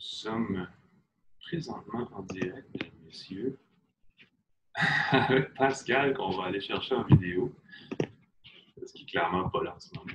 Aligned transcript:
Nous 0.00 0.06
sommes 0.06 0.66
présentement 1.46 2.08
en 2.14 2.22
direct, 2.22 2.66
messieurs, 3.04 3.58
avec 5.10 5.52
Pascal 5.58 6.14
qu'on 6.14 6.30
va 6.30 6.44
aller 6.44 6.62
chercher 6.62 6.94
en 6.94 7.02
vidéo, 7.02 7.54
ce 8.82 8.94
qui 8.94 9.02
est 9.02 9.10
clairement 9.10 9.50
pas 9.50 9.62
là 9.62 9.76
en 9.76 9.78
ce 9.78 9.90
moment. 9.94 10.14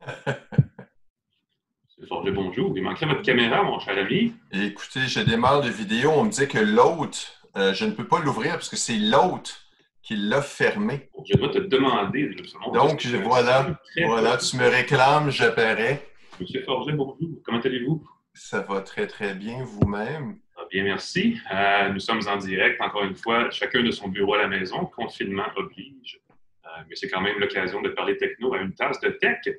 Forger, 2.08 2.30
bonjour. 2.30 2.72
Il 2.76 2.84
manquerait 2.84 3.06
votre 3.06 3.22
caméra, 3.22 3.64
mon 3.64 3.80
cher 3.80 3.98
ami. 3.98 4.32
Écoutez, 4.52 5.08
je 5.08 5.22
démarre 5.22 5.58
la 5.58 5.70
vidéo. 5.70 6.12
On 6.14 6.26
me 6.26 6.30
dit 6.30 6.46
que 6.46 6.58
l'autre, 6.58 7.18
euh, 7.56 7.74
je 7.74 7.84
ne 7.84 7.90
peux 7.90 8.06
pas 8.06 8.20
l'ouvrir 8.20 8.52
parce 8.52 8.68
que 8.68 8.76
c'est 8.76 8.98
l'autre 8.98 9.60
qui 10.02 10.14
l'a 10.14 10.40
fermé. 10.40 11.10
Je 11.28 11.36
dois 11.36 11.48
te 11.48 11.58
demander. 11.58 12.32
Donc, 12.72 13.04
voilà, 13.24 13.76
voilà, 14.04 14.36
tu 14.36 14.56
me 14.56 14.68
réclames, 14.68 15.30
j'apparais. 15.30 16.06
Monsieur 16.38 16.62
Forger, 16.62 16.92
bonjour. 16.92 17.42
Comment 17.44 17.58
allez-vous? 17.58 18.06
Ça 18.38 18.60
va 18.60 18.80
très, 18.80 19.06
très 19.08 19.34
bien 19.34 19.64
vous-même? 19.64 20.38
Bien, 20.70 20.84
merci. 20.84 21.38
Euh, 21.52 21.88
nous 21.88 21.98
sommes 21.98 22.20
en 22.28 22.36
direct, 22.36 22.80
encore 22.80 23.02
une 23.02 23.16
fois, 23.16 23.50
chacun 23.50 23.82
de 23.82 23.90
son 23.90 24.08
bureau 24.08 24.34
à 24.34 24.38
la 24.38 24.48
maison. 24.48 24.84
Confinement 24.86 25.46
oblige. 25.56 26.20
Euh, 26.64 26.68
mais 26.88 26.94
c'est 26.94 27.08
quand 27.08 27.20
même 27.20 27.38
l'occasion 27.38 27.82
de 27.82 27.88
parler 27.88 28.16
techno 28.16 28.54
à 28.54 28.58
une 28.58 28.72
tasse 28.74 29.00
de 29.00 29.10
tech. 29.10 29.38
Euh, 29.46 29.50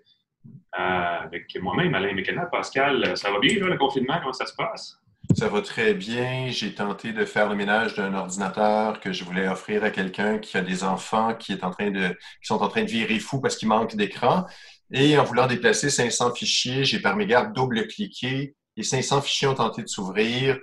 avec 0.79 1.55
moi-même, 1.61 1.93
Alain 1.93 2.13
Mécana. 2.13 2.45
Pascal, 2.45 3.17
ça 3.17 3.31
va 3.31 3.39
bien, 3.39 3.59
le 3.59 3.77
confinement? 3.77 4.17
Comment 4.19 4.33
ça 4.33 4.45
se 4.45 4.55
passe? 4.55 4.97
Ça 5.35 5.49
va 5.49 5.61
très 5.61 5.93
bien. 5.93 6.47
J'ai 6.49 6.73
tenté 6.73 7.11
de 7.11 7.25
faire 7.25 7.49
le 7.49 7.55
ménage 7.55 7.95
d'un 7.95 8.13
ordinateur 8.13 8.99
que 9.01 9.11
je 9.11 9.23
voulais 9.23 9.47
offrir 9.47 9.83
à 9.83 9.89
quelqu'un 9.89 10.39
qui 10.39 10.57
a 10.57 10.61
des 10.61 10.83
enfants 10.83 11.35
qui, 11.35 11.51
est 11.51 11.63
en 11.63 11.71
train 11.71 11.91
de, 11.91 12.07
qui 12.07 12.47
sont 12.47 12.61
en 12.61 12.69
train 12.69 12.83
de 12.83 12.89
virer 12.89 13.19
fou 13.19 13.41
parce 13.41 13.57
qu'il 13.57 13.67
manque 13.67 13.95
d'écran. 13.95 14.45
Et 14.91 15.17
en 15.17 15.23
voulant 15.23 15.47
déplacer 15.47 15.89
500 15.89 16.33
fichiers, 16.33 16.85
j'ai 16.85 16.99
par 16.99 17.15
mégarde 17.15 17.53
double-cliqué. 17.53 18.55
Les 18.79 18.85
500 18.85 19.21
fichiers 19.23 19.47
ont 19.49 19.55
tenté 19.55 19.83
de 19.83 19.89
s'ouvrir. 19.89 20.57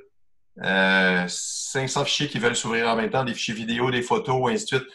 Euh, 0.65 1.25
500 1.29 2.07
fichiers 2.07 2.29
qui 2.29 2.39
veulent 2.39 2.57
s'ouvrir 2.57 2.89
en 2.89 2.97
même 2.97 3.11
temps, 3.11 3.25
des 3.25 3.35
fichiers 3.35 3.53
vidéo, 3.53 3.91
des 3.91 4.01
photos, 4.01 4.51
et 4.51 4.55
ainsi 4.55 4.65
de 4.65 4.79
suite. 4.79 4.89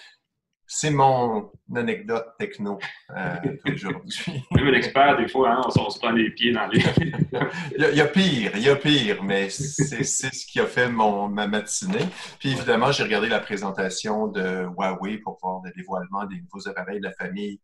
C'est 0.65 0.89
mon 0.89 1.51
anecdote 1.75 2.25
techno 2.39 2.79
euh, 3.15 3.35
d'aujourd'hui. 3.65 4.43
Même 4.49 4.69
un 4.69 4.73
expert, 4.73 5.17
des 5.17 5.27
fois, 5.27 5.51
hein, 5.51 5.61
on, 5.67 5.89
se 5.91 5.99
prend 5.99 6.09
les 6.09 6.31
pieds 6.31 6.51
dans 6.51 6.65
les... 6.65 6.79
il, 7.77 7.95
y 7.95 8.01
a, 8.01 8.07
pire, 8.07 8.53
il 8.55 8.63
y 8.63 8.69
a 8.69 8.75
pire, 8.75 9.21
mais 9.21 9.51
c'est 9.51 10.03
ce 10.03 10.45
qui 10.47 10.59
a 10.59 10.65
fait 10.65 10.89
mon, 10.89 11.27
ma 11.27 11.45
matinée. 11.45 12.07
Puis 12.39 12.53
évidemment, 12.53 12.91
j'ai 12.91 13.03
regardé 13.03 13.29
la 13.29 13.39
présentation 13.39 14.29
de 14.29 14.65
Huawei 14.75 15.19
pour 15.19 15.37
voir 15.43 15.61
le 15.63 15.71
dévoilement 15.75 16.25
des 16.25 16.41
nouveaux 16.41 16.67
appareils 16.67 16.99
de 16.99 17.05
la 17.05 17.13
famille 17.13 17.59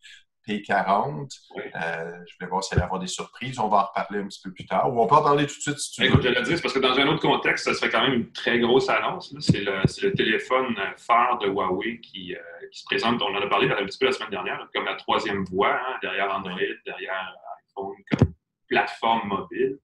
P40. 0.47 1.29
Euh, 1.57 2.11
je 2.25 2.35
vais 2.39 2.47
voir 2.47 2.63
s'il 2.63 2.77
va 2.77 2.83
y 2.83 2.85
avoir 2.85 2.99
des 2.99 3.07
surprises. 3.07 3.59
On 3.59 3.67
va 3.67 3.77
en 3.77 3.85
reparler 3.85 4.19
un 4.19 4.27
petit 4.27 4.41
peu 4.41 4.51
plus 4.51 4.65
tard. 4.65 4.93
Ou 4.93 5.01
on 5.01 5.07
peut 5.07 5.15
en 5.15 5.23
parler 5.23 5.45
tout 5.45 5.55
de 5.55 5.61
suite 5.61 5.79
si 5.79 5.91
tu 5.91 6.05
Écoute, 6.05 6.21
je 6.21 6.29
le 6.29 6.41
dire, 6.41 6.61
parce 6.61 6.73
que 6.73 6.79
dans 6.79 6.97
un 6.97 7.07
autre 7.07 7.21
contexte, 7.21 7.65
ça 7.65 7.73
serait 7.73 7.89
quand 7.89 8.01
même 8.01 8.13
une 8.13 8.31
très 8.31 8.59
grosse 8.59 8.89
annonce. 8.89 9.35
C'est 9.39 9.61
le, 9.61 10.13
téléphone 10.13 10.75
phare 10.97 11.37
de 11.39 11.47
Huawei 11.47 11.99
qui, 11.99 12.33
euh, 12.33 12.67
qui, 12.71 12.79
se 12.79 12.85
présente. 12.85 13.21
On 13.21 13.35
en 13.35 13.41
a 13.41 13.47
parlé 13.47 13.69
un 13.69 13.85
petit 13.85 13.97
peu 13.97 14.05
la 14.05 14.11
semaine 14.13 14.29
dernière, 14.29 14.67
comme 14.73 14.85
la 14.85 14.95
troisième 14.95 15.43
voie 15.45 15.73
hein, 15.73 15.97
derrière 16.01 16.33
Android, 16.33 16.55
derrière 16.85 17.35
iPhone, 17.69 17.95
comme 18.11 18.33
plateforme 18.67 19.27
mobile. 19.27 19.77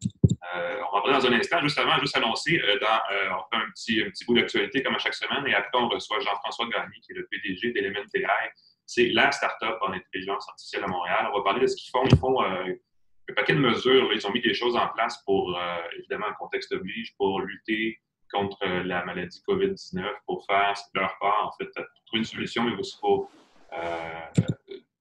Euh, 0.56 0.80
on 0.91 0.95
va 0.95 1.02
parler 1.02 1.17
dans 1.17 1.28
un 1.28 1.34
instant, 1.34 1.61
juste 1.61 1.78
avant, 1.80 1.97
juste 2.00 2.17
annoncer, 2.17 2.61
dans, 2.81 3.38
on 3.38 3.56
fait 3.56 3.64
un 3.64 3.69
petit, 3.72 4.03
un 4.06 4.09
petit 4.09 4.25
bout 4.25 4.36
d'actualité 4.36 4.84
comme 4.84 4.95
à 4.95 5.00
chaque 5.00 5.14
semaine, 5.14 5.47
et 5.47 5.53
après 5.53 5.80
on 5.80 5.88
reçoit 5.88 6.19
Jean-François 6.19 6.67
Gagné, 6.67 7.00
qui 7.02 7.14
est 7.14 7.16
le 7.16 7.28
PDG 7.31 7.72
d'Element 7.72 8.02
AI, 8.14 8.52
c'est 8.85 9.09
la 9.09 9.31
start-up 9.31 9.77
en 9.81 9.93
intelligence 9.93 10.47
artificielle 10.49 10.83
à 10.83 10.87
Montréal. 10.87 11.29
On 11.33 11.37
va 11.37 11.43
parler 11.43 11.61
de 11.61 11.67
ce 11.67 11.75
qu'ils 11.75 11.89
font. 11.89 12.05
Ils 12.05 12.17
font 12.17 12.43
euh, 12.43 12.73
un 13.29 13.33
paquet 13.33 13.53
de 13.53 13.59
mesures. 13.59 14.11
Ils 14.13 14.25
ont 14.27 14.31
mis 14.31 14.41
des 14.41 14.53
choses 14.53 14.75
en 14.75 14.87
place 14.89 15.21
pour, 15.25 15.57
euh, 15.57 15.77
évidemment, 15.97 16.27
en 16.27 16.33
contexte 16.33 16.71
oblige, 16.73 17.15
pour 17.17 17.39
lutter 17.41 17.99
contre 18.31 18.57
euh, 18.63 18.83
la 18.83 19.05
maladie 19.05 19.41
COVID-19, 19.47 20.03
pour 20.25 20.45
faire 20.45 20.73
leur 20.95 21.17
part, 21.19 21.47
en 21.47 21.51
fait, 21.57 21.71
pour 21.73 22.05
trouver 22.05 22.19
une 22.19 22.25
solution, 22.25 22.63
mais 22.63 22.75
aussi 22.75 22.97
pour 22.99 23.29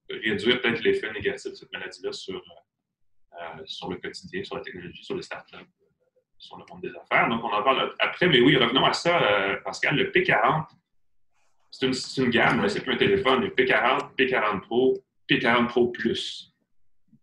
réduire 0.08 0.60
peut-être 0.62 0.80
l'effet 0.80 1.12
négatif 1.12 1.50
de 1.50 1.56
cette 1.56 1.72
maladie-là 1.72 2.12
sur, 2.12 2.42
sur 3.64 3.90
le 3.90 3.96
quotidien, 3.96 4.42
sur 4.44 4.56
la 4.56 4.62
technologie, 4.62 5.04
sur 5.04 5.14
les 5.14 5.22
start-up, 5.22 5.66
sur 6.38 6.56
le 6.56 6.64
monde 6.70 6.80
des 6.80 6.92
affaires. 6.96 7.28
Donc, 7.28 7.44
on 7.44 7.52
en 7.52 7.62
parle 7.62 7.94
après. 7.98 8.28
Mais 8.28 8.40
oui, 8.40 8.56
revenons 8.56 8.86
à 8.86 8.94
ça, 8.94 9.58
Pascal. 9.62 9.96
Le 9.96 10.10
P40, 10.10 10.68
c'est 11.72 11.86
une, 12.18 12.30
gamme, 12.30 12.68
c'est 12.68 12.80
plus 12.80 12.92
un 12.92 12.98
téléphone. 12.98 13.48
P40, 13.48 14.14
P40 14.16 14.60
Pro, 14.60 15.02
P40 15.28 15.66
Pro 15.68 15.88
Plus. 15.88 16.51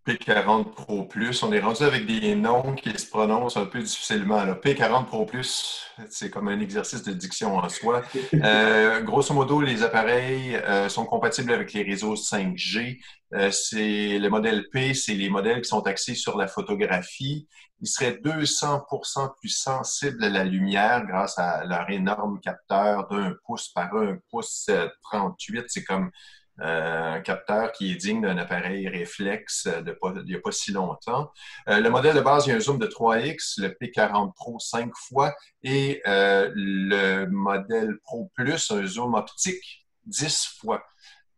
P40 0.10 0.72
Pro 0.72 1.04
Plus, 1.04 1.44
on 1.44 1.54
est 1.54 1.60
rendu 1.60 1.84
avec 1.84 2.08
des 2.08 2.34
noms 2.34 2.74
qui 2.74 2.98
se 2.98 3.08
prononcent 3.08 3.58
un 3.58 3.68
peu 3.68 3.80
difficilement. 3.80 4.44
P40 4.44 5.06
Pro 5.06 5.24
Plus, 5.24 5.84
c'est 6.10 6.32
comme 6.32 6.48
un 6.48 6.60
exercice 6.60 7.04
de 7.04 7.14
diction 7.14 7.58
en 7.58 7.70
soi. 7.70 8.02
Euh, 8.42 9.02
grosso 9.02 9.34
modo, 9.34 9.62
les 9.62 9.84
appareils 9.84 10.56
euh, 10.56 10.88
sont 10.88 11.06
compatibles 11.06 11.52
avec 11.52 11.74
les 11.74 11.84
réseaux 11.84 12.16
5G. 12.16 13.00
Euh, 13.34 13.52
c'est 13.52 14.18
le 14.18 14.30
modèle 14.30 14.70
P, 14.72 14.94
c'est 14.94 15.14
les 15.14 15.30
modèles 15.30 15.62
qui 15.62 15.68
sont 15.68 15.86
axés 15.86 16.16
sur 16.16 16.38
la 16.38 16.48
photographie 16.48 17.48
ils 17.82 17.88
seraient 17.88 18.20
200% 18.24 19.36
plus 19.40 19.50
sensibles 19.50 20.24
à 20.24 20.30
la 20.30 20.44
lumière 20.44 21.06
grâce 21.06 21.38
à 21.38 21.64
leur 21.64 21.90
énorme 21.90 22.40
capteur 22.42 23.08
d'un 23.08 23.36
pouce 23.46 23.70
par 23.70 23.96
un 23.96 24.18
pouce 24.30 24.70
38. 25.04 25.66
C'est 25.68 25.84
comme 25.86 26.12
un 26.62 27.20
capteur 27.22 27.72
qui 27.72 27.92
est 27.92 27.96
digne 27.96 28.22
d'un 28.22 28.38
appareil 28.38 28.88
réflexe 28.88 29.68
de 29.68 29.92
pas, 29.92 30.14
il 30.16 30.26
n'y 30.26 30.36
a 30.36 30.40
pas 30.40 30.52
si 30.52 30.72
longtemps. 30.72 31.32
Euh, 31.68 31.80
le 31.80 31.90
modèle 31.90 32.16
de 32.16 32.22
base, 32.22 32.48
il 32.48 32.50
y 32.50 32.54
a 32.54 32.56
un 32.56 32.60
zoom 32.60 32.80
de 32.80 32.88
3x, 32.88 33.62
le 33.62 33.70
P40 33.70 34.34
Pro 34.34 34.60
5 34.60 34.92
fois, 34.96 35.36
et 35.64 36.02
euh, 36.08 36.52
le 36.56 37.26
modèle 37.26 37.98
Pro 38.04 38.32
Plus, 38.36 38.72
un 38.72 38.86
zoom 38.86 39.16
optique 39.16 39.86
10 40.06 40.58
fois. 40.60 40.84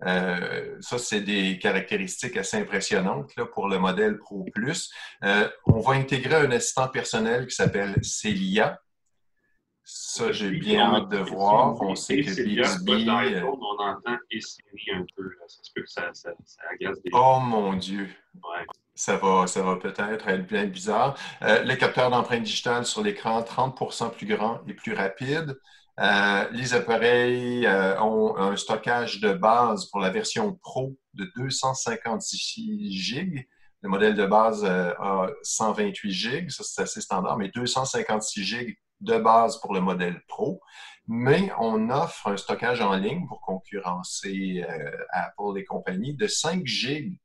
Euh, 0.06 0.78
ça, 0.82 0.98
c'est 0.98 1.22
des 1.22 1.60
caractéristiques 1.60 2.38
assez 2.38 2.58
impressionnantes 2.58 3.36
là, 3.38 3.46
pour 3.46 3.68
le 3.68 3.78
modèle 3.78 4.18
Pro 4.18 4.46
Plus. 4.54 4.92
Euh, 5.24 5.48
on 5.66 5.80
va 5.80 5.94
intégrer 5.94 6.36
un 6.36 6.52
assistant 6.52 6.88
personnel 6.88 7.48
qui 7.48 7.56
s'appelle 7.56 7.96
Celia. 8.04 8.82
Ça, 9.94 10.32
j'ai 10.32 10.52
bien 10.52 10.96
hâte 10.96 11.10
de 11.10 11.18
voir. 11.18 11.82
On 11.82 11.96
sait 11.96 12.22
que 12.22 12.44
Bixby... 12.44 13.10
Euh, 13.10 13.44
on 13.44 13.62
entend 13.62 13.88
un 13.88 14.02
peu. 15.18 15.30
Ça 15.48 15.64
se 15.64 15.72
peut 15.76 15.82
que 15.82 15.90
ça, 15.90 16.10
ça, 16.14 16.30
agace 16.72 17.02
des... 17.02 17.10
Oh 17.14 17.40
mon 17.42 17.74
Dieu! 17.74 18.08
Ça 18.96 19.18
va, 19.18 19.48
ça 19.48 19.62
va 19.62 19.76
peut-être 19.76 20.28
être 20.28 20.48
bien 20.48 20.66
bizarre. 20.66 21.18
le 21.42 21.76
capteur 21.76 22.10
d'empreinte 22.10 22.44
digitale 22.44 22.86
sur 22.86 23.04
l'écran, 23.04 23.42
30% 23.42 24.12
plus 24.12 24.28
grand 24.28 24.62
et 24.66 24.74
plus 24.74 24.94
rapide. 24.94 25.58
Euh, 26.00 26.50
les 26.52 26.74
appareils 26.74 27.66
euh, 27.68 28.00
ont 28.02 28.38
un 28.38 28.56
stockage 28.56 29.20
de 29.20 29.34
base 29.34 29.86
pour 29.88 30.00
la 30.00 30.10
version 30.10 30.56
Pro 30.62 30.98
de 31.14 31.30
256 31.36 32.92
GB. 32.92 33.48
Le 33.82 33.90
modèle 33.90 34.16
de 34.16 34.26
base 34.26 34.64
euh, 34.64 34.94
a 35.00 35.28
128 35.44 36.12
GB, 36.12 36.50
ça 36.50 36.64
c'est 36.64 36.84
assez 36.84 37.02
standard, 37.02 37.38
mais 37.38 37.50
256 37.50 38.44
GB 38.44 38.78
de 39.02 39.18
base 39.18 39.60
pour 39.60 39.74
le 39.74 39.82
modèle 39.82 40.22
Pro. 40.28 40.62
Mais 41.08 41.52
on 41.60 41.90
offre 41.90 42.28
un 42.28 42.38
stockage 42.38 42.82
en 42.82 42.96
ligne 42.96 43.28
pour 43.28 43.42
concurrencer 43.42 44.64
Apple 45.12 45.58
et 45.58 45.66
compagnie 45.66 46.16
de 46.16 46.28
5 46.28 46.66
GB 46.66 47.18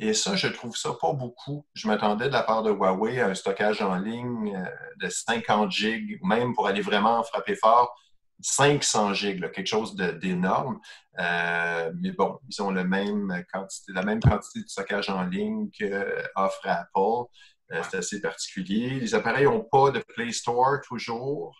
et 0.00 0.14
ça, 0.14 0.36
je 0.36 0.46
trouve 0.46 0.76
ça 0.76 0.90
pas 1.00 1.12
beaucoup. 1.12 1.66
Je 1.74 1.88
m'attendais 1.88 2.28
de 2.28 2.32
la 2.32 2.44
part 2.44 2.62
de 2.62 2.70
Huawei 2.70 3.20
à 3.20 3.26
un 3.26 3.34
stockage 3.34 3.82
en 3.82 3.96
ligne 3.96 4.54
euh, 4.54 4.64
de 5.00 5.08
50 5.08 5.72
gigs, 5.72 6.18
même 6.22 6.54
pour 6.54 6.68
aller 6.68 6.80
vraiment 6.80 7.22
frapper 7.24 7.56
fort, 7.56 7.92
500 8.40 9.14
gigs, 9.14 9.50
quelque 9.50 9.66
chose 9.66 9.96
d'énorme. 9.96 10.78
Euh, 11.18 11.90
mais 12.00 12.12
bon, 12.12 12.38
ils 12.48 12.62
ont 12.62 12.70
même 12.70 13.44
quantité, 13.52 13.92
la 13.92 14.02
même 14.02 14.20
quantité 14.20 14.60
de 14.60 14.68
stockage 14.68 15.10
en 15.10 15.24
ligne 15.24 15.68
qu'offre 15.76 16.60
Apple. 16.64 17.28
Euh, 17.72 17.82
c'est 17.90 17.98
assez 17.98 18.20
particulier. 18.20 19.00
Les 19.00 19.14
appareils 19.14 19.44
n'ont 19.44 19.64
pas 19.64 19.90
de 19.90 20.00
Play 20.00 20.32
Store 20.32 20.80
toujours. 20.86 21.54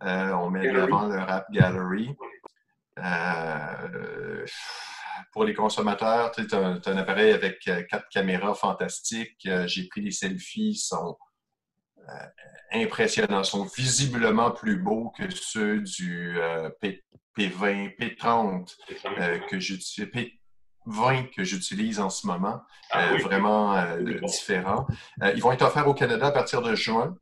on 0.00 0.50
met 0.50 0.68
avant 0.68 1.06
leur 1.06 1.30
App 1.30 1.46
Gallery 1.50 2.16
pour 5.32 5.44
les 5.44 5.54
consommateurs, 5.54 6.30
tu 6.30 6.46
as, 6.54 6.58
un 6.58 6.96
appareil 6.96 7.32
avec 7.32 7.66
euh, 7.68 7.82
quatre 7.82 8.08
caméras 8.10 8.54
fantastiques. 8.54 9.46
Euh, 9.46 9.66
j'ai 9.66 9.88
pris 9.88 10.02
des 10.02 10.10
selfies, 10.10 10.70
ils 10.70 10.76
sont 10.76 11.16
euh, 11.98 12.26
impressionnants, 12.72 13.42
sont 13.42 13.64
visiblement 13.64 14.50
plus 14.50 14.76
beaux 14.76 15.10
que 15.16 15.30
ceux 15.30 15.80
du 15.80 16.38
P, 16.80 17.02
20 17.36 17.88
P30 17.98 18.76
que 19.48 19.58
j'utilise. 19.58 20.32
P20 20.86 21.30
que 21.30 21.44
j'utilise 21.44 22.00
en 22.00 22.10
ce 22.10 22.26
moment, 22.26 22.62
ah 22.90 23.16
vraiment 23.16 23.76
différents. 24.26 24.86
ils 25.34 25.40
vont 25.40 25.52
être 25.52 25.62
offerts 25.62 25.88
au 25.88 25.94
Canada 25.94 26.28
à 26.28 26.32
partir 26.32 26.62
de 26.62 26.74
juin. 26.74 27.16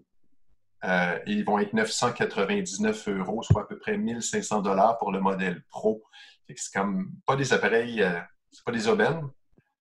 ils 1.26 1.44
vont 1.44 1.58
être 1.58 1.72
999 1.72 3.08
euros, 3.08 3.42
soit 3.42 3.62
à 3.62 3.64
peu 3.64 3.78
près 3.78 3.96
1500 3.96 4.62
dollars 4.62 4.98
pour 4.98 5.12
le 5.12 5.20
modèle 5.20 5.62
Pro. 5.70 6.02
C'est 6.56 6.72
comme 6.72 7.10
pas 7.26 7.36
des 7.36 7.52
appareils, 7.52 8.02
euh, 8.02 8.18
c'est 8.50 8.64
pas 8.64 8.72
des 8.72 8.88
aubaines. 8.88 9.28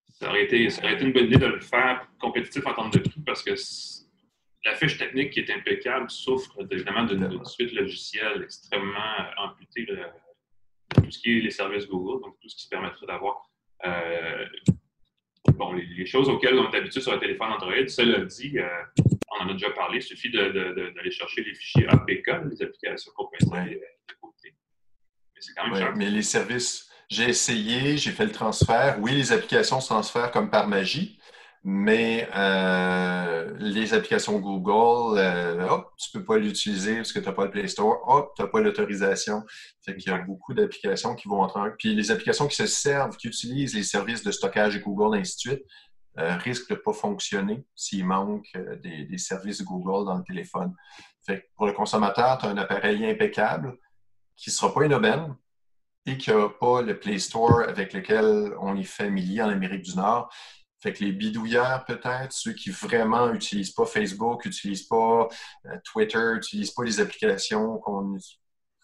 Ça 0.08 0.28
aurait, 0.28 0.44
été, 0.44 0.68
ça 0.70 0.82
aurait 0.82 0.94
été 0.94 1.04
une 1.04 1.12
bonne 1.12 1.26
idée 1.26 1.38
de 1.38 1.46
le 1.46 1.60
faire 1.60 2.06
compétitif 2.20 2.66
en 2.66 2.74
termes 2.74 2.90
de 2.90 2.98
prix 2.98 3.22
parce 3.24 3.42
que 3.42 3.52
la 4.64 4.74
fiche 4.74 4.98
technique 4.98 5.30
qui 5.30 5.40
est 5.40 5.50
impeccable 5.50 6.10
souffre 6.10 6.54
évidemment 6.70 7.04
d'une 7.04 7.44
suite 7.46 7.72
logicielle 7.72 8.42
extrêmement 8.42 9.16
amputée 9.38 9.86
de 9.86 9.98
tout 11.02 11.10
ce 11.10 11.18
qui 11.20 11.38
est 11.38 11.40
les 11.40 11.50
services 11.50 11.88
Google, 11.88 12.22
donc 12.22 12.38
tout 12.40 12.48
ce 12.48 12.56
qui 12.56 12.68
permettrait 12.68 13.06
d'avoir 13.06 13.49
bon, 15.54 15.72
les, 15.72 16.06
choses 16.06 16.28
auxquelles 16.28 16.58
on 16.58 16.70
est 16.70 16.76
habitué 16.76 17.00
sur 17.00 17.12
un 17.12 17.18
téléphone 17.18 17.52
Android. 17.52 17.88
Cela 17.88 18.24
dit, 18.24 18.56
on 19.30 19.44
en 19.44 19.48
a 19.48 19.52
déjà 19.52 19.70
parlé, 19.70 19.98
il 19.98 20.02
suffit 20.02 20.30
d'aller 20.30 21.10
chercher 21.10 21.44
les 21.44 21.54
fichiers 21.54 21.86
APK, 21.88 22.30
les 22.50 22.62
applications 22.62 23.12
qu'on 23.14 23.26
peut 23.26 23.36
installer 23.40 23.76
de 23.76 24.14
côté. 24.20 24.54
Mais 25.34 25.40
c'est 25.40 25.54
quand 25.54 25.68
même 25.68 25.76
cher. 25.76 25.92
Mais 25.96 26.10
les 26.10 26.22
services, 26.22 26.90
j'ai 27.08 27.28
essayé, 27.28 27.96
j'ai 27.96 28.10
fait 28.10 28.26
le 28.26 28.32
transfert. 28.32 28.98
Oui, 29.00 29.12
les 29.12 29.32
applications 29.32 29.80
se 29.80 29.88
transfèrent 29.88 30.30
comme 30.30 30.50
par 30.50 30.68
magie, 30.68 31.19
mais 31.62 32.28
euh, 32.34 33.54
les 33.58 33.92
applications 33.92 34.38
Google, 34.38 35.18
euh, 35.18 35.68
hop, 35.68 35.92
tu 35.98 36.16
ne 36.16 36.20
peux 36.20 36.26
pas 36.26 36.38
l'utiliser 36.38 36.96
parce 36.96 37.12
que 37.12 37.18
tu 37.18 37.26
n'as 37.26 37.32
pas 37.32 37.44
le 37.44 37.50
Play 37.50 37.68
Store, 37.68 38.02
hop, 38.06 38.32
tu 38.34 38.42
n'as 38.42 38.48
pas 38.48 38.60
l'autorisation. 38.60 39.42
Fait 39.84 39.94
qu'il 39.96 40.10
y 40.10 40.14
a 40.14 40.18
beaucoup 40.18 40.54
d'applications 40.54 41.14
qui 41.14 41.28
vont 41.28 41.42
entrer. 41.42 41.70
Puis 41.78 41.94
les 41.94 42.10
applications 42.10 42.46
qui 42.46 42.56
se 42.56 42.66
servent, 42.66 43.16
qui 43.16 43.28
utilisent 43.28 43.74
les 43.74 43.82
services 43.82 44.22
de 44.22 44.30
stockage 44.30 44.80
Google, 44.82 45.16
et 45.16 45.20
ainsi 45.20 45.34
de 45.36 45.40
suite, 45.40 45.66
euh, 46.18 46.34
risquent 46.36 46.70
de 46.70 46.76
ne 46.76 46.80
pas 46.80 46.94
fonctionner 46.94 47.64
s'il 47.74 48.06
manque 48.06 48.48
des, 48.82 49.04
des, 49.04 49.18
services 49.18 49.62
Google 49.62 50.06
dans 50.06 50.16
le 50.16 50.24
téléphone. 50.24 50.74
Fait 51.26 51.42
que 51.42 51.46
pour 51.56 51.66
le 51.66 51.72
consommateur, 51.74 52.38
tu 52.38 52.46
as 52.46 52.48
un 52.48 52.56
appareil 52.56 53.04
impeccable 53.06 53.76
qui 54.34 54.48
ne 54.48 54.54
sera 54.54 54.72
pas 54.72 54.86
une 54.86 54.94
aubaine, 54.94 55.36
et 56.06 56.16
qui 56.16 56.30
n'a 56.30 56.48
pas 56.48 56.82
le 56.82 56.98
Play 56.98 57.18
Store 57.18 57.60
avec 57.68 57.92
lequel 57.92 58.54
on 58.60 58.76
est 58.76 58.84
familier 58.84 59.42
en 59.42 59.48
Amérique 59.48 59.82
du 59.82 59.96
Nord. 59.96 60.32
Fait 60.82 60.92
que 60.94 61.04
les 61.04 61.12
bidouilleurs, 61.12 61.84
peut-être, 61.84 62.32
ceux 62.32 62.52
qui 62.52 62.70
vraiment 62.70 63.30
n'utilisent 63.30 63.72
pas 63.72 63.84
Facebook, 63.84 64.46
n'utilisent 64.46 64.86
pas 64.86 65.28
euh, 65.66 65.76
Twitter, 65.84 66.34
n'utilisent 66.34 66.70
pas 66.70 66.84
les 66.84 67.00
applications 67.00 67.78
qu'on 67.78 68.16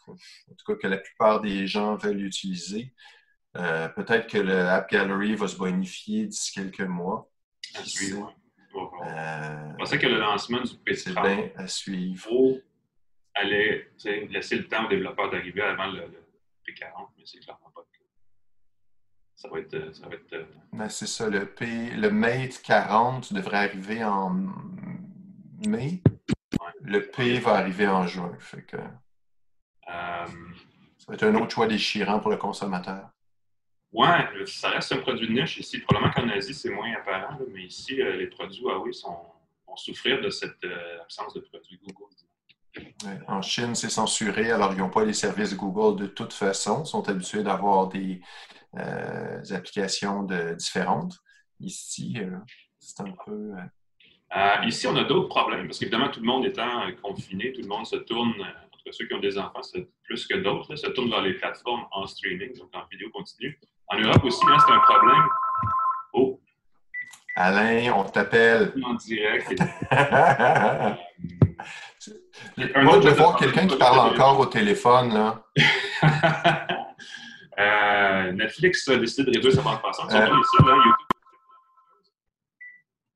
en 0.09 0.55
tout 0.55 0.65
cas 0.67 0.75
que 0.81 0.87
la 0.87 0.99
plupart 0.99 1.41
des 1.41 1.67
gens 1.67 1.97
veulent 1.97 2.23
utiliser. 2.23 2.93
Euh, 3.57 3.89
peut-être 3.89 4.29
que 4.29 4.39
le 4.39 4.57
App 4.57 4.91
Gallery 4.91 5.35
va 5.35 5.49
se 5.49 5.57
bonifier 5.57 6.27
d'ici 6.27 6.53
quelques 6.53 6.81
mois. 6.81 7.29
À 7.75 7.85
suivre. 7.85 8.33
Euh, 8.75 9.71
Je 9.73 9.77
pensais 9.77 9.99
que 9.99 10.07
le 10.07 10.19
lancement 10.19 10.61
du 10.61 10.77
PC 10.77 11.13
bien 11.13 11.51
à 11.57 11.67
suivre. 11.67 12.29
Il 12.31 12.63
aller 13.35 13.89
laisser 14.31 14.57
le 14.57 14.69
temps 14.69 14.85
aux 14.85 14.89
développeurs 14.89 15.31
d'arriver 15.31 15.63
avant 15.63 15.87
le 15.89 16.03
P40, 16.67 17.09
mais 17.17 17.25
c'est 17.25 17.39
clairement 17.39 17.71
pas 17.75 17.81
le 17.81 17.96
cas. 17.96 17.96
Ça 19.37 19.49
va 19.49 19.61
être. 19.61 19.75
Euh, 19.75 19.93
ça 19.93 20.09
va 20.09 20.15
être 20.15 20.33
euh, 20.33 20.45
ben, 20.73 20.89
c'est 20.89 21.07
ça, 21.07 21.29
le, 21.29 21.45
P, 21.47 21.91
le 21.91 22.11
Mate 22.11 22.61
40 22.63 23.35
devrait 23.35 23.59
arriver 23.59 24.03
en 24.03 24.31
mai. 25.67 26.03
Le 26.81 27.03
P 27.03 27.39
va 27.39 27.57
arriver 27.57 27.87
en 27.87 28.07
juin. 28.07 28.33
Fait 28.39 28.63
que, 28.63 28.77
euh, 28.77 28.81
ça 29.87 31.07
va 31.09 31.15
être 31.15 31.25
un 31.25 31.35
autre 31.35 31.51
choix 31.51 31.67
déchirant 31.67 32.19
pour 32.19 32.31
le 32.31 32.39
consommateur. 32.39 33.11
Ouais, 33.93 34.27
ça 34.47 34.71
reste 34.71 34.93
un 34.93 34.99
produit 34.99 35.29
de 35.29 35.33
niche 35.35 35.59
ici. 35.59 35.81
Probablement 35.81 36.13
qu'en 36.13 36.29
Asie, 36.31 36.55
c'est 36.55 36.71
moins 36.71 36.93
apparent, 36.95 37.39
mais 37.53 37.65
ici, 37.65 37.97
les 37.97 38.27
produits 38.29 38.63
Huawei 38.63 38.93
sont, 38.93 39.17
vont 39.67 39.77
souffrir 39.77 40.21
de 40.21 40.31
cette 40.31 40.65
absence 41.01 41.35
de 41.35 41.41
produits 41.41 41.79
Google. 41.85 42.11
En 43.27 43.41
Chine, 43.41 43.75
c'est 43.75 43.89
censuré, 43.89 44.51
alors 44.51 44.73
ils 44.75 44.79
n'ont 44.79 44.91
pas 44.91 45.05
les 45.05 45.15
services 45.15 45.57
Google 45.57 45.99
de 45.99 46.07
toute 46.07 46.35
façon. 46.35 46.83
Ils 46.85 46.89
sont 46.89 47.09
habitués 47.09 47.43
d'avoir 47.43 47.89
des, 47.89 48.21
euh, 48.79 49.43
applications 49.55 50.27
différentes. 50.57 51.17
Ici, 51.61 52.17
euh, 52.19 52.37
c'est 52.79 53.01
un 53.01 53.15
peu. 53.25 53.53
Euh, 54.37 54.67
ici, 54.67 54.87
on 54.87 54.97
a 54.97 55.05
d'autres 55.05 55.29
problèmes, 55.29 55.67
parce 55.67 55.79
qu'évidemment, 55.79 56.11
tout 56.11 56.21
le 56.21 56.27
monde 56.27 56.45
étant 56.45 56.91
confiné, 57.03 57.53
tout 57.53 57.63
le 57.63 57.69
monde 57.69 57.87
se 57.87 57.97
tourne, 57.97 58.35
entre 58.73 58.93
ceux 58.93 59.07
qui 59.07 59.15
ont 59.15 59.21
des 59.21 59.39
enfants, 59.39 59.63
c'est 59.63 59.89
plus 60.03 60.27
que 60.27 60.35
d'autres, 60.35 60.77
se 60.77 60.89
tourne 60.89 61.09
vers 61.09 61.23
les 61.23 61.35
plateformes 61.35 61.87
en 61.93 62.07
streaming, 62.07 62.57
donc 62.59 62.69
en 62.75 62.85
vidéo 62.91 63.09
continue. 63.11 63.59
En 63.89 63.99
Europe 63.99 64.25
aussi, 64.25 64.41
c'est 64.41 64.73
un 64.73 64.81
problème. 64.81 65.25
Oh! 66.13 66.41
Alain, 67.37 67.93
on 67.95 68.05
t'appelle. 68.05 68.75
En 68.85 68.95
direct. 68.95 69.55
Moi, 72.59 73.01
je 73.01 73.09
voir 73.11 73.37
quelqu'un 73.37 73.67
qui 73.67 73.77
parle 73.77 74.13
encore 74.13 74.41
au 74.41 74.47
téléphone, 74.47 75.15
là. 75.15 75.47
euh, 77.59 78.33
Netflix 78.33 78.89
a 78.89 78.97
décidé 78.97 79.31
de 79.31 79.37
réduire 79.37 79.55
sa 79.55 79.63
bande 79.63 79.81
passante. 79.81 80.11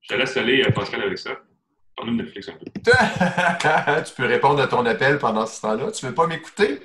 Je 0.02 0.08
te 0.08 0.14
laisse 0.14 0.36
aller, 0.36 0.62
euh, 0.62 0.70
Pascal, 0.70 1.02
avec 1.02 1.18
ça. 1.18 1.30
Parle-nous 1.96 2.16
de 2.16 2.22
Netflix 2.22 2.48
un 2.48 2.52
peu. 2.52 2.64
tu 4.04 4.14
peux 4.14 4.26
répondre 4.26 4.60
à 4.60 4.66
ton 4.66 4.84
appel 4.86 5.18
pendant 5.18 5.46
ce 5.46 5.60
temps-là. 5.60 5.92
Tu 5.92 6.06
veux 6.06 6.14
pas 6.14 6.26
m'écouter? 6.26 6.80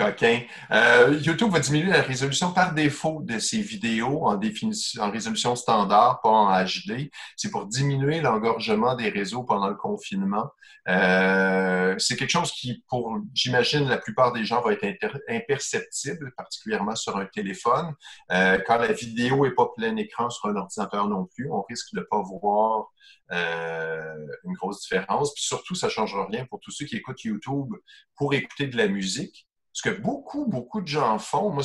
Euh, 0.00 1.18
YouTube 1.22 1.50
va 1.50 1.60
diminuer 1.60 1.90
la 1.90 2.02
résolution 2.02 2.52
par 2.52 2.74
défaut 2.74 3.20
de 3.22 3.38
ses 3.38 3.60
vidéos 3.60 4.26
en, 4.26 4.36
définition, 4.36 5.02
en 5.02 5.10
résolution 5.10 5.54
standard, 5.54 6.20
pas 6.22 6.30
en 6.30 6.64
HD. 6.64 7.10
C'est 7.36 7.50
pour 7.50 7.66
diminuer 7.66 8.20
l'engorgement 8.20 8.94
des 8.94 9.10
réseaux 9.10 9.44
pendant 9.44 9.68
le 9.68 9.74
confinement. 9.74 10.50
Euh, 10.88 11.94
c'est 11.98 12.16
quelque 12.16 12.30
chose 12.30 12.52
qui, 12.52 12.82
pour, 12.88 13.18
j'imagine, 13.34 13.88
la 13.88 13.98
plupart 13.98 14.32
des 14.32 14.44
gens 14.44 14.60
va 14.62 14.72
être 14.72 15.20
imperceptible, 15.28 16.32
particulièrement 16.36 16.96
sur 16.96 17.16
un 17.16 17.26
téléphone. 17.26 17.94
Euh, 18.32 18.58
quand 18.66 18.78
la 18.78 18.92
vidéo 18.92 19.44
est 19.44 19.54
pas 19.54 19.68
plein 19.76 19.94
écran 19.96 20.30
sur 20.30 20.48
un 20.48 20.56
ordinateur 20.56 21.08
non 21.08 21.26
plus, 21.26 21.50
on 21.50 21.62
risque 21.62 21.94
de 21.94 22.00
pas 22.00 22.22
voir 22.22 22.88
une 23.30 24.52
grosse 24.54 24.82
différence. 24.82 25.32
Puis 25.32 25.44
surtout, 25.44 25.74
ça 25.74 25.86
ne 25.86 25.92
changera 25.92 26.26
rien 26.26 26.44
pour 26.46 26.60
tous 26.60 26.70
ceux 26.70 26.84
qui 26.84 26.96
écoutent 26.96 27.22
YouTube 27.24 27.72
pour 28.14 28.34
écouter 28.34 28.66
de 28.66 28.76
la 28.76 28.88
musique. 28.88 29.46
Ce 29.72 29.82
que 29.82 30.00
beaucoup, 30.00 30.46
beaucoup 30.46 30.80
de 30.80 30.86
gens 30.86 31.18
font, 31.18 31.50
moi, 31.50 31.62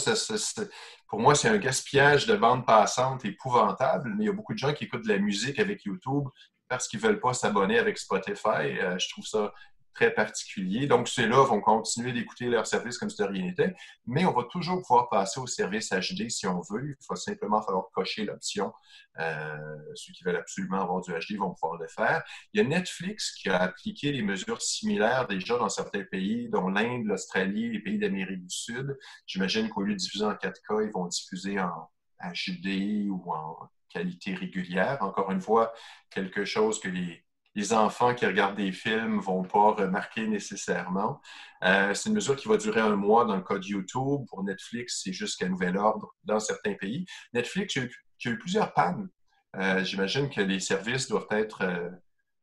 pour 1.08 1.20
moi, 1.20 1.36
c'est 1.36 1.50
un 1.50 1.58
gaspillage 1.58 2.26
de 2.26 2.36
bande 2.36 2.66
passante 2.66 3.26
épouvantable, 3.26 4.14
mais 4.16 4.24
il 4.24 4.28
y 4.28 4.30
a 4.30 4.34
beaucoup 4.34 4.54
de 4.54 4.60
gens 4.60 4.74
qui 4.74 4.86
écoutent 4.86 5.04
de 5.04 5.10
la 5.14 5.20
musique 5.20 5.60
avec 5.60 5.84
YouTube 5.84 6.28
parce 6.70 6.88
qu'ils 6.88 7.02
ne 7.02 7.08
veulent 7.08 7.20
pas 7.20 7.34
s'abonner 7.34 7.80
avec 7.80 7.98
Spotify. 7.98 8.80
Euh, 8.82 8.98
je 8.98 9.10
trouve 9.10 9.26
ça 9.26 9.54
très 9.98 10.14
particulier. 10.14 10.86
Donc, 10.86 11.08
ceux-là 11.08 11.44
vont 11.44 11.60
continuer 11.60 12.14
d'écouter 12.14 12.46
leur 12.46 12.68
service 12.68 13.00
comme 13.00 13.10
si 13.10 13.18
de 13.18 13.24
rien 13.24 13.44
n'était, 13.44 13.74
mais 14.06 14.26
on 14.26 14.32
va 14.32 14.44
toujours 14.44 14.80
pouvoir 14.82 15.10
passer 15.10 15.40
au 15.40 15.48
service 15.48 15.90
HD 15.90 16.30
si 16.30 16.46
on 16.46 16.62
veut. 16.70 16.90
Il 16.90 16.96
va 17.10 17.16
simplement 17.16 17.62
falloir 17.64 17.86
cocher 17.92 18.24
l'option. 18.24 18.72
Euh, 19.20 19.58
ceux 19.96 20.14
qui 20.14 20.24
veulent 20.24 20.38
absolument 20.38 20.82
avoir 20.82 21.02
du 21.02 21.12
HD 21.12 21.38
vont 21.38 21.52
pouvoir 21.52 21.80
le 21.80 21.88
faire. 21.88 22.24
Il 22.54 22.62
y 22.62 22.64
a 22.64 22.68
Netflix 22.68 23.32
qui 23.32 23.50
a 23.50 23.58
appliqué 23.58 24.12
des 24.12 24.22
mesures 24.22 24.62
similaires 24.62 25.28
déjà 25.28 25.58
dans 25.58 25.70
certains 25.70 26.04
pays, 26.04 26.48
dont 26.50 26.70
l'Inde, 26.70 27.06
l'Australie, 27.06 27.72
les 27.72 27.80
pays 27.80 27.98
d'Amérique 27.98 28.46
du 28.46 28.56
Sud. 28.56 28.98
J'imagine 29.26 29.68
qu'au 29.70 29.82
lieu 29.82 29.94
de 29.94 29.98
diffuser 29.98 30.26
en 30.26 30.34
4K, 30.34 30.86
ils 30.86 30.92
vont 30.92 31.08
diffuser 31.08 31.60
en 31.60 31.90
HD 32.22 33.10
ou 33.10 33.34
en 33.34 33.58
qualité 33.90 34.36
régulière. 34.36 35.02
Encore 35.02 35.32
une 35.32 35.42
fois, 35.42 35.74
quelque 36.12 36.46
chose 36.46 36.80
que 36.80 36.90
les 36.90 37.27
les 37.58 37.74
enfants 37.74 38.14
qui 38.14 38.24
regardent 38.28 38.56
des 38.56 38.72
films 38.72 39.16
ne 39.16 39.22
vont 39.22 39.42
pas 39.42 39.72
remarquer 39.72 40.28
nécessairement. 40.28 41.20
Euh, 41.64 41.92
c'est 41.96 42.10
une 42.10 42.16
mesure 42.16 42.36
qui 42.36 42.48
va 42.48 42.56
durer 42.56 42.82
un 42.82 42.96
mois 42.96 43.26
dans 43.26 43.36
le 43.36 43.42
cas 43.42 43.58
de 43.58 43.66
YouTube. 43.66 44.28
Pour 44.30 44.44
Netflix, 44.44 45.02
c'est 45.04 45.12
jusqu'à 45.12 45.50
nouvel 45.50 45.76
ordre 45.76 46.14
dans 46.24 46.40
certains 46.40 46.76
pays. 46.76 47.08
Netflix, 47.34 47.76
il 47.76 47.80
y 47.80 48.28
a 48.28 48.32
eu, 48.32 48.38
plusieurs 48.38 48.74
pannes. 48.76 49.10
Euh, 49.56 49.84
j'imagine 49.84 50.30
que 50.30 50.40
les 50.40 50.60
services 50.60 51.08
doivent 51.08 51.26
être 51.32 51.64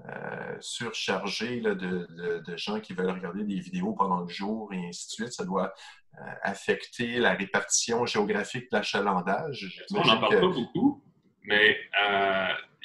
euh, 0.04 0.56
surchargés 0.58 1.60
de, 1.60 2.42
gens 2.56 2.80
qui 2.80 2.92
veulent 2.92 3.10
regarder 3.10 3.44
des 3.44 3.60
vidéos 3.60 3.92
pendant 3.92 4.22
le 4.22 4.28
jour 4.28 4.72
et 4.72 4.88
ainsi 4.88 5.06
de 5.06 5.12
suite. 5.12 5.32
Ça 5.32 5.44
doit 5.44 5.72
affecter 6.42 7.20
la 7.20 7.34
répartition 7.34 8.04
géographique 8.04 8.68
de 8.72 8.78
l'achalandage. 8.78 9.84
On 9.92 10.04
n'en 10.04 10.18
parle 10.18 10.40
pas 10.40 10.48
beaucoup, 10.48 11.04
mais 11.44 11.76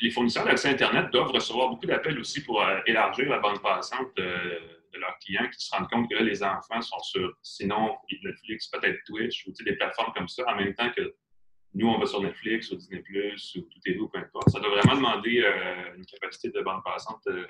les 0.02 0.12
fournisseurs 0.12 0.46
d'accès 0.46 0.70
Internet 0.70 1.12
doivent 1.12 1.32
recevoir 1.32 1.70
beaucoup 1.70 1.86
d'appels 1.86 2.20
aussi 2.20 2.44
pour 2.44 2.62
euh, 2.62 2.80
élargir 2.86 3.30
la 3.30 3.40
bande 3.40 3.62
passante 3.62 4.16
de, 4.16 4.80
leurs 4.98 5.18
clients 5.20 5.48
qui 5.50 5.66
se 5.66 5.74
rendent 5.74 5.90
compte 5.90 6.10
que 6.10 6.16
là, 6.16 6.22
les 6.22 6.44
enfants 6.44 6.82
sont 6.82 7.00
sur, 7.00 7.34
sinon, 7.42 7.96
Netflix, 8.24 8.68
peut-être 8.68 9.00
Twitch 9.06 9.46
ou 9.48 9.54
des 9.64 9.74
plateformes 9.74 10.12
comme 10.14 10.28
ça, 10.28 10.44
en 10.48 10.56
même 10.56 10.74
temps 10.74 10.92
que 10.92 11.16
nous, 11.74 11.88
on 11.88 11.98
va 12.00 12.06
sur 12.06 12.22
Netflix 12.22 12.70
ou 12.72 12.76
Disney 12.76 13.02
Plus 13.02 13.56
ou 13.56 13.62
tout 13.62 13.80
est 13.86 13.98
où, 13.98 14.10
peu 14.10 14.20
importe. 14.20 14.50
Ça 14.50 14.60
doit 14.60 14.82
vraiment 14.82 14.96
demander 14.96 15.42
euh, 15.42 15.96
une 15.96 16.06
capacité 16.06 16.50
de 16.50 16.60
bande 16.62 16.84
passante, 16.84 17.22
euh, 17.28 17.46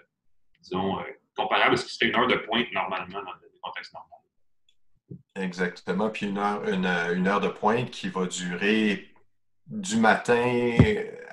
disons, 0.62 0.98
comparable 1.36 1.74
à 1.74 1.78
ce 1.78 1.86
qui 1.86 1.94
serait 1.96 2.10
une 2.10 2.16
heure 2.18 2.28
de 2.28 2.36
pointe 2.36 2.72
normalement 2.72 3.24
dans 3.24 3.34
le 3.34 3.60
contexte 3.62 3.94
normal. 3.94 4.20
Exactement. 5.36 6.10
Puis 6.10 6.28
une 6.28 6.38
heure, 6.38 6.68
une 6.68 7.28
heure 7.28 7.40
de 7.40 7.48
pointe 7.48 7.90
qui 7.90 8.10
va 8.10 8.26
durer 8.28 9.09
du 9.70 9.98
matin 9.98 10.76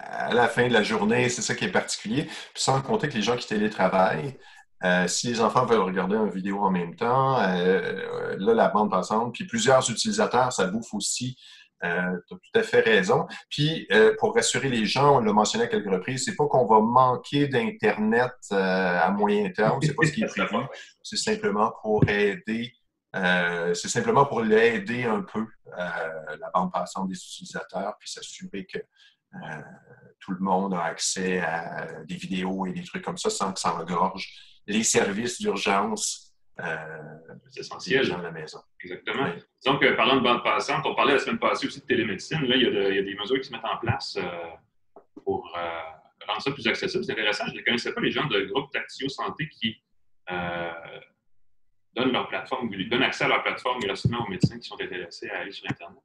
à 0.06 0.34
la 0.34 0.48
fin 0.48 0.68
de 0.68 0.72
la 0.72 0.82
journée, 0.82 1.28
c'est 1.28 1.42
ça 1.42 1.54
qui 1.54 1.64
est 1.64 1.72
particulier. 1.72 2.24
Puis 2.24 2.62
sans 2.62 2.80
compter 2.82 3.08
que 3.08 3.14
les 3.14 3.22
gens 3.22 3.36
qui 3.36 3.46
télétravaillent, 3.46 4.36
euh, 4.84 5.08
si 5.08 5.28
les 5.28 5.40
enfants 5.40 5.66
veulent 5.66 5.80
regarder 5.80 6.16
une 6.16 6.30
vidéo 6.30 6.60
en 6.60 6.70
même 6.70 6.94
temps, 6.96 7.40
euh, 7.40 8.36
là, 8.38 8.54
la 8.54 8.68
bande 8.68 8.90
passante, 8.90 9.32
puis 9.34 9.46
plusieurs 9.46 9.88
utilisateurs, 9.90 10.52
ça 10.52 10.66
bouffe 10.66 10.92
aussi 10.94 11.36
Euh, 11.84 12.16
tu 12.26 12.34
as 12.34 12.38
tout 12.38 12.58
à 12.58 12.62
fait 12.62 12.80
raison. 12.80 13.26
Puis, 13.50 13.86
euh, 13.92 14.14
pour 14.18 14.34
rassurer 14.34 14.70
les 14.70 14.86
gens, 14.86 15.16
on 15.16 15.20
l'a 15.20 15.32
mentionné 15.32 15.64
à 15.64 15.66
quelques 15.68 15.90
reprises, 15.90 16.24
c'est 16.24 16.34
pas 16.34 16.46
qu'on 16.46 16.66
va 16.66 16.80
manquer 16.80 17.48
d'Internet 17.48 18.32
euh, 18.52 19.00
à 19.02 19.10
moyen 19.10 19.50
terme, 19.50 19.78
c'est 19.82 19.94
pas 19.94 20.06
ce 20.06 20.12
qui 20.12 20.22
est 20.22 20.26
prévu. 20.36 20.56
C'est 21.02 21.18
simplement 21.18 21.72
pour 21.82 22.08
aider, 22.08 22.72
c'est 23.74 23.88
simplement 23.88 24.26
pour 24.26 24.40
l'aider 24.42 25.04
un 25.04 25.22
peu, 25.22 25.46
la 25.76 26.50
bande 26.52 26.72
passante 26.72 27.08
des 27.08 27.16
utilisateurs, 27.16 27.96
puis 27.98 28.10
s'assurer 28.10 28.66
que 28.66 28.78
tout 30.20 30.32
le 30.32 30.40
monde 30.40 30.74
a 30.74 30.84
accès 30.84 31.40
à 31.40 32.02
des 32.04 32.16
vidéos 32.16 32.66
et 32.66 32.72
des 32.72 32.84
trucs 32.84 33.04
comme 33.04 33.18
ça 33.18 33.30
sans 33.30 33.52
que 33.52 33.60
ça 33.60 33.74
engorge 33.74 34.32
les 34.66 34.82
services 34.82 35.40
d'urgence 35.40 36.26
c'est 37.50 37.60
essentiel. 37.60 38.08
dans 38.08 38.22
la 38.22 38.30
maison. 38.30 38.58
Exactement. 38.80 39.30
Donc, 39.64 39.96
parlant 39.96 40.16
de 40.16 40.20
bande 40.20 40.42
passante, 40.42 40.84
on 40.86 40.94
parlait 40.94 41.14
la 41.14 41.18
semaine 41.18 41.38
passée 41.38 41.66
aussi 41.66 41.80
de 41.80 41.86
télémédecine. 41.86 42.42
Là, 42.44 42.56
il 42.56 42.62
y 42.62 42.98
a, 42.98 43.02
des 43.02 43.14
mesures 43.14 43.40
qui 43.40 43.48
se 43.48 43.52
mettent 43.52 43.64
en 43.64 43.76
place 43.78 44.16
euh, 44.16 45.00
pour 45.24 45.52
euh, 45.56 46.26
rendre 46.26 46.40
ça 46.40 46.50
plus 46.52 46.66
accessible. 46.66 47.04
C'est 47.04 47.12
intéressant. 47.12 47.46
Je 47.48 47.54
ne 47.54 47.62
connaissais 47.62 47.92
pas 47.92 48.00
les 48.00 48.10
gens 48.10 48.26
de 48.26 48.40
groupe 48.44 48.70
Tactio 48.72 49.08
Santé 49.08 49.48
qui 49.48 49.82
euh, 50.30 50.72
donnent 51.96 52.12
leur 52.12 52.28
plateforme, 52.28 52.70
accès 53.02 53.24
à 53.24 53.28
leur 53.28 53.42
plateforme 53.42 53.80
gratuitement 53.80 54.24
aux 54.24 54.30
médecins 54.30 54.58
qui 54.58 54.68
sont 54.68 54.80
intéressés 54.80 55.28
à 55.30 55.40
aller 55.40 55.52
sur 55.52 55.64
Internet. 55.70 55.98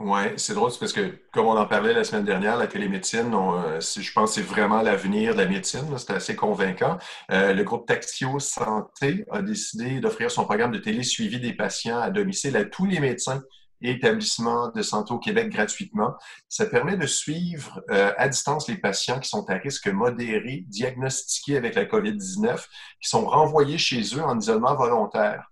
Oui, 0.00 0.22
c'est 0.36 0.54
drôle, 0.54 0.70
parce 0.78 0.92
que, 0.92 1.18
comme 1.32 1.46
on 1.46 1.56
en 1.56 1.66
parlait 1.66 1.92
la 1.92 2.04
semaine 2.04 2.24
dernière, 2.24 2.56
la 2.56 2.66
télémédecine, 2.66 3.32
euh, 3.34 3.80
je 3.80 4.12
pense 4.12 4.34
que 4.34 4.40
c'est 4.40 4.46
vraiment 4.46 4.82
l'avenir 4.82 5.34
de 5.34 5.38
la 5.38 5.46
médecine. 5.46 5.86
C'est 5.98 6.12
assez 6.12 6.36
convaincant. 6.36 6.98
Euh, 7.30 7.54
le 7.54 7.64
groupe 7.64 7.86
Taxio 7.86 8.38
Santé 8.38 9.24
a 9.30 9.40
décidé 9.40 10.00
d'offrir 10.00 10.30
son 10.30 10.44
programme 10.44 10.72
de 10.72 10.78
télésuivi 10.78 11.38
des 11.40 11.52
patients 11.52 12.00
à 12.00 12.10
domicile 12.10 12.56
à 12.56 12.64
tous 12.64 12.86
les 12.86 13.00
médecins 13.00 13.42
et 13.80 13.90
établissements 13.90 14.70
de 14.70 14.82
santé 14.82 15.12
au 15.12 15.18
Québec 15.18 15.50
gratuitement. 15.50 16.14
Ça 16.48 16.66
permet 16.66 16.96
de 16.96 17.06
suivre 17.06 17.82
euh, 17.90 18.12
à 18.16 18.28
distance 18.28 18.68
les 18.68 18.76
patients 18.76 19.20
qui 19.20 19.28
sont 19.28 19.48
à 19.50 19.54
risque 19.54 19.88
modéré, 19.88 20.64
diagnostiqués 20.68 21.56
avec 21.56 21.74
la 21.74 21.84
COVID-19, 21.84 22.64
qui 23.00 23.08
sont 23.08 23.26
renvoyés 23.26 23.78
chez 23.78 24.00
eux 24.16 24.22
en 24.22 24.38
isolement 24.38 24.74
volontaire. 24.74 25.50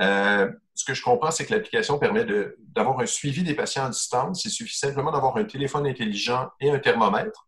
Euh, 0.00 0.50
ce 0.74 0.84
que 0.84 0.94
je 0.94 1.02
comprends, 1.02 1.30
c'est 1.30 1.46
que 1.46 1.54
l'application 1.54 1.98
permet 1.98 2.26
d'avoir 2.74 3.00
un 3.00 3.06
suivi 3.06 3.42
des 3.42 3.54
patients 3.54 3.84
à 3.84 3.90
distance. 3.90 4.44
Il 4.44 4.50
suffit 4.50 4.76
simplement 4.76 5.12
d'avoir 5.12 5.36
un 5.36 5.44
téléphone 5.44 5.86
intelligent 5.86 6.48
et 6.60 6.70
un 6.70 6.78
thermomètre. 6.78 7.46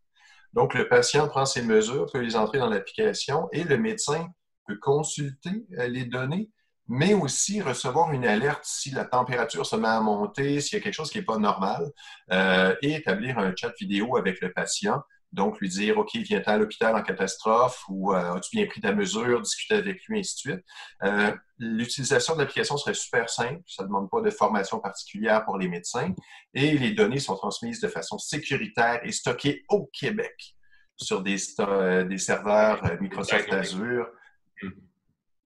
Donc, 0.53 0.73
le 0.73 0.87
patient 0.87 1.27
prend 1.27 1.45
ses 1.45 1.61
mesures, 1.61 2.05
peut 2.11 2.19
les 2.19 2.35
entrer 2.35 2.57
dans 2.57 2.69
l'application 2.69 3.49
et 3.51 3.63
le 3.63 3.77
médecin 3.77 4.27
peut 4.65 4.77
consulter 4.77 5.65
euh, 5.77 5.87
les 5.87 6.05
données, 6.05 6.49
mais 6.87 7.13
aussi 7.13 7.61
recevoir 7.61 8.11
une 8.11 8.25
alerte 8.25 8.63
si 8.63 8.91
la 8.91 9.05
température 9.05 9.65
se 9.65 9.75
met 9.75 9.87
à 9.87 9.99
monter, 9.99 10.61
s'il 10.61 10.77
y 10.77 10.81
a 10.81 10.83
quelque 10.83 10.93
chose 10.93 11.11
qui 11.11 11.17
n'est 11.17 11.25
pas 11.25 11.37
normal, 11.37 11.91
euh, 12.31 12.75
et 12.81 12.95
établir 12.95 13.37
un 13.39 13.53
chat 13.55 13.73
vidéo 13.79 14.17
avec 14.17 14.41
le 14.41 14.51
patient 14.51 15.01
donc, 15.33 15.59
lui 15.59 15.69
dire, 15.69 15.97
OK, 15.97 16.15
viens 16.15 16.41
à 16.45 16.57
l'hôpital 16.57 16.95
en 16.95 17.03
catastrophe 17.03 17.83
ou 17.89 18.13
euh, 18.13 18.35
as-tu 18.35 18.55
bien 18.55 18.65
pris 18.65 18.79
ta 18.79 18.93
mesure, 18.93 19.41
discuter 19.41 19.75
avec 19.75 20.03
lui, 20.05 20.19
ainsi 20.19 20.35
de 20.35 20.39
suite. 20.39 20.65
Euh, 21.03 21.31
l'utilisation 21.59 22.33
de 22.35 22.39
l'application 22.39 22.77
serait 22.77 22.93
super 22.93 23.29
simple. 23.29 23.61
Ça 23.67 23.83
ne 23.83 23.87
demande 23.87 24.09
pas 24.09 24.21
de 24.21 24.29
formation 24.29 24.79
particulière 24.79 25.43
pour 25.43 25.57
les 25.57 25.67
médecins. 25.67 26.13
Et 26.53 26.77
les 26.77 26.91
données 26.91 27.19
sont 27.19 27.35
transmises 27.35 27.81
de 27.81 27.89
façon 27.89 28.17
sécuritaire 28.17 29.01
et 29.03 29.11
stockées 29.11 29.63
au 29.69 29.87
Québec 29.87 30.55
sur 30.95 31.21
des, 31.21 31.37
euh, 31.59 32.05
des 32.05 32.17
serveurs 32.17 32.81
Microsoft 33.01 33.51
Azure. 33.51 34.07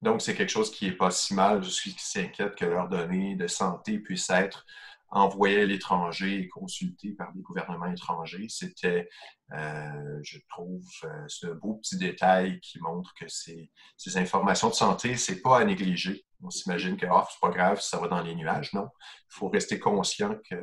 Donc, 0.01 0.21
c'est 0.21 0.35
quelque 0.35 0.49
chose 0.49 0.71
qui 0.71 0.85
n'est 0.85 0.95
pas 0.95 1.11
si 1.11 1.33
mal. 1.33 1.63
Je 1.63 1.69
suis 1.69 1.95
s'inquiète 1.97 2.55
que 2.55 2.65
leurs 2.65 2.89
données 2.89 3.35
de 3.35 3.47
santé 3.47 3.99
puissent 3.99 4.31
être 4.31 4.65
envoyés 5.11 5.61
à 5.61 5.65
l'étranger 5.65 6.39
et 6.39 6.47
consultés 6.47 7.11
par 7.11 7.33
des 7.33 7.41
gouvernements 7.41 7.91
étrangers. 7.91 8.47
C'était, 8.49 9.09
euh, 9.53 10.19
je 10.23 10.39
trouve, 10.49 10.85
euh, 11.03 11.25
c'est 11.27 11.47
un 11.47 11.53
beau 11.53 11.75
petit 11.75 11.97
détail 11.97 12.59
qui 12.61 12.79
montre 12.79 13.13
que 13.13 13.27
ces, 13.27 13.69
informations 14.15 14.69
de 14.69 14.73
santé, 14.73 15.17
c'est 15.17 15.41
pas 15.41 15.59
à 15.59 15.65
négliger. 15.65 16.25
On 16.41 16.49
s'imagine 16.49 16.97
que 16.97 17.05
oh, 17.11 17.23
c'est 17.29 17.41
pas 17.41 17.53
grave 17.53 17.81
si 17.81 17.89
ça 17.89 17.99
va 17.99 18.07
dans 18.07 18.21
les 18.21 18.33
nuages. 18.35 18.73
Non, 18.73 18.87
il 19.29 19.33
faut 19.33 19.49
rester 19.49 19.79
conscient 19.79 20.35
qu'il 20.47 20.57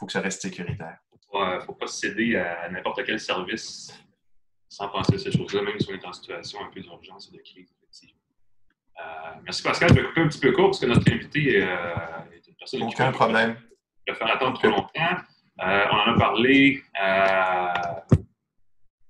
faut 0.00 0.06
que 0.06 0.12
ça 0.12 0.20
reste 0.20 0.42
sécuritaire. 0.42 0.98
Il 1.32 1.56
ne 1.56 1.60
faut 1.60 1.74
pas 1.74 1.86
céder 1.86 2.36
à 2.36 2.68
n'importe 2.70 3.04
quel 3.04 3.20
service 3.20 3.92
sans 4.68 4.88
penser 4.88 5.14
à 5.14 5.18
ces 5.18 5.32
choses-là, 5.32 5.62
même 5.62 5.78
si 5.78 5.88
on 5.90 5.94
est 5.94 6.04
en 6.04 6.12
situation 6.12 6.64
un 6.64 6.70
peu 6.70 6.80
d'urgence 6.80 7.28
et 7.32 7.36
de 7.36 7.42
crise, 7.42 7.72
effectivement. 7.82 8.23
Euh, 9.00 9.30
merci 9.44 9.62
Pascal. 9.62 9.90
Je 9.90 9.94
vais 9.94 10.04
couper 10.04 10.20
un 10.20 10.28
petit 10.28 10.40
peu 10.40 10.52
court 10.52 10.66
parce 10.66 10.80
que 10.80 10.86
notre 10.86 11.10
invité 11.12 11.58
est 11.58 12.48
une 12.48 12.54
personne. 12.58 12.82
Aucun 12.82 13.12
problème 13.12 13.56
de 14.06 14.14
faire 14.14 14.30
attendre 14.30 14.58
trop 14.58 14.68
longtemps. 14.68 15.16
Euh, 15.62 15.84
on 15.90 15.96
en 15.96 16.14
a 16.14 16.18
parlé 16.18 16.82
euh, 17.02 18.18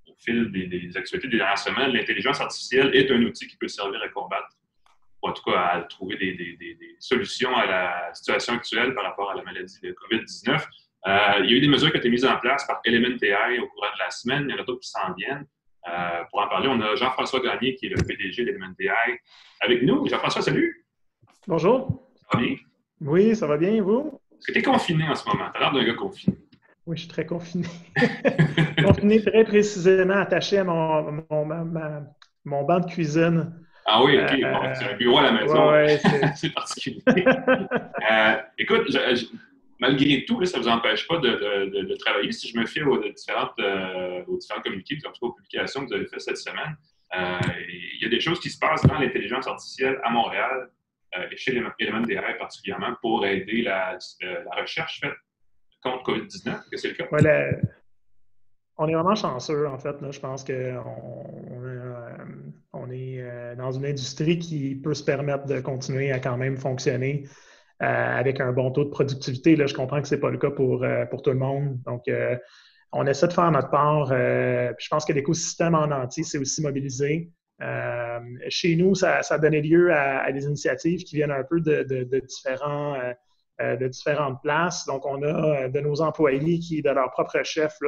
au 0.06 0.14
fil 0.18 0.50
des, 0.52 0.96
actualités 0.96 1.28
des 1.28 1.38
dernières 1.38 1.58
semaines. 1.58 1.90
L'intelligence 1.92 2.40
artificielle 2.40 2.94
est 2.94 3.10
un 3.10 3.22
outil 3.22 3.46
qui 3.46 3.56
peut 3.56 3.68
servir 3.68 4.00
à 4.02 4.08
combattre, 4.08 4.50
ou 5.22 5.28
en 5.28 5.32
tout 5.32 5.42
cas 5.42 5.58
à 5.58 5.80
trouver 5.82 6.16
des, 6.16 6.96
solutions 7.00 7.54
à 7.56 7.66
la 7.66 8.14
situation 8.14 8.54
actuelle 8.54 8.94
par 8.94 9.04
rapport 9.04 9.30
à 9.30 9.34
la 9.34 9.42
maladie 9.42 9.78
de 9.82 9.92
COVID-19. 9.92 10.64
Euh, 11.06 11.18
il 11.40 11.50
y 11.50 11.54
a 11.54 11.56
eu 11.56 11.60
des 11.60 11.68
mesures 11.68 11.90
qui 11.90 11.96
ont 11.96 12.00
été 12.00 12.10
mises 12.10 12.24
en 12.24 12.38
place 12.38 12.66
par 12.66 12.80
Element 12.84 13.16
AI 13.20 13.58
au 13.58 13.66
cours 13.68 13.82
de 13.82 13.98
la 13.98 14.10
semaine. 14.10 14.46
Il 14.48 14.54
y 14.54 14.58
en 14.58 14.62
a 14.62 14.64
d'autres 14.64 14.80
qui 14.80 14.88
s'en 14.88 15.12
viennent. 15.14 15.46
Pour 16.30 16.40
en 16.40 16.48
parler, 16.48 16.68
on 16.68 16.80
a 16.80 16.94
Jean-François 16.96 17.40
Gagné, 17.40 17.74
qui 17.74 17.86
est 17.86 17.90
le 17.90 18.02
PDG 18.02 18.44
d'Element 18.44 18.72
AI, 18.78 19.18
avec 19.60 19.82
nous. 19.82 20.06
Jean-François, 20.08 20.42
salut. 20.42 20.84
Bonjour. 21.46 22.08
Ça 22.14 22.38
va 22.38 22.44
bien? 22.44 22.56
Oui, 23.00 23.36
ça 23.36 23.46
va 23.46 23.56
bien, 23.56 23.70
et 23.70 23.80
vous? 23.80 24.20
Est-ce 24.32 24.46
que 24.46 24.52
tu 24.52 24.58
es 24.58 24.62
confiné 24.62 25.08
en 25.08 25.14
ce 25.14 25.28
moment? 25.28 25.50
Tu 25.50 25.56
as 25.56 25.60
l'air 25.60 25.72
d'un 25.72 25.84
gars 25.84 25.94
confiné. 25.94 26.36
Oui, 26.86 26.96
je 26.96 27.02
suis 27.02 27.08
très 27.08 27.24
confiné. 27.24 27.66
confiné 28.84 29.22
très 29.22 29.44
précisément 29.44 30.14
attaché 30.16 30.58
à 30.58 30.64
mon, 30.64 31.24
mon, 32.44 32.62
banc 32.64 32.80
de 32.80 32.86
cuisine. 32.86 33.52
Ah 33.86 34.02
oui, 34.02 34.18
OK. 34.18 34.32
Euh, 34.32 34.52
bon, 34.52 34.74
c'est 34.74 34.84
un 34.84 34.96
bureau 34.96 35.18
à 35.18 35.22
la 35.22 35.32
maison. 35.32 35.70
Ouais, 35.70 35.98
c'est 36.36 36.52
particulier. 36.52 37.02
euh, 37.06 38.36
écoute, 38.58 38.90
malgré 39.78 40.24
tout, 40.24 40.44
ça 40.44 40.58
ne 40.58 40.62
vous 40.62 40.68
empêche 40.68 41.06
pas 41.06 41.18
de, 41.18 41.82
de, 41.82 41.94
travailler. 41.96 42.32
Si 42.32 42.48
je 42.48 42.58
me 42.58 42.66
fie 42.66 42.82
aux 42.82 42.98
différentes, 42.98 43.58
euh, 43.58 44.24
aux 44.26 44.38
différents 44.38 44.60
communiqués, 44.60 44.98
aux 45.20 45.32
publications 45.32 45.82
que 45.82 45.86
vous 45.86 45.94
avez 45.94 46.06
faites 46.06 46.20
cette 46.20 46.38
semaine, 46.38 46.76
euh, 47.16 47.38
il 47.68 48.02
y 48.02 48.06
a 48.06 48.08
des 48.08 48.20
choses 48.20 48.40
qui 48.40 48.50
se 48.50 48.58
passent 48.58 48.84
dans 48.84 48.98
l'intelligence 48.98 49.46
artificielle 49.46 50.00
à 50.02 50.10
Montréal 50.10 50.70
euh, 51.16 51.26
et 51.30 51.36
chez 51.36 51.52
les 51.52 51.60
AI 51.60 52.38
particulièrement 52.38 52.94
pour 53.00 53.24
aider 53.24 53.62
la, 53.62 53.98
la 54.20 54.60
recherche 54.60 55.00
faite 55.00 55.14
contre 55.82 56.02
COVID-19? 56.04 56.48
Est-ce 56.48 56.70
que 56.70 56.76
c'est 56.76 56.88
le 56.88 56.94
cas? 56.94 57.06
on 58.76 58.88
est 58.88 58.94
vraiment 58.94 59.14
chanceux, 59.14 59.68
en 59.68 59.78
fait. 59.78 59.94
Je 60.10 60.18
pense 60.18 60.42
qu'on 60.42 60.84
on 62.72 62.90
est 62.90 63.56
dans 63.56 63.70
une 63.70 63.86
industrie 63.86 64.38
qui 64.40 64.74
peut 64.74 64.94
se 64.94 65.04
permettre 65.04 65.46
de 65.46 65.60
continuer 65.60 66.10
à 66.10 66.18
quand 66.18 66.36
même 66.36 66.56
fonctionner 66.56 67.28
avec 67.80 68.40
un 68.40 68.52
bon 68.52 68.70
taux 68.70 68.84
de 68.84 68.90
productivité. 68.90 69.56
Là, 69.56 69.66
je 69.66 69.74
comprends 69.74 70.00
que 70.00 70.08
ce 70.08 70.14
n'est 70.14 70.20
pas 70.20 70.30
le 70.30 70.38
cas 70.38 70.50
pour, 70.50 70.86
pour 71.10 71.22
tout 71.22 71.30
le 71.30 71.36
monde. 71.36 71.78
Donc, 71.84 72.04
on 72.92 73.06
essaie 73.06 73.28
de 73.28 73.32
faire 73.32 73.50
notre 73.50 73.70
part. 73.70 74.08
je 74.08 74.88
pense 74.88 75.04
que 75.04 75.12
l'écosystème 75.12 75.74
en 75.74 75.90
entier 75.90 76.24
s'est 76.24 76.38
aussi 76.38 76.62
mobilisé. 76.62 77.30
Euh, 77.62 78.20
chez 78.48 78.76
nous, 78.76 78.94
ça, 78.94 79.20
a 79.28 79.38
donné 79.38 79.60
lieu 79.60 79.92
à, 79.92 80.30
des 80.32 80.44
initiatives 80.44 81.04
qui 81.04 81.16
viennent 81.16 81.30
un 81.30 81.44
peu 81.44 81.60
de, 81.60 81.82
différents, 82.20 82.94
euh, 82.94 83.12
euh, 83.60 83.76
de 83.76 83.88
différentes 83.88 84.42
places. 84.42 84.86
Donc, 84.86 85.06
on 85.06 85.22
a 85.22 85.68
de 85.68 85.80
nos 85.80 86.00
employés 86.00 86.58
qui, 86.58 86.82
de 86.82 86.90
leur 86.90 87.10
propre 87.10 87.42
chef, 87.44 87.78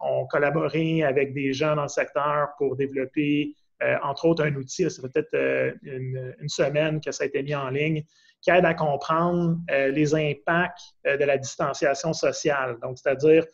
ont 0.00 0.26
collaboré 0.26 1.02
avec 1.04 1.32
des 1.32 1.52
gens 1.52 1.76
dans 1.76 1.82
le 1.82 1.88
secteur 1.88 2.48
pour 2.58 2.76
développer, 2.76 3.54
entre 4.02 4.26
autres, 4.26 4.44
un 4.44 4.54
outil. 4.54 4.90
ça 4.90 5.02
fait 5.02 5.08
peut-être 5.08 5.76
une, 5.82 6.34
une, 6.40 6.48
semaine 6.48 7.00
que 7.00 7.12
ça 7.12 7.24
a 7.24 7.26
été 7.26 7.42
mis 7.42 7.54
en 7.54 7.70
ligne 7.70 8.02
qui 8.40 8.50
aide 8.50 8.64
à 8.64 8.74
comprendre 8.74 9.58
les 9.68 10.14
impacts 10.14 10.80
de 11.04 11.24
la 11.24 11.38
distanciation 11.38 12.12
sociale. 12.12 12.76
Donc, 12.82 12.98
c'est-à-dire 12.98 13.44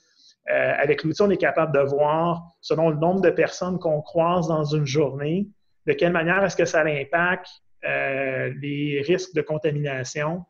euh, 0.51 0.73
avec 0.77 1.05
l'outil, 1.05 1.23
on 1.23 1.31
est 1.31 1.39
capable 1.39 1.73
de 1.73 1.81
voir, 1.81 2.43
selon 2.61 2.91
le 2.91 2.97
nombre 2.97 3.23
de 3.23 3.31
personnes 3.31 3.79
qu'on 3.79 4.03
croise 4.03 4.49
dans 4.49 4.65
une 4.65 4.87
journée, 4.87 5.49
de 5.87 5.93
quelle 5.95 6.13
manière 6.13 6.45
est-ce 6.45 6.57
que 6.57 6.67
ça 6.67 6.83
impacte 6.83 7.49
euh, 7.87 8.53
les 8.61 9.03
risques 9.07 9.35
de 9.35 9.43
contamination 9.43 10.45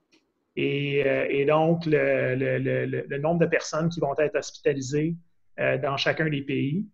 et, 0.57 1.03
euh, 1.05 1.45
donc 1.47 1.83
le, 1.87 3.19
nombre 3.19 3.41
de 3.41 3.47
personnes 3.47 3.89
qui 3.89 4.01
vont 4.01 4.15
être 4.19 4.37
hospitalisées 4.37 5.17
dans 5.57 5.97
chacun 5.97 6.29
des 6.29 6.43
pays. 6.43 6.85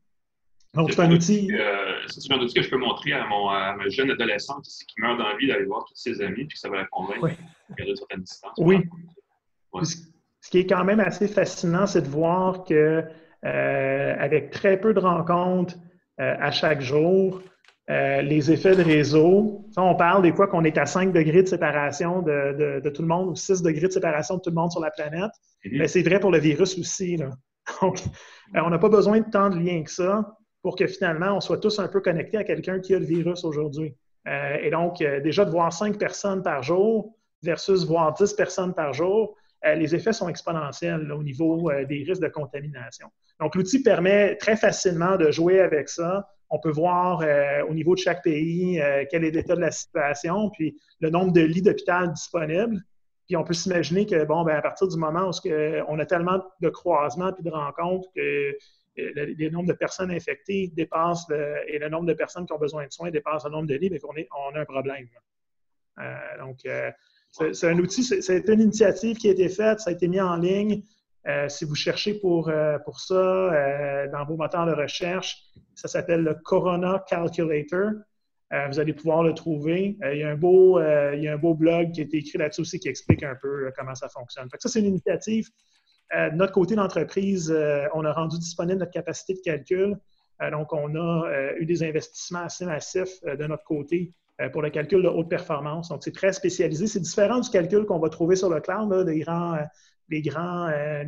Donc, 0.75 0.93
c'est 0.93 1.01
un 1.01 1.11
outil. 1.11 1.51
c'est 2.07 2.33
un 2.33 2.39
outil 2.39 2.55
que 2.55 2.63
je 2.63 2.71
peux 2.71 2.77
montrer 2.77 3.13
à, 3.13 3.27
mon, 3.27 3.51
ma 3.51 3.89
jeune 3.89 4.11
adolescente 4.11 4.65
qui 4.65 5.01
meurt 5.01 5.19
d'envie 5.19 5.49
d'aller 5.49 5.65
voir 5.65 5.85
tous 5.85 5.97
ses 5.97 6.21
amis, 6.23 6.45
puis 6.45 6.59
ça 6.59 6.69
va 6.69 6.77
la 6.77 6.85
convaincre 6.87 7.27
de 7.27 7.75
garder 7.77 7.91
une 7.91 7.97
certaine 7.97 8.21
distance. 8.21 8.53
Oui. 8.59 8.79
Ce 9.83 10.51
qui 10.51 10.59
est 10.59 10.67
quand 10.67 10.85
même 10.85 11.01
assez 11.01 11.27
fascinant, 11.27 11.87
c'est 11.87 12.03
de 12.03 12.09
voir 12.09 12.65
que 12.65 13.05
euh, 13.45 14.15
avec 14.19 14.51
très 14.51 14.79
peu 14.79 14.95
de 14.95 15.01
rencontres 15.01 15.75
euh, 16.21 16.37
à 16.39 16.51
chaque 16.51 16.81
jour, 16.81 17.43
Euh, 17.91 18.23
les 18.23 18.53
effets 18.53 18.77
de 18.77 18.83
réseau, 18.83 19.67
on 19.77 19.97
parle 19.97 20.23
des 20.23 20.33
fois 20.33 20.47
qu'on 20.47 20.63
est 20.63 20.79
à 20.79 20.87
5 20.87 21.13
degrés 21.13 21.43
de 21.43 21.49
séparation 21.49 22.23
de, 22.23 22.89
tout 22.95 23.03
le 23.03 23.09
monde 23.09 23.31
ou 23.31 23.35
6 23.35 23.63
degrés 23.63 23.89
de 23.89 23.93
séparation 23.93 24.37
de 24.37 24.41
tout 24.43 24.51
le 24.51 24.55
monde 24.55 24.71
sur 24.71 24.81
la 24.81 24.93
planète. 24.93 25.33
mais 25.65 25.79
ben, 25.79 25.89
c'est 25.89 26.03
vrai 26.03 26.21
pour 26.21 26.31
le 26.31 26.39
virus 26.39 26.79
aussi. 26.79 27.17
Donc, 27.83 28.01
euh, 28.55 28.61
on 28.65 28.71
n'a 28.71 28.79
pas 28.79 28.89
besoin 28.89 29.19
de 29.19 29.29
tant 29.29 29.51
de 29.51 29.59
liens 29.59 29.83
que 29.83 29.91
ça 29.91 30.37
pour 30.63 30.77
que 30.77 30.87
finalement 30.87 31.37
on 31.37 31.41
soit 31.41 31.59
tous 31.59 31.79
un 31.79 31.89
peu 31.89 32.01
connectés 32.01 32.37
à 32.37 32.45
quelqu'un 32.45 32.81
qui 32.81 32.95
a 32.95 32.99
le 32.99 33.05
virus 33.05 33.45
aujourd'hui. 33.45 33.95
Euh, 34.29 34.57
et 34.61 34.71
donc, 34.71 34.99
déjà 34.99 35.45
de 35.45 35.51
voir 35.51 35.73
5 35.73 35.99
personnes 35.99 36.43
par 36.43 36.63
jour 36.63 37.17
versus 37.43 37.87
voir 37.87 38.13
10 38.15 38.35
personnes 38.35 38.75
par 38.75 38.93
jour, 38.93 39.35
les 39.65 39.95
effets 39.95 40.13
sont 40.13 40.29
exponentiels 40.29 41.11
au 41.13 41.23
niveau 41.23 41.71
des 41.87 42.05
risques 42.07 42.23
de 42.23 42.29
contamination. 42.29 43.09
Donc, 43.41 43.55
l'outil 43.55 43.83
permet 43.83 44.37
très 44.37 44.57
facilement 44.57 45.17
de 45.17 45.31
jouer 45.31 45.61
avec 45.61 45.89
ça 45.89 46.27
on 46.51 46.59
peut 46.59 46.71
voir 46.71 47.23
euh, 47.23 47.65
au 47.69 47.75
niveau 47.75 47.95
de 47.95 48.01
chaque 48.01 48.23
pays 48.23 48.81
euh, 48.81 49.05
quel 49.09 49.25
est 49.25 49.31
l'état 49.31 49.55
de 49.55 49.61
la 49.61 49.71
situation, 49.71 50.51
puis 50.51 50.77
le 50.99 51.11
nombre 51.11 51.33
de 51.33 51.41
lits 51.41 51.63
d'hôpital 51.63 52.13
disponibles. 52.13 52.83
Puis 53.27 53.37
on 53.37 53.45
peut 53.45 53.55
s'imaginer 53.55 54.07
que, 54.07 54.25
bon, 54.25 54.43
ben, 54.43 54.57
à 54.57 54.63
partir 54.63 54.89
du 54.89 54.97
moment 54.97 55.31
où 55.31 55.49
on 55.89 55.99
a 56.01 56.07
tellement 56.07 56.43
de 56.61 56.69
croisements 56.69 57.33
puis 57.33 57.45
de 57.45 57.51
rencontres 57.51 58.09
que 58.15 58.57
euh, 58.99 59.11
le, 59.15 59.51
nombre 59.51 59.69
de 59.69 59.73
personnes 59.73 60.11
infectées 60.11 60.69
dépasse 60.75 61.27
et 61.67 61.79
le 61.79 61.89
nombre 61.89 62.07
de 62.07 62.15
personnes 62.15 62.47
qui 62.47 62.53
ont 62.53 62.59
besoin 62.59 62.87
de 62.87 62.93
soins 62.93 63.11
dépasse 63.11 63.45
le 63.45 63.51
nombre 63.51 63.69
de 63.69 63.75
lits, 63.75 63.91
bien 63.91 63.99
qu'on 63.99 64.15
on 64.15 64.55
a 64.55 64.61
un 64.61 64.65
problème. 64.65 65.09
donc, 66.39 66.59
c'est 67.31 67.69
un 67.69 67.79
outil, 67.79 68.03
c'est 68.03 68.49
une 68.49 68.61
initiative 68.61 69.17
qui 69.17 69.29
a 69.29 69.33
été 69.33 69.49
faite, 69.49 69.81
ça 69.81 69.91
a 69.91 69.93
été 69.93 70.09
mis 70.09 70.21
en 70.21 70.37
ligne. 70.37 70.83
Euh, 71.27 71.49
si 71.49 71.65
vous 71.65 71.75
cherchez 71.75 72.15
pour, 72.15 72.49
euh, 72.49 72.79
pour 72.79 72.99
ça 72.99 73.15
euh, 73.15 74.09
dans 74.11 74.25
vos 74.25 74.37
moteurs 74.37 74.67
de 74.67 74.73
recherche, 74.73 75.43
ça 75.75 75.87
s'appelle 75.87 76.23
le 76.23 76.35
Corona 76.35 77.05
Calculator. 77.07 77.93
vous 78.69 78.81
allez 78.81 78.95
pouvoir 78.95 79.23
le 79.23 79.35
trouver. 79.35 79.97
il, 80.13 80.19
y 80.19 80.23
a 80.23 80.31
un 80.31 80.37
beau, 80.37 80.81
il 80.81 81.23
y 81.23 81.29
a 81.29 81.35
un 81.35 81.39
beau 81.39 81.55
blog 81.55 81.93
qui 81.93 82.01
a 82.01 82.05
été 82.05 82.19
écrit 82.19 82.39
là-dessus 82.39 82.63
aussi 82.63 82.81
qui 82.81 82.89
explique 82.89 83.23
un 83.23 83.37
peu 83.41 83.71
comment 83.77 83.95
ça 83.95 84.09
fonctionne. 84.09 84.49
ça, 84.59 84.69
c'est 84.69 84.81
une 84.81 84.87
initiative. 84.87 85.47
De 86.13 86.35
notre 86.35 86.53
côté 86.53 86.75
d'entreprise, 86.75 87.55
on 87.95 88.05
a 88.05 88.13
rendu 88.13 88.39
disponible 88.39 88.81
notre 88.81 88.93
capacité 88.93 89.35
de 89.35 89.41
calcul. 89.41 89.97
donc, 90.51 90.73
on 90.73 90.95
a 90.97 91.53
eu 91.59 91.67
des 91.67 91.83
investissements 91.85 92.45
assez 92.45 92.65
massifs 92.65 93.23
de 93.23 93.47
notre 93.47 93.65
côté 93.65 94.13
pour 94.53 94.63
le 94.63 94.71
calcul 94.71 95.03
de 95.03 95.09
haute 95.09 95.29
performance. 95.29 95.89
Donc, 95.91 96.03
c'est 96.03 96.15
très 96.15 96.33
spécialisé. 96.33 96.87
C'est 96.87 97.01
différent 97.01 97.41
du 97.41 97.51
calcul 97.51 97.85
qu'on 97.85 97.99
va 97.99 98.09
trouver 98.09 98.37
sur 98.37 98.49
le 98.49 98.61
cloud, 98.61 99.07
des 99.07 99.21
grands 99.21 99.57
les 100.11 100.23
grands 100.23 100.69
euh, 100.69 101.05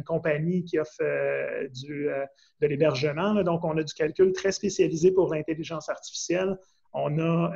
qui 0.66 0.78
offrent 0.78 0.92
euh, 1.02 1.68
du, 1.68 2.08
euh, 2.08 2.24
de 2.60 2.66
l'hébergement. 2.66 3.42
Donc, 3.42 3.64
on 3.64 3.76
a 3.76 3.82
du 3.82 3.92
calcul 3.92 4.32
très 4.32 4.52
spécialisé 4.52 5.10
pour 5.10 5.34
l'intelligence 5.34 5.88
artificielle. 5.88 6.56
On 6.94 7.18
a 7.18 7.52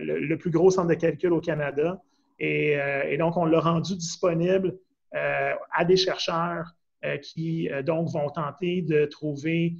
le, 0.00 0.36
plus 0.36 0.50
gros 0.50 0.70
centre 0.70 0.88
de 0.88 0.94
calcul 0.94 1.32
au 1.32 1.40
Canada. 1.40 2.00
Et, 2.38 3.16
donc, 3.18 3.36
on 3.36 3.44
l'a 3.44 3.58
rendu 3.58 3.96
disponible 3.96 4.78
à 5.12 5.84
des 5.84 5.96
chercheurs 5.96 6.72
qui 7.22 7.68
donc 7.84 8.10
vont 8.10 8.28
tenter 8.30 8.82
de 8.82 9.06
trouver 9.06 9.76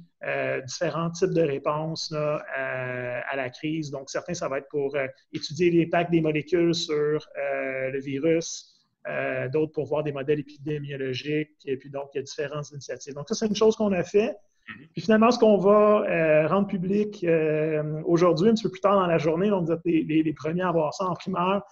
différents 0.65 1.11
types 1.11 1.33
de 1.33 1.41
réponses 1.41 2.13
à 2.13 3.35
la 3.35 3.49
crise. 3.49 3.91
Donc, 3.91 4.09
certains, 4.09 4.33
ça 4.33 4.49
va 4.49 4.57
être 4.57 4.69
pour 4.69 4.97
étudier 5.31 5.71
l'impact 5.71 6.11
des 6.11 6.21
molécules 6.21 6.75
sur 6.75 7.25
le 7.35 7.99
virus, 7.99 8.71
euh, 9.07 9.49
d'autres 9.49 9.71
pour 9.71 9.85
voir 9.85 10.03
des 10.03 10.11
modèles 10.11 10.41
épidémiologiques, 10.41 11.57
et 11.65 11.75
puis 11.75 11.89
donc 11.89 12.09
il 12.13 12.17
y 12.17 12.19
a 12.19 12.23
différentes 12.23 12.69
initiatives. 12.69 13.15
Donc 13.15 13.27
ça, 13.27 13.33
c'est 13.33 13.47
une 13.47 13.55
chose 13.55 13.75
qu'on 13.75 13.91
a 13.93 14.03
fait. 14.03 14.37
Mhm. 14.69 14.87
Puis 14.93 15.01
finalement, 15.01 15.31
ce 15.31 15.39
qu'on 15.39 15.57
va 15.57 16.03
euh, 16.07 16.47
rendre 16.47 16.67
public 16.67 17.23
euh, 17.23 17.99
aujourd'hui, 18.05 18.49
un 18.49 18.53
petit 18.53 18.61
peu 18.61 18.69
plus 18.69 18.81
tard 18.81 18.95
dans 18.95 19.07
la 19.07 19.17
journée, 19.17 19.49
donc 19.49 19.65
vous 19.65 19.71
êtes 19.71 19.81
les, 19.85 20.33
premiers 20.33 20.61
à 20.61 20.71
voir 20.71 20.93
ça 20.93 21.05
en 21.05 21.15
primeur, 21.15 21.63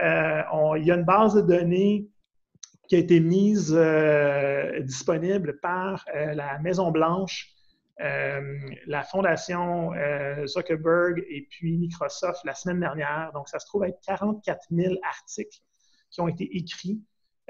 il 0.00 0.86
y 0.86 0.90
a 0.90 0.94
une 0.94 1.04
base 1.04 1.34
de 1.34 1.42
données 1.42 2.06
qui 2.88 2.96
a 2.96 2.98
été 2.98 3.20
mise 3.20 3.72
disponible 4.80 5.58
par 5.60 6.04
la 6.14 6.58
Maison-Blanche, 6.58 7.54
la 7.98 9.02
Fondation 9.04 9.92
Zuckerberg 10.46 11.24
et 11.28 11.46
puis 11.48 11.78
Microsoft 11.78 12.40
la 12.44 12.54
semaine 12.54 12.80
dernière. 12.80 13.30
Donc, 13.34 13.48
ça 13.48 13.58
se 13.58 13.66
trouve 13.66 13.84
être 13.84 14.00
44 14.06 14.66
000 14.70 14.94
articles 15.02 15.60
qui 16.12 16.20
ont 16.20 16.28
été 16.28 16.56
écrits, 16.56 17.00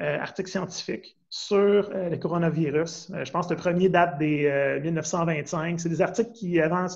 euh, 0.01 0.19
articles 0.19 0.51
scientifiques, 0.51 1.19
sur 1.29 1.91
euh, 1.91 2.09
le 2.09 2.17
coronavirus. 2.17 3.11
Euh, 3.11 3.25
je 3.25 3.33
pense 3.33 3.47
que 3.47 3.55
le 3.55 3.61
premier 3.61 3.89
date 3.89 4.19
des 4.19 4.81
1925. 4.83 5.81
C'est 5.81 5.89
des 5.89 6.01
articles 6.01 6.33
qui, 6.33 6.61
avant, 6.61 6.87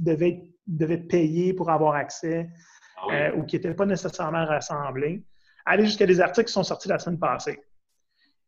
devaient, 0.00 0.42
devaient 0.66 0.98
payer 0.98 1.54
pour 1.54 1.70
avoir 1.70 1.94
accès 1.94 2.50
ah 2.96 3.34
ou 3.34 3.44
qui 3.44 3.56
n'étaient 3.56 3.74
pas 3.74 3.86
nécessairement 3.86 4.44
rassemblés. 4.46 5.24
Aller 5.66 5.84
jusqu'à 5.84 6.06
des 6.06 6.20
articles 6.20 6.46
qui 6.46 6.52
sont 6.52 6.62
sortis 6.62 6.88
la 6.88 6.98
semaine 6.98 7.18
passée. 7.18 7.62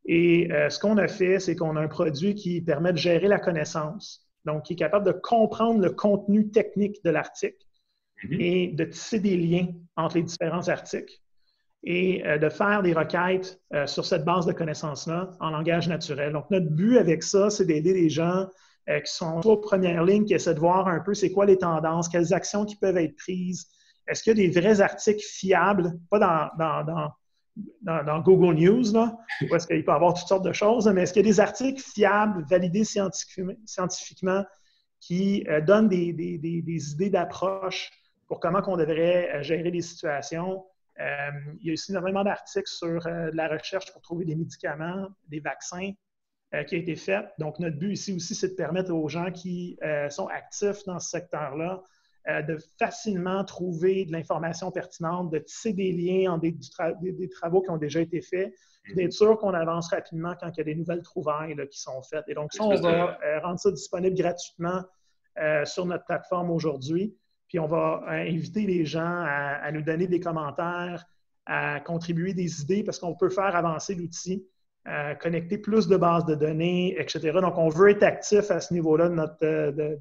Et 0.08 0.48
ce 0.70 0.78
qu'on 0.78 0.98
a 0.98 1.08
fait, 1.08 1.40
c'est 1.40 1.56
qu'on 1.56 1.76
a 1.76 1.80
un 1.80 1.88
produit 1.88 2.34
qui 2.34 2.60
permet 2.60 2.92
de 2.92 2.98
gérer 2.98 3.26
la 3.26 3.40
connaissance, 3.40 4.26
donc 4.44 4.62
qui 4.64 4.74
est 4.74 4.76
capable 4.76 5.04
de 5.04 5.12
comprendre 5.12 5.80
le 5.80 5.90
contenu 5.90 6.48
technique 6.50 7.02
de 7.04 7.10
l'article 7.10 7.66
mm-hmm. 8.24 8.40
et 8.40 8.68
de 8.68 8.84
tisser 8.84 9.18
des 9.18 9.36
liens 9.36 9.66
entre 9.96 10.16
les 10.16 10.22
différents 10.22 10.68
articles 10.68 11.20
et 11.86 12.26
euh, 12.26 12.36
de 12.36 12.48
faire 12.48 12.82
des 12.82 12.92
requêtes 12.92 13.60
euh, 13.72 13.86
sur 13.86 14.04
cette 14.04 14.24
base 14.24 14.44
de 14.44 14.52
connaissances-là 14.52 15.30
en 15.40 15.50
langage 15.50 15.88
naturel. 15.88 16.32
Donc, 16.32 16.50
notre 16.50 16.68
but 16.68 16.98
avec 16.98 17.22
ça, 17.22 17.48
c'est 17.48 17.64
d'aider 17.64 17.94
les 17.94 18.08
gens 18.08 18.46
euh, 18.88 19.00
qui 19.00 19.12
sont 19.12 19.40
aux 19.46 19.56
premières 19.56 20.04
lignes, 20.04 20.24
qui 20.24 20.34
essaient 20.34 20.54
de 20.54 20.60
voir 20.60 20.88
un 20.88 21.00
peu 21.00 21.14
c'est 21.14 21.30
quoi 21.30 21.46
les 21.46 21.58
tendances, 21.58 22.08
quelles 22.08 22.34
actions 22.34 22.64
qui 22.64 22.76
peuvent 22.76 22.96
être 22.96 23.16
prises. 23.16 23.68
Est-ce 24.08 24.22
qu'il 24.22 24.38
y 24.38 24.44
a 24.44 24.48
des 24.48 24.60
vrais 24.60 24.80
articles 24.80 25.24
fiables, 25.24 25.92
pas 26.10 26.18
dans, 26.18 26.84
dans, 26.84 27.10
Google 28.24 28.54
News, 28.54 28.92
là, 28.92 29.16
où 29.42 29.54
est-ce 29.54 29.66
qu'il 29.66 29.84
peut 29.84 29.92
avoir 29.92 30.14
toutes 30.14 30.28
sortes 30.28 30.44
de 30.44 30.52
choses, 30.52 30.88
mais 30.88 31.02
est-ce 31.02 31.12
qu'il 31.12 31.24
y 31.24 31.28
a 31.28 31.32
des 31.32 31.40
articles 31.40 31.80
fiables, 31.80 32.44
validés 32.48 32.84
scientifiquement, 32.84 34.44
qui 35.00 35.46
donnent 35.66 35.88
des, 35.88 36.92
idées 36.92 37.10
d'approche 37.10 37.90
pour 38.28 38.40
comment 38.40 38.60
on 38.66 38.76
devrait 38.76 39.42
gérer 39.42 39.70
les 39.70 39.82
situations? 39.82 40.64
Euh, 41.00 41.30
il 41.60 41.66
y 41.66 41.70
a 41.70 41.72
aussi 41.74 41.92
énormément 41.92 42.24
d'articles 42.24 42.68
sur 42.68 43.06
euh, 43.06 43.30
la 43.34 43.48
recherche 43.48 43.92
pour 43.92 44.00
trouver 44.00 44.24
des 44.24 44.34
médicaments, 44.34 45.08
des 45.28 45.40
vaccins 45.40 45.92
euh, 46.54 46.64
qui 46.64 46.76
a 46.76 46.78
été 46.78 46.96
fait. 46.96 47.26
Donc, 47.38 47.58
notre 47.58 47.76
but 47.76 47.92
ici 47.92 48.14
aussi, 48.14 48.34
c'est 48.34 48.48
de 48.48 48.54
permettre 48.54 48.92
aux 48.92 49.08
gens 49.08 49.30
qui 49.30 49.78
sont 50.10 50.28
actifs 50.28 50.84
dans 50.86 50.98
ce 50.98 51.10
secteur-là 51.10 51.82
de 52.26 52.58
facilement 52.78 53.44
trouver 53.44 54.04
de 54.04 54.12
l'information 54.12 54.72
pertinente, 54.72 55.30
de 55.30 55.38
tisser 55.38 55.72
des 55.72 55.92
liens 55.92 56.32
entre 56.32 56.46
des, 57.00 57.28
travaux 57.28 57.62
qui 57.62 57.70
ont 57.70 57.76
déjà 57.76 58.00
été 58.00 58.20
faits, 58.20 58.52
d'être 58.96 59.12
sûr 59.12 59.38
qu'on 59.38 59.54
avance 59.54 59.90
rapidement 59.90 60.34
quand 60.40 60.50
il 60.54 60.58
y 60.58 60.60
a 60.60 60.64
des 60.64 60.74
nouvelles 60.74 61.02
trouvailles 61.02 61.56
qui 61.70 61.80
sont 61.80 62.02
faites. 62.02 62.24
Et 62.28 62.34
donc, 62.34 62.52
ça, 62.52 62.64
on 62.64 62.74
va 62.74 63.16
rendre 63.42 63.60
ça 63.60 63.70
disponible 63.70 64.16
gratuitement 64.16 64.82
sur 65.64 65.86
notre 65.86 66.04
plateforme 66.04 66.50
aujourd'hui. 66.50 67.16
Puis 67.48 67.58
on 67.58 67.66
va 67.66 68.02
euh, 68.08 68.10
inviter 68.10 68.62
les 68.62 68.84
gens 68.84 69.24
à, 69.26 69.70
nous 69.72 69.82
donner 69.82 70.06
des 70.06 70.20
commentaires, 70.20 71.04
à 71.46 71.80
contribuer 71.80 72.34
des 72.34 72.62
idées 72.62 72.82
parce 72.82 72.98
qu'on 72.98 73.14
peut 73.14 73.30
faire 73.30 73.54
avancer 73.54 73.94
l'outil, 73.94 74.46
euh, 74.88 75.14
connecter 75.14 75.58
plus 75.58 75.88
de 75.88 75.96
bases 75.96 76.24
de 76.26 76.34
données, 76.34 76.94
etc. 76.98 77.32
Donc, 77.40 77.58
on 77.58 77.68
veut 77.68 77.90
être 77.90 78.02
actif 78.02 78.50
à 78.50 78.60
ce 78.60 78.72
niveau-là 78.72 79.10
euh, 79.42 79.96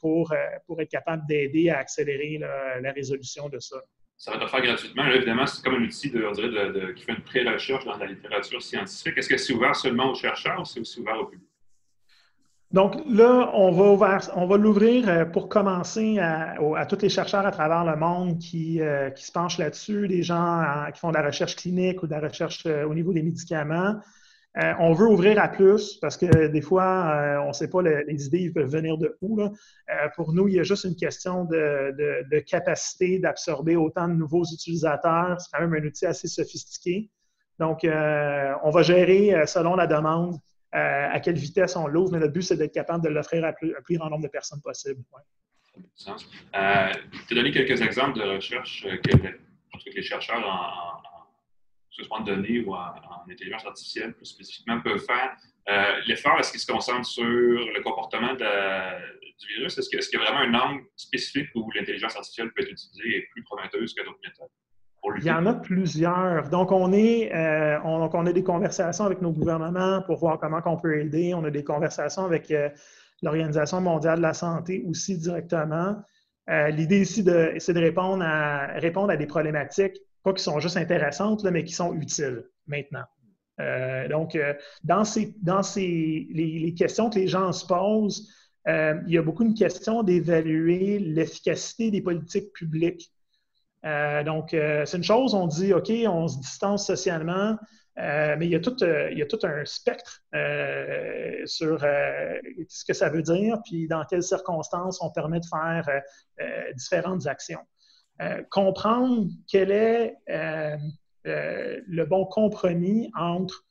pour, 0.00 0.34
pour 0.66 0.80
être 0.80 0.90
capable 0.90 1.26
d'aider 1.26 1.70
à 1.70 1.78
accélérer 1.78 2.38
la, 2.38 2.92
résolution 2.92 3.48
de 3.48 3.58
ça. 3.58 3.76
Ça 4.16 4.32
va 4.32 4.38
être 4.38 4.50
faire 4.50 4.62
gratuitement. 4.62 5.06
évidemment, 5.06 5.46
c'est 5.46 5.62
comme 5.62 5.74
un 5.74 5.84
outil 5.84 6.10
qui 6.10 7.04
fait 7.04 7.12
une 7.12 7.22
pré-recherche 7.22 7.84
dans 7.84 7.96
la 7.96 8.06
littérature 8.06 8.62
scientifique. 8.62 9.16
Est-ce 9.18 9.28
que 9.28 9.36
c'est 9.36 9.52
ouvert 9.52 9.76
seulement 9.76 10.10
aux 10.10 10.14
chercheurs 10.14 10.60
ou 10.60 10.64
c'est 10.64 10.80
aussi 10.80 11.00
ouvert 11.00 11.20
au 11.20 11.26
public? 11.26 11.47
Donc 12.70 12.96
là, 13.08 13.50
on 13.54 13.96
va, 13.96 14.56
l'ouvrir 14.58 15.08
euh, 15.08 15.24
pour 15.24 15.48
commencer 15.48 16.18
à, 16.18 16.84
tous 16.86 17.00
les 17.00 17.08
chercheurs 17.08 17.46
à 17.46 17.50
travers 17.50 17.82
le 17.84 17.96
monde 17.96 18.38
qui, 18.38 18.82
euh, 18.82 19.10
se 19.14 19.32
penchent 19.32 19.56
là-dessus, 19.56 20.06
des 20.06 20.22
gens 20.22 20.60
euh, 20.60 20.90
qui 20.90 21.00
font 21.00 21.08
de 21.08 21.14
la 21.14 21.22
recherche 21.22 21.56
clinique 21.56 22.02
ou 22.02 22.06
de 22.06 22.12
la 22.12 22.20
recherche 22.20 22.66
au 22.66 22.92
niveau 22.94 23.14
des 23.14 23.22
médicaments. 23.22 23.94
on 24.54 24.92
veut 24.92 25.06
ouvrir 25.06 25.42
à 25.42 25.48
plus 25.48 25.96
parce 26.02 26.18
que 26.18 26.48
des 26.48 26.60
fois, 26.60 27.40
on 27.44 27.48
ne 27.48 27.52
sait 27.52 27.70
pas 27.70 27.80
les 27.82 28.26
idées 28.26 28.50
peuvent 28.50 28.70
venir 28.70 28.98
de 28.98 29.16
où. 29.22 29.40
pour 30.16 30.34
nous, 30.34 30.48
il 30.48 30.54
y 30.54 30.60
a 30.60 30.62
juste 30.64 30.84
une 30.84 30.96
question 30.96 31.44
de 31.44 32.38
capacité 32.40 33.18
d'absorber 33.18 33.76
autant 33.76 34.08
de 34.08 34.14
nouveaux 34.14 34.44
utilisateurs. 34.44 35.40
C'est 35.40 35.50
quand 35.52 35.66
même 35.66 35.82
un 35.82 35.86
outil 35.86 36.06
assez 36.06 36.28
sophistiqué. 36.28 37.10
Donc, 37.58 37.80
on 37.84 38.70
va 38.70 38.82
gérer 38.82 39.46
selon 39.46 39.74
la 39.74 39.86
demande 39.86 40.38
euh, 40.74 41.08
à 41.10 41.20
quelle 41.20 41.36
vitesse 41.36 41.76
on 41.76 41.86
l'ouvre, 41.86 42.12
mais 42.12 42.18
le 42.18 42.28
but, 42.28 42.42
c'est 42.42 42.56
d'être 42.56 42.74
capable 42.74 43.02
de 43.02 43.08
l'offrir 43.08 43.44
à 43.44 43.52
plus, 43.52 43.74
plus, 43.84 43.96
grand 43.96 44.10
nombre 44.10 44.24
de 44.24 44.28
personnes 44.28 44.60
possible. 44.60 45.02
Ouais. 45.14 45.22
Euh, 46.56 46.92
tu 47.26 47.34
as 47.34 47.36
donné 47.36 47.50
quelques 47.50 47.80
exemples 47.80 48.18
de 48.18 48.24
recherche 48.24 48.84
euh, 48.86 48.96
que, 48.96 49.16
que, 49.16 49.90
les 49.94 50.02
chercheurs 50.02 50.44
en, 50.46 51.00
soit 51.90 52.18
en 52.18 52.20
données 52.20 52.60
ou 52.60 52.74
en, 52.74 52.94
intelligence 53.30 53.66
artificielle 53.66 54.14
plus 54.14 54.26
spécifiquement 54.26 54.80
peuvent 54.80 55.04
faire. 55.04 55.36
Euh, 55.68 56.00
L'effort, 56.06 56.38
est-ce 56.40 56.50
qu'il 56.50 56.60
se 56.60 56.70
concentre 56.70 57.06
sur 57.06 57.24
le 57.24 57.82
comportement 57.82 58.34
du 58.34 59.46
virus? 59.54 59.78
Est-ce 59.78 59.88
qu'il 59.88 60.18
y 60.18 60.22
a 60.22 60.30
vraiment 60.30 60.40
un 60.40 60.54
angle 60.54 60.84
spécifique 60.96 61.48
où 61.54 61.70
l'intelligence 61.72 62.16
artificielle 62.16 62.52
peut 62.52 62.62
être 62.62 62.70
utilisée 62.70 63.16
et 63.16 63.28
plus 63.32 63.42
prometteuse 63.44 63.94
que 63.94 64.02
d'autres 64.02 64.20
méthodes? 64.24 64.48
Il 65.16 65.24
y 65.24 65.30
en 65.30 65.46
a 65.46 65.54
plusieurs. 65.54 66.48
Donc, 66.48 66.72
on, 66.72 66.92
est, 66.92 67.34
euh, 67.34 67.78
on, 67.84 68.08
on, 68.12 68.26
a 68.26 68.32
des 68.32 68.42
conversations 68.42 69.04
avec 69.04 69.22
nos 69.22 69.32
gouvernements 69.32 70.02
pour 70.02 70.18
voir 70.18 70.38
comment 70.38 70.60
on 70.64 70.76
peut 70.76 71.00
aider. 71.00 71.34
On 71.34 71.44
a 71.44 71.50
des 71.50 71.64
conversations 71.64 72.24
avec 72.24 72.50
euh, 72.50 72.68
l'Organisation 73.22 73.80
mondiale 73.80 74.18
de 74.18 74.22
la 74.22 74.34
santé 74.34 74.84
aussi 74.88 75.16
directement. 75.16 75.96
Euh, 76.50 76.68
l'idée 76.68 77.02
ici, 77.02 77.24
c'est 77.58 77.72
de 77.72 77.80
répondre 77.80 78.24
à, 78.24 78.66
répondre 78.78 79.10
à 79.10 79.16
des 79.16 79.26
problématiques, 79.26 79.98
pas 80.22 80.32
qui 80.32 80.42
sont 80.42 80.60
juste 80.60 80.76
intéressantes, 80.76 81.44
mais 81.44 81.64
qui 81.64 81.74
sont 81.74 81.94
utiles 81.94 82.44
maintenant. 82.66 83.04
donc, 84.08 84.38
dans, 84.84 85.04
ces, 85.04 85.34
dans 85.42 85.62
ces, 85.62 86.28
les, 86.30 86.74
questions 86.74 87.10
que 87.10 87.18
les 87.18 87.28
gens 87.28 87.52
se 87.52 87.66
posent, 87.66 88.32
il 88.66 89.08
y 89.08 89.18
a 89.18 89.22
beaucoup 89.22 89.44
de 89.44 89.56
questions 89.56 90.02
d'évaluer 90.02 90.98
l'efficacité 90.98 91.90
des 91.90 92.00
politiques 92.00 92.52
publiques 92.52 93.10
euh, 93.84 94.24
donc, 94.24 94.54
euh, 94.54 94.84
c'est 94.86 94.96
une 94.96 95.04
chose, 95.04 95.34
on 95.34 95.46
dit, 95.46 95.72
OK, 95.72 95.90
on 96.06 96.28
se 96.28 96.38
distance 96.38 96.86
socialement, 96.86 97.56
euh, 97.98 98.36
mais 98.38 98.46
il 98.46 98.50
y, 98.50 98.54
a 98.54 98.60
tout, 98.60 98.76
il 98.80 99.18
y, 99.18 99.22
a 99.22 99.26
tout, 99.26 99.38
un 99.44 99.64
spectre 99.64 100.22
sur 101.46 101.80
ce 101.80 102.84
que 102.84 102.92
ça 102.92 103.08
veut 103.08 103.22
dire, 103.22 103.58
puis 103.64 103.88
dans 103.88 104.04
quelles 104.04 104.22
circonstances 104.22 105.02
on 105.02 105.10
permet 105.10 105.40
de 105.40 105.46
faire 105.46 105.88
différentes 106.76 107.26
actions. 107.26 107.60
comprendre 108.50 109.28
quel 109.50 109.72
est 109.72 110.16
le 111.24 112.04
bon 112.04 112.24
compromis 112.26 113.10
entre, 113.16 113.64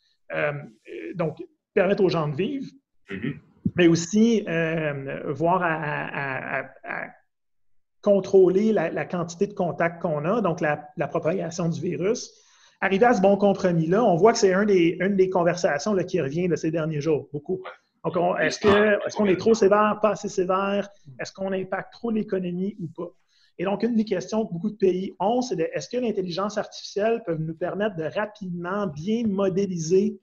donc, 1.15 1.37
permettre 1.73 2.03
aux 2.03 2.09
gens 2.09 2.27
de 2.27 2.35
vivre, 2.35 2.69
mm-hmm. 3.09 3.39
mais 3.75 3.87
aussi 3.87 4.45
voir 5.25 5.61
à, 5.63 6.63
à 6.83 7.07
contrôler 8.07 8.71
la, 8.71 9.05
quantité 9.05 9.47
de 9.47 9.53
contacts 9.53 10.01
qu'on 10.01 10.23
a, 10.23 10.39
donc 10.39 10.61
la, 10.61 11.07
propagation 11.09 11.67
du 11.67 11.81
virus. 11.81 12.31
Arriver 12.79 13.05
à 13.05 13.13
ce 13.13 13.21
bon 13.21 13.35
compromis-là, 13.35 14.01
on 14.01 14.15
voit 14.15 14.31
que 14.31 14.39
c'est 14.39 14.53
un 14.53 14.63
des, 14.63 14.97
une 15.01 15.17
des 15.17 15.29
conversations 15.29 15.93
là, 15.93 16.05
qui 16.05 16.21
revient 16.21 16.47
de 16.47 16.55
ces 16.55 16.71
derniers 16.71 17.01
jours, 17.01 17.27
beaucoup. 17.33 17.61
Donc, 18.05 18.15
est-ce 18.39 18.59
qu'on 19.13 19.25
est, 19.25 19.33
est 19.33 19.37
trop 19.37 19.53
sévère, 19.53 19.99
pas 20.01 20.11
assez 20.11 20.29
sévère? 20.29 20.87
Est-ce 21.19 21.33
qu'on 21.33 21.51
impacte 21.51 21.91
trop 21.91 22.09
l'économie 22.09 22.77
ou 22.79 22.87
pas? 22.87 23.11
Et 23.59 23.65
donc, 23.65 23.83
une 23.83 23.95
des 23.95 24.05
questions 24.05 24.45
que 24.45 24.53
beaucoup 24.53 24.69
de 24.69 24.77
pays 24.77 25.13
ont, 25.19 25.41
c'est 25.41 25.59
est-ce 25.59 25.89
que 25.89 25.97
l'intelligence 25.97 26.57
artificielle 26.57 27.23
peut 27.25 27.35
nous 27.35 27.55
permettre 27.55 27.97
de 27.97 28.03
rapidement 28.03 28.87
bien 28.87 29.23
modéliser 29.27 30.17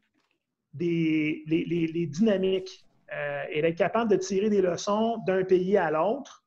des, 0.73 1.43
les, 1.47 2.07
dynamiques 2.07 2.87
euh, 3.13 3.43
et 3.51 3.61
d'être 3.61 3.77
capable 3.77 4.11
de 4.11 4.17
tirer 4.17 4.49
des 4.49 4.63
leçons 4.63 5.19
d'un 5.27 5.45
pays 5.45 5.77
à 5.77 5.91
l'autre? 5.91 6.44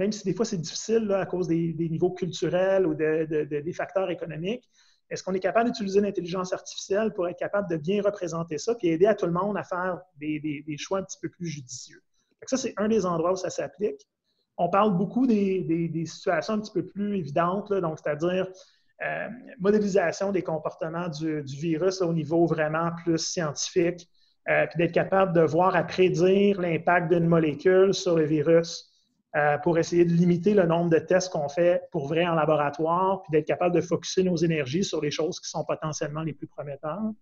Même 0.00 0.12
si 0.12 0.24
des 0.24 0.32
fois 0.32 0.46
c'est 0.46 0.56
difficile 0.56 1.12
à 1.12 1.26
cause 1.26 1.46
des, 1.46 1.74
niveaux 1.90 2.10
culturels 2.10 2.86
ou 2.86 2.94
des 2.94 3.72
facteurs 3.74 4.10
économiques, 4.10 4.66
est-ce 5.10 5.22
qu'on 5.22 5.34
est 5.34 5.40
capable 5.40 5.70
d'utiliser 5.70 6.00
l'intelligence 6.00 6.54
artificielle 6.54 7.12
pour 7.12 7.28
être 7.28 7.38
capable 7.38 7.68
de 7.68 7.76
bien 7.76 8.00
représenter 8.00 8.56
ça 8.56 8.74
et 8.82 8.92
aider 8.92 9.04
à 9.06 9.14
tout 9.14 9.26
le 9.26 9.32
monde 9.32 9.58
à 9.58 9.62
faire 9.62 10.00
des, 10.16 10.64
choix 10.78 11.00
un 11.00 11.02
petit 11.02 11.18
peu 11.20 11.28
plus 11.28 11.46
judicieux? 11.46 12.00
ça, 12.46 12.56
c'est 12.56 12.72
un 12.78 12.88
des 12.88 13.04
endroits 13.04 13.32
où 13.32 13.36
ça 13.36 13.50
s'applique. 13.50 14.08
On 14.56 14.70
parle 14.70 14.96
beaucoup 14.96 15.26
des, 15.26 16.04
situations 16.06 16.54
un 16.54 16.60
petit 16.60 16.72
peu 16.72 16.86
plus 16.86 17.18
évidentes, 17.18 17.70
donc 17.70 17.98
c'est-à-dire 18.02 18.48
euh, 19.04 19.28
modélisation 19.58 20.32
des 20.32 20.42
comportements 20.42 21.08
du, 21.08 21.42
virus 21.42 22.00
au 22.00 22.14
niveau 22.14 22.46
vraiment 22.46 22.90
plus 23.04 23.18
scientifique, 23.18 24.08
euh, 24.48 24.66
puis 24.66 24.78
d'être 24.78 24.92
capable 24.92 25.34
de 25.34 25.42
voir 25.42 25.76
à 25.76 25.84
prédire 25.84 26.58
l'impact 26.58 27.12
d'une 27.12 27.26
molécule 27.26 27.92
sur 27.92 28.16
le 28.16 28.24
virus 28.24 28.89
euh, 29.36 29.58
pour 29.58 29.78
essayer 29.78 30.04
de 30.04 30.12
limiter 30.12 30.54
le 30.54 30.66
nombre 30.66 30.90
de 30.90 30.98
tests 30.98 31.30
qu'on 31.30 31.48
fait 31.48 31.82
pour 31.92 32.08
vrai 32.08 32.26
en 32.26 32.34
laboratoire, 32.34 33.22
puis 33.22 33.30
d'être 33.30 33.46
capable 33.46 33.72
de 33.74 33.80
focuser 33.80 34.24
nos 34.24 34.36
énergies 34.36 34.82
sur 34.82 35.00
les 35.00 35.12
choses 35.12 35.38
qui 35.38 35.48
sont 35.48 35.64
potentiellement 35.64 36.22
les 36.22 36.32
plus 36.32 36.48
prometteurs. 36.48 37.12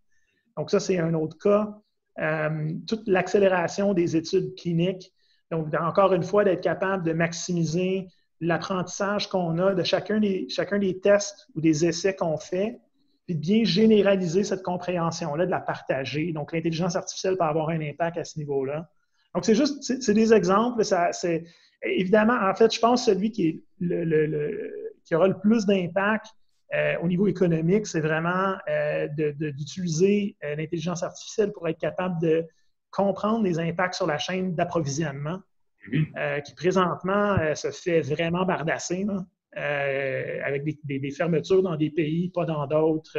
Donc, 0.57 0.71
ça, 0.71 0.81
c'est 0.81 0.99
un 0.99 1.13
autre 1.13 1.37
cas. 1.37 1.79
Euh, 2.19 2.73
toute 2.87 3.07
l'accélération 3.07 3.93
des 3.93 4.17
études 4.17 4.55
cliniques. 4.55 5.13
Donc, 5.51 5.67
encore 5.79 6.15
une 6.15 6.23
fois, 6.23 6.45
d'être 6.45 6.63
capable 6.63 7.05
de 7.05 7.13
maximiser 7.13 8.09
l'apprentissage 8.41 9.29
qu'on 9.29 9.59
a 9.59 9.75
de 9.75 9.83
chacun 9.83 10.19
des, 10.19 10.49
chacun 10.49 10.79
des 10.79 11.01
tests 11.01 11.47
ou 11.55 11.61
des 11.61 11.85
essais 11.85 12.17
qu'on 12.17 12.39
fait, 12.39 12.81
puis 13.27 13.35
de 13.35 13.41
bien 13.41 13.65
généraliser 13.65 14.45
cette 14.45 14.63
compréhension-là, 14.63 15.45
de 15.45 15.51
la 15.51 15.61
partager. 15.61 16.33
Donc, 16.33 16.53
l'intelligence 16.53 16.97
artificielle 16.97 17.37
peut 17.37 17.45
avoir 17.45 17.69
un 17.69 17.83
impact 17.83 18.17
à 18.17 18.25
ce 18.25 18.39
niveau-là. 18.39 18.89
Donc, 19.35 19.45
c'est 19.45 19.55
juste, 19.55 19.83
c'est 19.83 20.15
des 20.15 20.33
exemples. 20.33 20.83
Ça, 20.85 21.13
c'est, 21.13 21.45
Évidemment, 21.83 22.39
en 22.41 22.55
fait, 22.55 22.75
je 22.75 22.81
pense 22.81 23.07
que 23.07 23.13
celui 23.13 23.31
qui, 23.31 23.65
qui 25.05 25.15
aura 25.15 25.29
le 25.29 25.39
plus 25.39 25.67
d'impact 25.67 26.27
euh, 26.75 26.97
au 27.03 27.09
niveau 27.09 27.27
économique, 27.29 27.87
c'est 27.87 28.01
vraiment 28.01 28.55
euh, 28.69 29.09
d'utiliser 29.09 30.37
euh, 30.45 30.55
l'intelligence 30.57 31.03
artificielle 31.03 31.53
pour 31.53 31.67
être 31.67 31.79
capable 31.79 32.21
de 32.21 32.47
comprendre 32.91 33.45
les 33.45 33.59
impacts 33.59 33.95
sur 33.95 34.07
la 34.07 34.19
chaîne 34.19 34.55
d'approvisionnement, 34.55 35.41
qui 36.45 36.55
présentement 36.55 37.37
se 37.55 37.71
fait 37.71 38.01
vraiment 38.01 38.45
bardasser. 38.45 39.07
avec 39.55 40.65
des, 40.85 41.11
fermetures 41.11 41.63
dans 41.63 41.77
des 41.77 41.91
pays, 41.91 42.31
pas 42.31 42.47
dans 42.47 42.67
d'autres. 42.67 43.19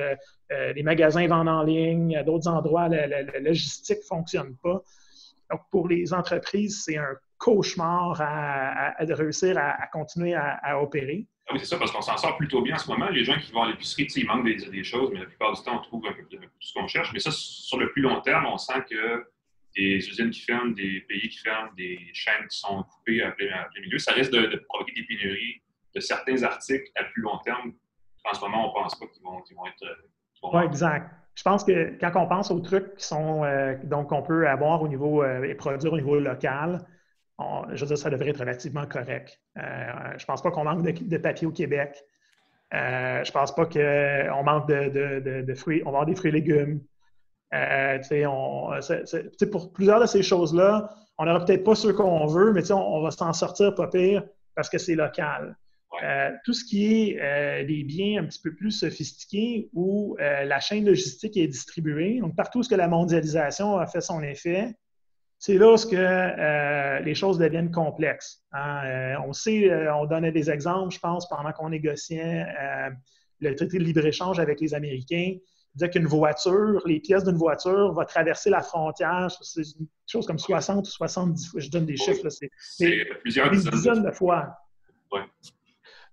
les 0.50 0.84
magasins 0.84 1.28
vendent 1.28 1.50
en 1.50 1.63
ligne, 1.63 2.17
à 2.17 2.24
d'autres 2.24 2.48
endroits, 2.48 2.89
la, 2.89 3.39
logistique 3.39 4.00
ne 4.00 4.04
fonctionne 4.17 4.56
pas. 4.58 4.82
Donc, 5.52 5.62
pour 5.72 5.88
les 5.88 6.13
entreprises, 6.13 6.84
c'est 6.84 6.98
un 6.98 7.15
cauchemar 7.39 8.21
à, 8.21 8.93
réussir 8.99 9.58
à, 9.58 9.88
continuer 9.88 10.36
à, 10.36 10.82
opérer. 10.82 11.25
Ah 11.47 11.54
oui, 11.54 11.60
c'est 11.60 11.65
ça, 11.65 11.78
parce 11.78 11.91
qu'on 11.91 12.02
s'en 12.02 12.17
sort 12.17 12.38
plutôt 12.38 12.62
bien 12.62 12.75
en 12.75 12.78
ce 12.78 12.89
moment. 12.89 13.10
Les 13.10 13.23
gens 13.23 13.38
qui 13.39 13.52
vont 13.52 13.63
à 13.63 13.69
l'épicerie, 13.69 14.08
ils 14.15 14.28
manquent 14.28 14.45
des, 14.45 14.84
choses, 14.84 15.10
mais 15.12 15.19
la 15.19 15.25
plupart 15.25 15.54
du 15.54 15.63
temps, 15.63 15.78
on 15.78 15.82
trouve 15.82 16.06
un 16.06 16.13
peu 16.13 16.23
tout 16.23 16.38
ce 16.60 16.73
qu'on 16.73 16.88
cherche. 16.88 17.12
Mais 17.13 17.19
ça, 17.19 17.32
sur 17.32 17.80
le 17.80 17.91
plus 17.91 18.04
long 18.04 18.21
terme, 18.21 18.45
on 18.45 18.58
sent 18.58 18.86
que 18.89 19.25
des 19.75 19.97
usines 19.97 20.30
qui 20.30 20.41
ferment, 20.41 20.71
des 20.71 21.02
pays 21.08 21.30
qui 21.30 21.38
ferment, 21.39 21.71
des 21.75 21.99
chaînes 22.13 22.47
qui 22.47 22.58
sont 22.60 22.84
coupées 22.84 23.23
à 23.23 23.32
plein, 23.32 23.65
milieu, 23.82 23.97
ça 23.97 24.13
risque 24.13 24.32
de, 24.32 24.63
provoquer 24.67 24.93
des 24.93 25.04
pénuries 25.04 25.62
de 25.95 25.99
certains 25.99 26.43
articles 26.43 26.91
à 26.95 27.06
plus 27.06 27.21
long 27.21 27.38
terme. 27.39 27.73
En 28.25 28.34
ce 28.34 28.41
moment, 28.41 28.65
on 28.65 28.67
ne 28.67 28.84
pense 28.84 28.99
pas 28.99 29.08
qu'ils 29.08 29.23
vont, 29.23 29.39
être. 29.65 29.97
Oui, 30.43 30.63
exact. 30.63 31.10
Je 31.34 31.43
pense 31.43 31.63
que 31.63 31.97
quand 31.99 32.12
on 32.15 32.28
pense 32.28 32.52
aux 32.52 32.60
trucs 32.60 32.95
qui 32.95 33.06
sont 33.06 33.43
euh, 33.43 33.75
donc 33.84 34.10
qu'on 34.10 34.21
peut 34.21 34.47
avoir 34.47 34.82
au 34.82 34.88
niveau 34.88 35.23
euh, 35.23 35.43
et 35.43 35.56
produire 35.56 35.93
au 35.93 35.95
niveau 35.95 36.19
local, 36.19 36.86
je 37.71 37.82
veux 37.82 37.88
dire, 37.88 37.97
ça 37.97 38.10
devrait 38.10 38.30
être 38.30 38.39
relativement 38.39 38.86
correct. 38.86 39.39
Euh, 39.58 39.62
je 40.17 40.23
ne 40.23 40.25
pense 40.25 40.41
pas 40.41 40.52
qu'on 40.52 40.63
manque 40.63 40.84
de, 40.84 41.17
papier 41.17 41.47
au 41.47 41.52
Québec. 41.52 42.04
Euh, 42.73 43.23
je 43.23 43.30
ne 43.30 43.34
pense 43.34 43.56
pas 43.56 43.65
qu'on 43.65 44.43
manque 44.43 44.67
de, 44.67 45.54
fruits. 45.56 45.82
On 45.86 45.89
avoir 45.89 46.06
des 46.06 46.15
fruits 46.15 46.30
et 46.30 46.34
légumes. 46.34 46.82
Euh, 47.54 47.97
pour 49.52 49.73
plusieurs 49.73 50.02
de 50.02 50.06
ces 50.06 50.21
choses-là, 50.21 50.89
on 51.17 51.25
n'aura 51.25 51.43
peut-être 51.45 51.63
pas 51.63 51.75
ce 51.75 51.88
qu'on 51.89 52.28
veut, 52.28 52.54
mais 52.54 52.69
on, 52.71 53.02
va 53.02 53.12
s'en 53.12 53.34
sortir 53.34 53.73
pas 53.73 53.88
pire 53.88 54.23
parce 54.56 54.69
que 54.69 54.78
c'est 54.78 54.95
local. 54.95 55.56
tout 56.45 56.54
ce 56.54 56.63
qui 56.63 57.12
est 57.17 57.65
des 57.65 57.84
biens 57.84 58.21
un 58.21 58.25
petit 58.25 58.41
peu 58.41 58.54
plus 58.54 58.71
sophistiqués 58.71 59.69
où 59.73 60.15
la 60.19 60.60
chaîne 60.60 60.86
logistique 60.86 61.38
est 61.38 61.47
distribuée, 61.47 62.19
donc 62.19 62.36
partout 62.36 62.60
où 62.60 62.75
la 62.75 62.88
mondialisation 62.88 63.78
a 63.78 63.88
fait 63.88 64.02
son 64.02 64.21
effet, 64.21 64.75
c'est 65.39 65.58
là 65.58 65.73
où 65.73 65.93
euh, 65.93 66.99
les 66.99 67.15
choses 67.15 67.38
deviennent 67.38 67.71
complexes. 67.71 68.43
Hein. 68.52 68.82
Euh, 68.86 69.15
on 69.25 69.32
sait, 69.32 69.71
euh, 69.71 69.95
on 69.95 70.06
donnait 70.06 70.34
des 70.34 70.52
exemples, 70.52 70.93
je 70.93 70.99
pense, 70.99 71.30
pendant 71.30 71.54
qu'on 71.54 71.69
négociait 71.69 72.45
le 73.39 73.56
traité 73.56 73.78
de 73.78 73.84
libre-échange 73.84 74.38
avec 74.39 74.60
les 74.60 74.73
Américains. 74.73 75.38
Disait 75.75 75.89
qu'une 75.91 76.08
voiture, 76.08 76.82
les 76.86 76.99
pièces 76.99 77.23
d'une 77.23 77.38
voiture 77.38 77.93
vont 77.93 78.04
traverser 78.04 78.49
la 78.49 78.62
frontière, 78.62 79.30
c'est 79.41 79.62
une 79.62 79.88
chose 80.08 80.28
comme 80.28 80.39
60 80.39 80.86
ou 80.86 80.89
70 80.89 81.47
fois, 81.47 81.60
je 81.62 81.69
donne 81.69 81.86
des 81.86 81.95
chiffres, 81.95 82.28
c'est 82.30 82.49
plusieurs 83.21 83.49
dizaines, 83.49 84.04
de 84.04 84.12
fois. 84.12 84.58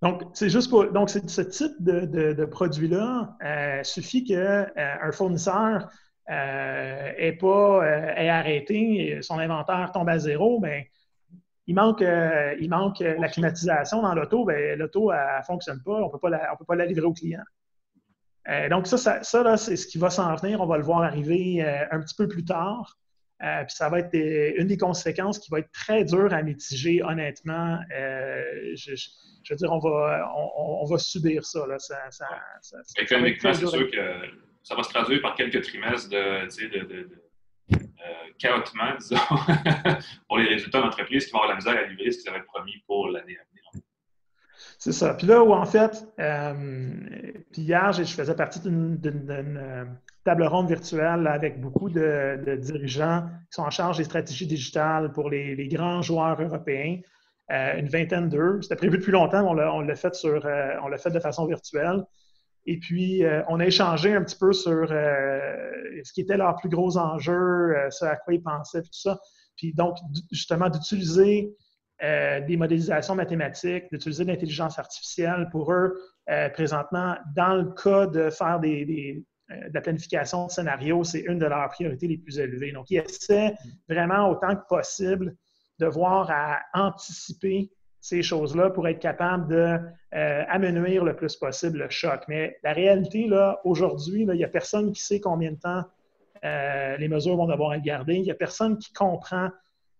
Donc, 0.02 0.22
c'est 0.34 0.50
juste 0.50 0.70
pour. 0.70 0.92
Donc, 0.92 1.08
ce 1.10 1.40
type 1.40 1.72
de, 1.80 2.04
de, 2.32 2.44
produit-là 2.44 3.36
suffit 3.82 4.24
qu'un 4.24 4.66
fournisseur 5.10 5.88
euh, 5.88 5.96
est 6.28 7.38
pas 7.38 7.84
euh, 7.84 8.14
est 8.14 8.28
arrêté, 8.28 9.18
son 9.22 9.38
inventaire 9.38 9.90
tombe 9.92 10.08
à 10.08 10.18
zéro, 10.18 10.60
ben, 10.60 10.84
il 11.66 11.74
manque, 11.74 12.02
euh, 12.02 12.54
il 12.60 12.68
manque 12.68 13.00
la 13.00 13.28
climatisation 13.28 14.02
dans 14.02 14.14
l'auto, 14.14 14.44
ben, 14.44 14.78
l'auto 14.78 15.12
ne 15.12 15.42
fonctionne 15.44 15.82
pas, 15.82 15.92
on 15.92 16.06
ne 16.06 16.10
peut 16.10 16.64
pas 16.66 16.76
la 16.76 16.86
livrer 16.86 17.06
au 17.06 17.12
client. 17.12 17.42
donc, 18.70 18.86
ça, 18.86 19.22
ça, 19.22 19.56
c'est 19.56 19.76
ce 19.76 19.86
qui 19.86 19.98
va 19.98 20.10
s'en 20.10 20.34
venir. 20.36 20.60
On 20.60 20.66
va 20.66 20.76
le 20.76 20.84
voir 20.84 21.02
arriver 21.02 21.62
un 21.90 22.00
petit 22.00 22.14
peu 22.14 22.28
plus 22.28 22.44
tard. 22.44 22.96
puis 23.40 23.74
ça 23.74 23.88
va 23.88 23.98
être 23.98 24.14
une 24.14 24.68
des 24.68 24.78
conséquences 24.78 25.40
qui 25.40 25.50
va 25.50 25.58
être 25.58 25.72
très 25.72 26.04
dure 26.04 26.32
à 26.32 26.42
mitiger, 26.42 27.02
honnêtement. 27.02 27.80
Je, 27.90 28.94
veux 29.50 29.56
dire, 29.56 29.72
on 29.72 29.78
va, 29.78 30.32
on, 30.36 30.84
va 30.84 30.98
subir 30.98 31.44
ça. 31.44 31.66
Là. 31.66 31.80
ça, 31.80 31.96
ça, 32.10 32.26
Économiquement, 32.96 33.52
c'est 33.52 33.66
sûr 33.66 33.90
que 33.90 34.46
ça 34.66 34.74
va 34.74 34.82
se 34.82 34.88
traduire 34.88 35.22
par 35.22 35.36
quelques 35.36 35.62
trimestres 35.62 36.08
de, 36.10 36.44
de, 36.78 37.04
de, 37.04 37.78
chaotement, 38.36 38.96
disons, 38.98 39.16
pour 40.28 40.38
les 40.38 40.48
résultats 40.48 40.80
d'entreprise 40.80 41.26
qui 41.26 41.30
vont 41.30 41.38
avoir 41.38 41.50
la 41.50 41.54
misère 41.54 41.78
à 41.78 41.86
livrer 41.86 42.10
ce 42.10 42.18
qu'ils 42.18 42.30
avaient 42.30 42.42
promis 42.42 42.82
pour 42.84 43.08
l'année 43.08 43.36
à 43.38 43.44
venir. 43.48 43.86
C'est 44.76 44.90
ça. 44.90 45.14
Puis 45.14 45.28
là 45.28 45.40
où, 45.44 45.52
en 45.52 45.64
fait, 45.66 46.04
puis 47.52 47.62
hier, 47.62 47.92
je 47.92 48.02
faisais 48.02 48.34
partie 48.34 48.58
d'une 48.58 49.00
table 50.24 50.42
ronde 50.42 50.66
virtuelle 50.66 51.28
avec 51.28 51.60
beaucoup 51.60 51.88
de, 51.88 52.56
dirigeants 52.56 53.28
qui 53.48 53.54
sont 53.54 53.62
en 53.62 53.70
charge 53.70 53.98
des 53.98 54.04
stratégies 54.04 54.48
digitales 54.48 55.12
pour 55.12 55.30
les, 55.30 55.68
grands 55.68 56.02
joueurs 56.02 56.42
européens. 56.42 56.98
Euh, 57.52 57.78
une 57.78 57.88
vingtaine 57.88 58.28
d'eux. 58.28 58.58
C'était 58.62 58.74
prévu 58.74 58.98
depuis 58.98 59.12
longtemps, 59.12 59.56
euh, 59.56 59.68
on 59.70 59.82
l'a 59.82 59.94
fait 59.94 61.10
de 61.10 61.20
façon 61.20 61.46
virtuelle. 61.46 62.02
Et 62.66 62.78
puis, 62.78 63.24
euh, 63.24 63.42
on 63.48 63.60
a 63.60 63.66
échangé 63.66 64.14
un 64.14 64.22
petit 64.22 64.38
peu 64.38 64.52
sur 64.52 64.88
ce 64.88 66.12
qui 66.12 66.20
était 66.20 66.36
leurs 66.36 66.56
plus 66.56 66.68
gros 66.68 66.98
enjeux, 66.98 67.74
ce 67.90 68.04
à 68.04 68.16
quoi 68.16 68.34
ils 68.34 68.42
pensaient, 68.42 68.82
tout 68.82 68.88
ça. 68.92 69.18
Puis 69.56 69.72
donc, 69.72 69.96
justement, 70.30 70.68
d'utiliser 70.68 71.54
des 72.00 72.56
modélisations 72.58 73.14
mathématiques, 73.14 73.84
d'utiliser 73.90 74.24
l'intelligence 74.24 74.78
artificielle 74.78 75.48
pour 75.50 75.72
eux, 75.72 75.98
présentement, 76.52 77.16
dans 77.34 77.54
le 77.54 77.72
cas 77.72 78.06
de 78.06 78.28
faire 78.30 78.60
des, 78.60 79.24
de 79.48 79.72
la 79.72 79.80
planification 79.80 80.46
de 80.46 80.50
scénarios, 80.50 81.04
c'est 81.04 81.20
une 81.20 81.38
de 81.38 81.46
leurs 81.46 81.68
priorités 81.70 82.08
les 82.08 82.18
plus 82.18 82.38
élevées. 82.38 82.72
Donc, 82.72 82.90
ils 82.90 82.98
essaient 82.98 83.54
vraiment 83.88 84.28
autant 84.28 84.54
que 84.56 84.66
possible 84.68 85.34
de 85.78 85.86
voir 85.86 86.30
à 86.30 86.60
anticiper 86.74 87.70
ces 88.06 88.22
choses-là 88.22 88.70
pour 88.70 88.86
être 88.86 89.00
capable 89.00 89.48
d'amenuire 90.12 91.02
euh, 91.02 91.06
le 91.06 91.16
plus 91.16 91.34
possible 91.34 91.78
le 91.78 91.90
choc. 91.90 92.22
Mais 92.28 92.56
la 92.62 92.72
réalité, 92.72 93.26
là, 93.26 93.60
aujourd'hui, 93.64 94.22
il 94.22 94.28
n'y 94.28 94.44
a 94.44 94.48
personne 94.48 94.92
qui 94.92 95.02
sait 95.02 95.20
combien 95.20 95.50
de 95.50 95.58
temps 95.58 95.82
euh, 96.44 96.96
les 96.98 97.08
mesures 97.08 97.36
vont 97.36 97.48
devoir 97.48 97.74
être 97.74 97.82
gardées. 97.82 98.14
Il 98.14 98.22
n'y 98.22 98.30
a 98.30 98.36
personne 98.36 98.78
qui 98.78 98.92
comprend 98.92 99.48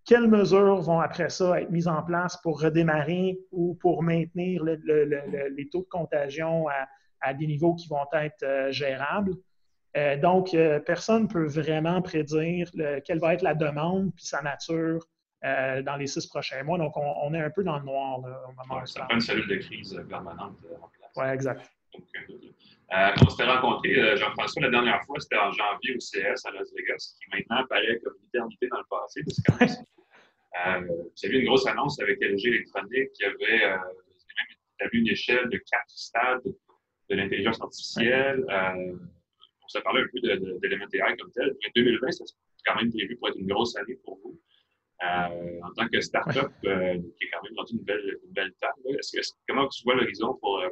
quelles 0.05 0.29
mesures 0.29 0.81
vont 0.83 1.01
après 1.01 1.31
ça 1.31 1.61
être 1.61 1.71
mises 1.71 1.89
en 1.89 2.01
place 2.05 2.37
pour 2.45 2.61
redémarrer 2.61 3.41
ou 3.51 3.75
pour 3.75 4.05
maintenir 4.05 4.63
les 4.63 5.69
taux 5.73 5.81
de 5.81 5.89
contagion 5.89 6.67
à, 7.21 7.35
des 7.35 7.49
niveaux 7.49 7.75
qui 7.75 7.89
vont 7.89 8.07
être 8.13 8.45
euh, 8.45 8.71
gérables. 8.71 9.35
donc, 10.23 10.57
personne 10.85 11.25
ne 11.25 11.29
peut 11.29 11.47
vraiment 11.47 12.03
prédire 12.03 12.71
quelle 13.05 13.19
va 13.19 13.35
être 13.35 13.43
la 13.43 13.55
demande 13.55 14.15
puis 14.15 14.27
sa 14.27 14.43
nature 14.43 15.09
euh, 15.45 15.83
dans 15.83 15.97
les 15.97 16.07
six 16.07 16.27
prochains 16.27 16.63
mois. 16.63 16.79
Donc, 16.79 16.97
on, 16.97 17.35
est 17.35 17.41
un 17.41 17.51
peu 17.51 17.63
dans 17.63 17.79
le 17.79 17.85
noir 17.85 18.21
au 18.21 18.53
moment 18.53 18.83
où 18.83 18.87
ça 18.87 19.05
prend 19.05 19.15
une 19.15 19.21
cellule 19.21 19.47
de 19.47 19.57
crise 19.57 20.03
permanente 20.09 20.57
euh, 20.65 20.77
en 20.77 20.89
place. 20.89 21.13
Oui, 21.15 21.27
exact. 21.27 21.71
Euh, 21.95 23.11
on 23.21 23.29
s'était 23.29 23.45
rencontré, 23.45 24.17
Jean-François, 24.17 24.63
la 24.63 24.71
dernière 24.71 25.05
fois, 25.05 25.21
c'était 25.21 25.37
en 25.37 25.53
janvier 25.53 25.95
au 25.95 25.99
CS 25.99 26.47
à 26.47 26.53
Las 26.53 26.73
Vegas, 26.75 27.17
qui 27.19 27.31
maintenant 27.37 27.57
apparaît 27.57 28.01
comme 28.03 28.15
une 28.19 28.29
éternité 28.29 28.69
dans 28.69 28.79
le 28.79 28.85
passé. 28.89 29.23
Parce 29.25 29.43
que, 29.43 29.83
vous 30.87 31.25
avez 31.25 31.39
une 31.39 31.47
grosse 31.47 31.67
annonce 31.67 32.01
avec 32.01 32.19
LG 32.19 32.47
Électronique 32.47 33.13
qui 33.13 33.25
avait 33.25 33.61
même 33.61 34.57
établi 34.81 35.01
une 35.01 35.09
échelle 35.09 35.51
de 35.51 35.59
quatre 35.59 35.91
stades 35.91 36.45
de 37.11 37.15
l'intelligence 37.15 37.61
artificielle. 37.61 38.43
on 38.49 39.69
s'est 39.69 39.83
parlé 39.83 40.01
un 40.01 40.07
peu 40.11 40.59
d'élémentaire 40.61 41.15
comme 41.19 41.31
tel. 41.33 41.55
Mais 41.63 41.83
2020, 41.83 42.11
c'est 42.11 42.25
quand 42.65 42.77
même 42.77 42.91
prévu 42.91 43.17
pour 43.17 43.29
être 43.29 43.39
une 43.39 43.49
grosse 43.49 43.77
année 43.77 43.99
pour 44.03 44.19
vous. 44.25 44.41
Euh, 45.03 45.61
en 45.63 45.73
tant 45.75 45.89
que 45.89 46.01
start-up, 46.01 46.53
euh, 46.65 46.95
qui 46.95 47.25
est 47.25 47.31
quand 47.31 47.43
même 47.43 47.53
dans 47.55 47.67
une 47.67 47.81
belle, 47.81 48.19
une 48.25 48.33
belle 48.33 48.53
table, 48.55 48.97
comment 49.47 49.69
tu 49.69 49.83
vois 49.85 49.95
l'horizon 49.95 50.39
pour 50.41 50.59
euh, 50.59 50.69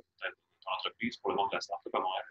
ton 0.64 0.72
entreprise, 0.78 1.18
pour 1.18 1.30
le 1.32 1.36
monde 1.36 1.50
de 1.50 1.56
la 1.56 1.60
start-up 1.60 1.94
à 1.94 1.98
Montréal? 1.98 2.24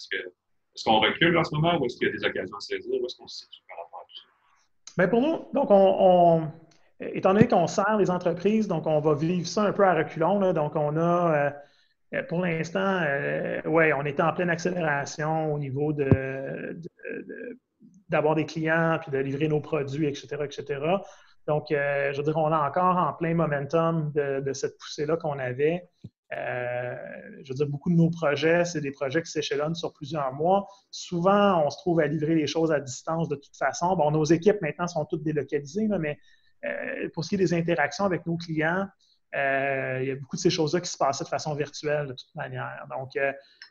Est-ce 0.75 0.83
qu'on 0.85 0.99
recule 0.99 1.37
en 1.37 1.43
ce 1.43 1.53
moment 1.53 1.79
ou 1.79 1.85
est-ce 1.85 1.97
qu'il 1.97 2.07
y 2.07 2.09
a 2.09 2.13
des 2.13 2.25
occasions 2.25 2.57
à 2.57 2.61
saisir? 2.61 2.99
Où 2.99 3.05
est-ce 3.05 3.15
qu'on 3.15 3.27
se 3.27 3.45
situe 3.45 3.61
par 3.67 3.77
rapport 3.77 3.99
à 3.99 4.05
tout 4.09 4.15
ça? 4.15 4.97
Bien, 4.97 5.07
pour 5.07 5.21
nous, 5.21 5.45
donc, 5.53 5.67
on, 5.69 6.47
étant 6.99 7.35
donné 7.35 7.47
qu'on 7.47 7.67
sert 7.67 7.97
les 7.97 8.09
entreprises, 8.09 8.67
donc 8.67 8.87
on 8.87 8.99
va 8.99 9.13
vivre 9.13 9.47
ça 9.47 9.65
un 9.65 9.71
peu 9.71 9.83
à 9.83 9.93
reculons. 9.93 10.51
donc, 10.51 10.75
on 10.75 10.97
a, 10.97 11.53
pour 12.27 12.41
l'instant, 12.41 13.01
ouais, 13.65 13.93
on 13.93 14.03
est 14.03 14.19
en 14.19 14.33
pleine 14.33 14.49
accélération 14.49 15.53
au 15.53 15.59
niveau 15.59 15.93
de, 15.93 16.75
d'avoir 18.09 18.33
des 18.33 18.45
clients, 18.45 18.97
puis 18.99 19.11
de 19.11 19.19
livrer 19.19 19.47
nos 19.47 19.61
produits, 19.61 20.07
etc., 20.07 20.37
etc. 20.43 20.79
Donc, 21.47 21.71
euh, 21.71 22.13
je 22.13 22.17
veux 22.17 22.23
dire, 22.23 22.37
on 22.37 22.51
est 22.51 22.55
encore 22.55 22.97
en 22.97 23.13
plein 23.13 23.33
momentum 23.33 24.11
de, 24.13 24.53
cette 24.53 24.77
poussée-là 24.77 25.17
qu'on 25.17 25.39
avait. 25.39 25.89
Euh, 26.35 26.95
je 27.43 27.49
veux 27.49 27.55
dire, 27.55 27.67
beaucoup 27.67 27.91
de 27.91 27.95
nos 27.95 28.09
projets, 28.09 28.65
c'est 28.65 28.81
des 28.81 28.91
projets 28.91 29.21
qui 29.21 29.29
s'échelonnent 29.29 29.75
sur 29.75 29.93
plusieurs 29.93 30.33
mois. 30.33 30.67
Souvent, 30.89 31.63
on 31.65 31.69
se 31.69 31.77
trouve 31.77 31.99
à 31.99 32.07
livrer 32.07 32.35
les 32.35 32.47
choses 32.47 32.71
à 32.71 32.79
distance 32.79 33.27
de 33.27 33.35
toute 33.35 33.55
façon. 33.55 33.95
Bon, 33.95 34.09
nos 34.09 34.23
équipes 34.23 34.61
maintenant 34.61 34.87
sont 34.87 35.05
toutes 35.05 35.23
délocalisées, 35.23 35.87
mais 35.99 36.17
euh, 36.65 37.09
pour 37.13 37.23
ce 37.23 37.29
qui 37.29 37.35
est 37.35 37.39
des 37.39 37.53
interactions 37.53 38.05
avec 38.05 38.25
nos 38.25 38.37
clients, 38.37 38.87
il 39.35 40.05
y 40.05 40.11
a 40.11 40.15
beaucoup 40.15 40.35
de 40.35 40.41
ces 40.41 40.51
choses-là 40.51 40.79
qui 40.79 40.89
se 40.89 40.97
passaient 40.97 41.23
de 41.23 41.29
façon 41.29 41.55
virtuelle 41.55 42.05
de 42.07 42.13
toute 42.13 42.33
manière. 42.35 42.85
Donc, 42.89 43.11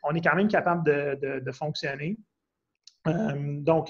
on 0.03 0.13
est 0.13 0.21
quand 0.21 0.35
même 0.35 0.49
capable 0.49 0.83
de, 0.83 1.51
fonctionner. 1.51 2.17
donc, 3.05 3.87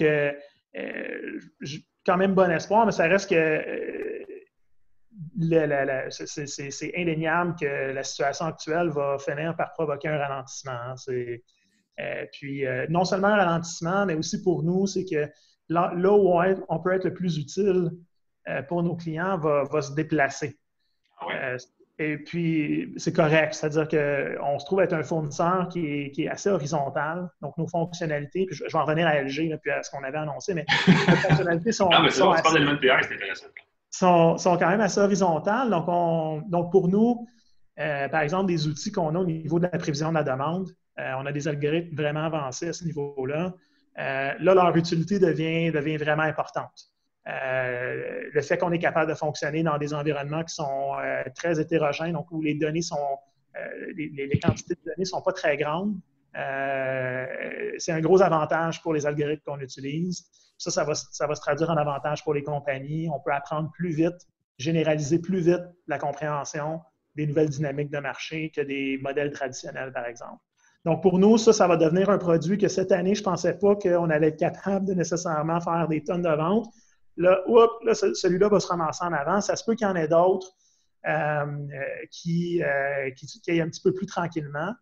je, 1.60 1.80
quand 2.04 2.16
même 2.16 2.34
bon 2.34 2.50
espoir, 2.50 2.86
mais 2.86 2.92
ça 2.92 3.06
reste 3.06 3.30
que 3.30 3.34
euh, 3.34 4.24
c'est 6.10 6.92
indéniable 6.96 7.54
que 7.58 7.92
la 7.92 8.02
situation 8.02 8.46
actuelle 8.46 8.90
va 8.90 9.16
finir 9.18 9.56
par 9.56 9.72
provoquer 9.72 10.08
un 10.08 10.18
ralentissement. 10.18 10.72
Hein. 10.72 10.94
Euh, 12.00 12.26
puis, 12.32 12.66
euh, 12.66 12.86
non 12.88 13.04
seulement 13.04 13.28
un 13.28 13.36
ralentissement, 13.36 14.06
mais 14.06 14.14
aussi 14.14 14.42
pour 14.42 14.62
nous, 14.62 14.86
c'est 14.86 15.04
que 15.04 15.30
là, 15.68 15.92
où 15.94 16.40
on, 16.68 16.78
peut 16.80 16.92
être 16.92 17.04
le 17.04 17.14
plus 17.14 17.38
utile 17.38 17.90
pour 18.68 18.82
nos 18.82 18.96
clients 18.96 19.38
va, 19.38 19.64
va 19.64 19.80
se 19.80 19.94
déplacer. 19.94 20.58
Ah 21.20 21.56
et 21.98 22.18
puis, 22.18 22.92
c'est 22.96 23.12
correct. 23.12 23.54
C'est-à-dire 23.54 23.86
qu'on 23.86 24.58
se 24.58 24.64
trouve 24.64 24.80
être 24.80 24.94
un 24.94 25.04
fournisseur 25.04 25.68
qui 25.68 25.86
est, 25.86 26.10
qui 26.10 26.24
est, 26.24 26.28
assez 26.28 26.50
horizontal. 26.50 27.28
Donc, 27.40 27.56
nos 27.56 27.68
fonctionnalités, 27.68 28.46
puis 28.46 28.56
je, 28.56 28.64
vais 28.64 28.74
en 28.74 28.84
revenir 28.84 29.06
à 29.06 29.22
LG, 29.22 29.56
puis 29.62 29.70
à 29.70 29.82
ce 29.82 29.90
qu'on 29.90 30.02
avait 30.02 30.18
annoncé, 30.18 30.54
mais 30.54 30.66
nos 30.88 31.16
fonctionnalités 31.16 31.72
sont. 31.72 31.88
Ah, 31.92 32.02
mais 32.02 32.10
c'est 32.10 32.22
bon, 32.22 32.32
assez, 32.32 32.48
intéressant. 32.58 33.46
Sont, 33.90 34.38
sont, 34.38 34.58
quand 34.58 34.68
même 34.68 34.80
assez 34.80 34.98
horizontales. 34.98 35.70
Donc, 35.70 35.84
on, 35.86 36.42
donc 36.48 36.72
pour 36.72 36.88
nous, 36.88 37.28
euh, 37.78 38.08
par 38.08 38.22
exemple, 38.22 38.46
des 38.46 38.66
outils 38.66 38.90
qu'on 38.90 39.14
a 39.14 39.18
au 39.18 39.24
niveau 39.24 39.60
de 39.60 39.68
la 39.70 39.78
prévision 39.78 40.08
de 40.08 40.14
la 40.14 40.24
demande, 40.24 40.70
euh, 40.98 41.12
on 41.18 41.26
a 41.26 41.32
des 41.32 41.46
algorithmes 41.46 41.94
vraiment 41.94 42.24
avancés 42.24 42.68
à 42.68 42.72
ce 42.72 42.84
niveau-là. 42.84 43.54
Euh, 43.98 44.32
là, 44.40 44.54
leur 44.54 44.76
utilité 44.76 45.20
devient, 45.20 45.70
devient 45.70 45.96
vraiment 45.96 46.24
importante. 46.24 46.93
Euh, 47.26 48.28
le 48.32 48.42
fait 48.42 48.58
qu'on 48.58 48.72
est 48.72 48.78
capable 48.78 49.10
de 49.10 49.16
fonctionner 49.16 49.62
dans 49.62 49.78
des 49.78 49.94
environnements 49.94 50.44
qui 50.44 50.54
sont 50.54 50.92
euh, 50.98 51.22
très 51.34 51.58
hétérogènes, 51.58 52.12
donc 52.12 52.30
où 52.30 52.42
les 52.42 52.54
données 52.54 52.82
sont, 52.82 53.18
euh, 53.56 53.92
les, 53.96 54.38
quantités 54.42 54.74
de 54.74 54.80
données 54.84 54.94
ne 54.98 55.04
sont 55.04 55.22
pas 55.22 55.32
très 55.32 55.56
grandes, 55.56 55.94
c'est 57.78 57.92
un 57.92 58.00
gros 58.00 58.20
avantage 58.20 58.82
pour 58.82 58.92
les 58.92 59.06
algorithmes 59.06 59.42
qu'on 59.46 59.60
utilise. 59.60 60.26
Ça, 60.58 60.70
ça 60.70 60.84
va, 60.84 60.94
ça 60.94 61.26
va 61.26 61.34
se 61.34 61.40
traduire 61.40 61.70
en 61.70 61.76
avantage 61.76 62.24
pour 62.24 62.34
les 62.34 62.42
compagnies. 62.42 63.08
On 63.08 63.20
peut 63.20 63.32
apprendre 63.32 63.70
plus 63.72 63.90
vite, 63.90 64.26
généraliser 64.58 65.20
plus 65.20 65.40
vite 65.40 65.62
la 65.86 65.98
compréhension 65.98 66.80
des 67.14 67.26
nouvelles 67.26 67.48
dynamiques 67.48 67.90
de 67.90 67.98
marché 67.98 68.50
que 68.54 68.60
des 68.60 68.98
modèles 69.00 69.30
traditionnels, 69.30 69.92
par 69.92 70.06
exemple. 70.06 70.40
Donc, 70.84 71.02
pour 71.02 71.18
nous, 71.18 71.38
ça, 71.38 71.52
ça 71.52 71.66
va 71.66 71.76
devenir 71.76 72.10
un 72.10 72.18
produit 72.18 72.58
que 72.58 72.68
cette 72.68 72.92
année, 72.92 73.14
je 73.14 73.20
ne 73.20 73.24
pensais 73.24 73.54
pas 73.54 73.74
qu'on 73.76 74.10
allait 74.10 74.28
être 74.28 74.38
capable 74.38 74.86
de 74.86 74.94
nécessairement 74.94 75.60
faire 75.60 75.88
des 75.88 76.02
tonnes 76.02 76.22
de 76.22 76.28
ventes. 76.28 76.66
Là, 77.16 77.42
celui-là 77.44 78.48
va 78.48 78.60
se 78.60 78.66
ramasser 78.66 79.04
en 79.04 79.12
avant. 79.12 79.40
Ça 79.40 79.56
se 79.56 79.64
peut 79.64 79.74
qu'il 79.74 79.86
y 79.86 79.90
en 79.90 79.96
ait 79.96 80.08
d'autres 80.08 80.54
euh, 81.06 81.68
qui, 82.10 82.62
euh, 82.62 83.10
qui, 83.10 83.26
qui, 83.26 83.50
aillent 83.50 83.60
un 83.60 83.68
petit 83.68 83.82
peu 83.82 83.92
plus 83.92 84.06
tranquillement. 84.06 84.72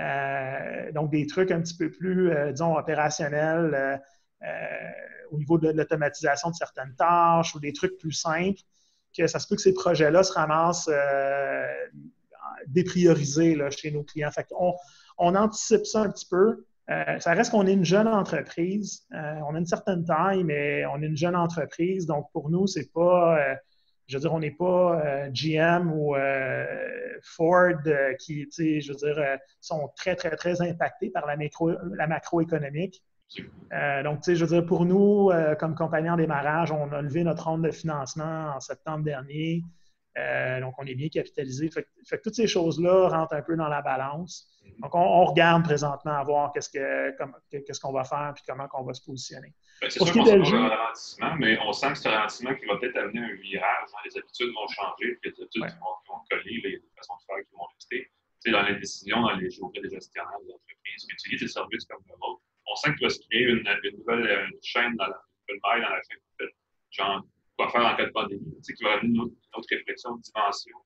Euh, 0.00 0.92
donc, 0.92 1.10
des 1.10 1.26
trucs 1.26 1.50
un 1.50 1.60
petit 1.60 1.76
peu 1.76 1.90
plus, 1.90 2.32
disons, 2.52 2.76
opérationnels 2.76 4.00
au 5.30 5.38
niveau 5.38 5.58
de 5.58 5.70
l'automatisation 5.70 6.50
de 6.50 6.54
certaines 6.54 6.94
tâches 6.96 7.54
ou 7.54 7.60
des 7.60 7.72
trucs 7.72 7.98
plus 7.98 8.12
simples, 8.12 8.60
que 9.16 9.26
ça 9.26 9.38
se 9.38 9.48
peut 9.48 9.56
que 9.56 9.62
ces 9.62 9.74
projets-là 9.74 10.22
se 10.22 10.32
ramassent 10.32 10.90
dépriorisés 12.66 13.58
chez 13.70 13.90
nos 13.90 14.04
clients. 14.04 14.30
Fait 14.30 14.46
on, 14.52 14.74
on 15.18 15.34
anticipe 15.34 15.86
ça 15.86 16.02
un 16.02 16.10
petit 16.10 16.26
peu. 16.26 16.64
Euh, 16.90 17.18
ça 17.18 17.32
reste 17.32 17.50
qu'on 17.50 17.66
est 17.66 17.72
une 17.72 17.84
jeune 17.84 18.08
entreprise. 18.08 19.06
Euh, 19.14 19.34
on 19.48 19.54
a 19.54 19.58
une 19.58 19.66
certaine 19.66 20.04
taille, 20.04 20.44
mais 20.44 20.84
on 20.86 21.02
est 21.02 21.06
une 21.06 21.16
jeune 21.16 21.36
entreprise. 21.36 22.06
Donc, 22.06 22.28
pour 22.32 22.50
nous, 22.50 22.66
c'est 22.66 22.92
pas, 22.92 23.38
euh, 23.38 23.54
je 24.06 24.16
veux 24.16 24.20
dire, 24.20 24.34
on 24.34 24.40
n'est 24.40 24.50
pas 24.50 25.28
GM 25.30 25.90
ou 25.90 26.14
Ford 27.22 27.72
qui, 28.18 28.46
tu 28.46 28.50
sais, 28.50 28.80
je 28.80 28.92
veux 28.92 28.98
dire, 28.98 29.38
sont 29.60 29.90
très, 29.96 30.14
très, 30.14 30.36
très 30.36 30.60
impactés 30.60 31.08
par 31.08 31.26
la, 31.26 31.36
macro, 31.36 31.70
la 31.96 32.06
macroéconomique. 32.06 33.02
donc, 34.04 34.20
tu 34.20 34.24
sais, 34.24 34.36
je 34.36 34.44
veux 34.44 34.60
dire, 34.60 34.66
pour 34.66 34.84
nous, 34.84 35.30
comme 35.58 35.74
compagnie 35.74 36.10
en 36.10 36.16
démarrage, 36.16 36.70
on 36.70 36.92
a 36.92 37.00
levé 37.00 37.24
notre 37.24 37.48
ronde 37.48 37.64
de 37.64 37.70
financement 37.70 38.52
en 38.54 38.60
septembre 38.60 39.04
dernier. 39.04 39.62
Euh, 40.16 40.60
donc, 40.60 40.74
on 40.78 40.86
est 40.86 40.94
bien 40.94 41.08
capitalisé. 41.08 41.70
Fait, 41.70 41.82
que 41.84 42.22
toutes 42.22 42.34
ces 42.34 42.46
choses-là 42.46 43.08
rentrent 43.08 43.34
un 43.34 43.42
peu 43.42 43.56
dans 43.56 43.68
la 43.68 43.82
balance. 43.82 44.48
Donc, 44.78 44.94
on, 44.94 45.24
regarde 45.24 45.64
présentement 45.64 46.12
à 46.12 46.22
voir 46.22 46.52
qu'est-ce 46.52 47.80
qu'on 47.80 47.92
va 47.92 48.04
faire 48.04 48.34
et 48.36 48.40
comment 48.46 48.68
on 48.74 48.84
va 48.84 48.94
se 48.94 49.04
positionner. 49.04 49.52
Ben, 49.80 49.90
c'est 49.90 50.04
sûr 50.04 50.12
qu'on 50.12 50.24
sent 50.24 50.56
un 50.56 50.68
ralentissement, 50.68 51.34
mais 51.36 51.58
on 51.60 51.72
sent 51.72 51.88
que 51.92 51.98
c'est 51.98 52.08
un 52.08 52.12
ralentissement 52.12 52.54
qui 52.54 52.64
va 52.66 52.76
peut-être 52.76 52.96
amener 52.96 53.20
un 53.20 53.34
virage. 53.34 53.88
Hein. 53.92 53.98
Les 54.04 54.16
habitudes 54.16 54.52
vont 54.54 54.68
changer, 54.68 55.18
puis 55.20 55.30
les 55.30 55.42
habitudes 55.42 55.62
vont, 55.62 56.20
coller, 56.30 56.60
les 56.64 56.82
façons 56.96 57.14
de 57.14 57.24
faire 57.26 57.44
qui 57.44 57.54
vont 57.56 57.66
rester. 57.74 58.10
Tu 58.44 58.50
sais, 58.50 58.52
dans 58.52 58.62
les 58.62 58.76
décisions, 58.76 59.20
dans 59.20 59.34
les 59.34 59.50
jours 59.50 59.72
des 59.72 59.88
gestionnaires 59.90 60.38
des 60.46 60.52
entreprises 60.52 61.04
qui 61.06 61.12
utilisent 61.12 61.40
des 61.40 61.48
services 61.48 61.84
comme 61.86 62.02
le 62.08 62.14
vôtre, 62.20 62.42
on 62.66 62.74
sent 62.76 62.94
qu'il 62.94 63.06
va 63.06 63.10
se 63.10 63.20
créer 63.28 63.42
une, 63.44 63.64
nouvelle 63.98 64.26
euh, 64.26 64.46
chaîne 64.62 64.94
dans 64.96 65.06
la, 65.06 65.20
une 65.48 65.60
maille 65.62 65.82
dans 65.82 65.90
la 65.90 66.00
chaîne. 66.08 66.48
Genre, 66.90 67.22
quoi 67.56 67.70
faire 67.70 67.86
en 67.86 67.96
cas 67.96 68.06
de 68.06 68.10
pandémie, 68.10 68.54
tu 68.56 68.62
sais, 68.62 68.72
qui 68.74 68.84
va 68.84 68.94
amener 68.94 69.08
une 69.08 69.20
autre, 69.20 69.34
une 69.54 69.60
autre 69.60 69.68
réflexion, 69.70 70.16
une 70.16 70.20
dimension, 70.20 70.76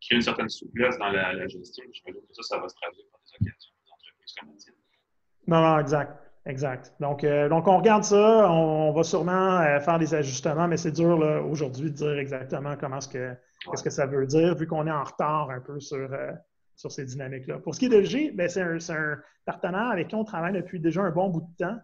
créer 0.00 0.16
une 0.16 0.22
certaine 0.22 0.48
souplesse 0.48 0.98
dans 0.98 1.08
la, 1.08 1.46
gestion. 1.46 1.84
J'imagine 1.92 2.26
que 2.26 2.34
ça, 2.34 2.42
ça 2.42 2.58
va 2.58 2.68
se 2.68 2.74
traduire 2.74 3.06
par 3.10 3.20
des 3.20 3.46
occasions 3.46 3.72
des 3.84 3.92
entreprises 3.92 4.34
comme 4.38 4.48
la 4.50 5.60
Non, 5.60 5.74
non, 5.74 5.80
exact. 5.80 6.30
Exact. 6.46 6.94
Donc, 7.00 7.22
euh, 7.22 7.48
donc, 7.48 7.68
on 7.68 7.76
regarde 7.76 8.02
ça. 8.02 8.50
On, 8.50 8.92
va 8.92 9.02
sûrement 9.02 9.60
euh, 9.60 9.78
faire 9.80 9.98
des 9.98 10.14
ajustements, 10.14 10.68
mais 10.68 10.78
c'est 10.78 10.92
dur 10.92 11.18
aujourd'hui 11.48 11.90
de 11.90 11.96
dire 11.96 12.18
exactement 12.18 12.76
comment 12.76 13.00
ce 13.00 13.08
que, 13.08 13.34
qu'est-ce 13.70 13.82
que 13.82 13.90
ça 13.90 14.06
veut 14.06 14.26
dire, 14.26 14.54
vu 14.54 14.66
qu'on 14.66 14.86
est 14.86 14.90
en 14.90 15.04
retard 15.04 15.50
un 15.50 15.60
peu 15.60 15.78
sur, 15.80 16.12
euh, 16.12 16.32
sur 16.76 16.90
ces 16.90 17.04
dynamiques-là. 17.04 17.58
Pour 17.58 17.74
ce 17.74 17.80
qui 17.80 17.86
est 17.86 17.90
de 17.90 18.02
G, 18.02 18.30
ben, 18.32 18.48
c'est, 18.48 18.62
un, 18.62 19.18
partenaire 19.44 19.90
avec 19.90 20.08
qui 20.08 20.14
on 20.14 20.24
travaille 20.24 20.52
depuis 20.52 20.80
déjà 20.80 21.02
un 21.02 21.10
bon 21.10 21.28
bout 21.28 21.42
de 21.42 21.64
temps. 21.64 21.78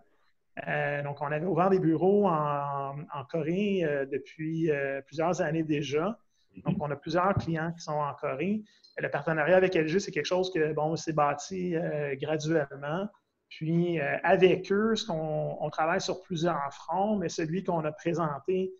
Donc, 1.04 1.20
on 1.20 1.26
avait 1.26 1.44
ouvert 1.44 1.68
des 1.68 1.78
bureaux 1.78 2.26
en, 2.26 2.94
Corée 3.28 3.82
depuis 4.10 4.70
plusieurs 5.06 5.42
années 5.42 5.64
déjà. 5.64 6.18
Donc, 6.64 6.76
on 6.80 6.90
a 6.90 6.96
plusieurs 6.96 7.34
clients 7.34 7.72
qui 7.72 7.80
sont 7.80 7.92
en 7.92 8.14
Corée. 8.14 8.62
Le 8.98 9.10
partenariat 9.10 9.56
avec 9.56 9.74
LG, 9.74 9.98
c'est 9.98 10.10
quelque 10.10 10.26
chose 10.26 10.50
que, 10.52 10.72
bon, 10.72 10.96
s'est 10.96 11.12
bâti 11.12 11.74
graduellement. 12.14 13.08
Puis, 13.48 14.00
avec 14.00 14.72
eux, 14.72 14.94
on, 15.08 15.68
travaille 15.70 16.00
sur 16.00 16.22
plusieurs 16.22 16.72
fronts, 16.72 17.16
mais 17.16 17.28
celui 17.28 17.62
qu'on 17.62 17.84
a 17.84 17.92
présenté 17.92 18.72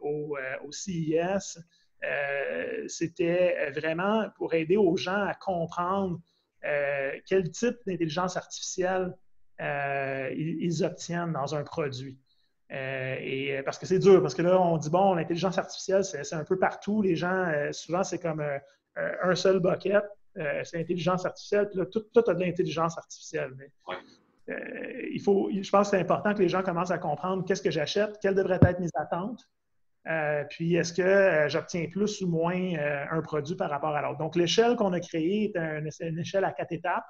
au, 0.00 0.36
au, 0.64 0.72
CIS, 0.72 1.58
c'était 2.88 3.70
vraiment 3.70 4.28
pour 4.36 4.52
aider 4.54 4.76
aux 4.76 4.96
gens 4.96 5.24
à 5.24 5.34
comprendre 5.34 6.20
quel 7.26 7.50
type 7.50 7.76
d'intelligence 7.86 8.36
artificielle 8.36 9.14
euh, 9.60 10.30
ils, 10.36 10.82
obtiennent 10.82 11.32
dans 11.32 11.54
un 11.54 11.62
produit. 11.62 12.18
Euh, 12.74 13.16
et, 13.20 13.62
parce 13.64 13.78
que 13.78 13.86
c'est 13.86 13.98
dur, 13.98 14.20
parce 14.20 14.34
que 14.34 14.42
là, 14.42 14.60
on 14.60 14.76
dit, 14.76 14.90
bon, 14.90 15.14
l'intelligence 15.14 15.58
artificielle, 15.58 16.04
c'est 16.04 16.34
un 16.34 16.44
peu 16.44 16.58
partout. 16.58 17.02
Les 17.02 17.14
gens, 17.14 17.46
euh, 17.46 17.72
souvent, 17.72 18.02
c'est 18.02 18.18
comme 18.18 18.42
un 18.96 19.34
seul 19.34 19.60
bucket. 19.60 20.04
c'est 20.36 20.78
l'intelligence 20.78 21.24
artificielle. 21.24 21.68
Puis 21.68 21.78
là, 21.78 21.86
tout, 21.86 22.04
tout 22.12 22.22
a 22.28 22.34
de 22.34 22.40
l'intelligence 22.40 22.98
artificielle. 22.98 23.52
il 24.48 25.20
faut, 25.24 25.50
je 25.50 25.70
pense 25.70 25.90
que 25.90 25.96
c'est 25.96 26.02
important 26.02 26.34
que 26.34 26.40
les 26.40 26.48
gens 26.48 26.62
commencent 26.62 26.90
à 26.90 26.98
comprendre 26.98 27.44
qu'est-ce 27.44 27.62
que 27.62 27.70
j'achète, 27.70 28.18
quelles 28.20 28.34
devraient 28.34 28.60
être 28.62 28.80
mes 28.80 28.90
attentes. 28.94 29.48
puis, 30.50 30.74
est-ce 30.76 30.92
que 30.92 31.48
j'obtiens 31.48 31.86
plus 31.90 32.20
ou 32.22 32.28
moins 32.28 32.74
un 33.10 33.20
produit 33.20 33.56
par 33.56 33.70
rapport 33.70 33.94
à 33.94 34.02
l'autre? 34.02 34.18
Donc, 34.18 34.36
l'échelle 34.36 34.76
qu'on 34.76 34.92
a 34.92 35.00
créée 35.00 35.52
est 35.54 36.00
une 36.00 36.18
échelle 36.18 36.44
à 36.44 36.52
quatre 36.52 36.72
étapes 36.72 37.06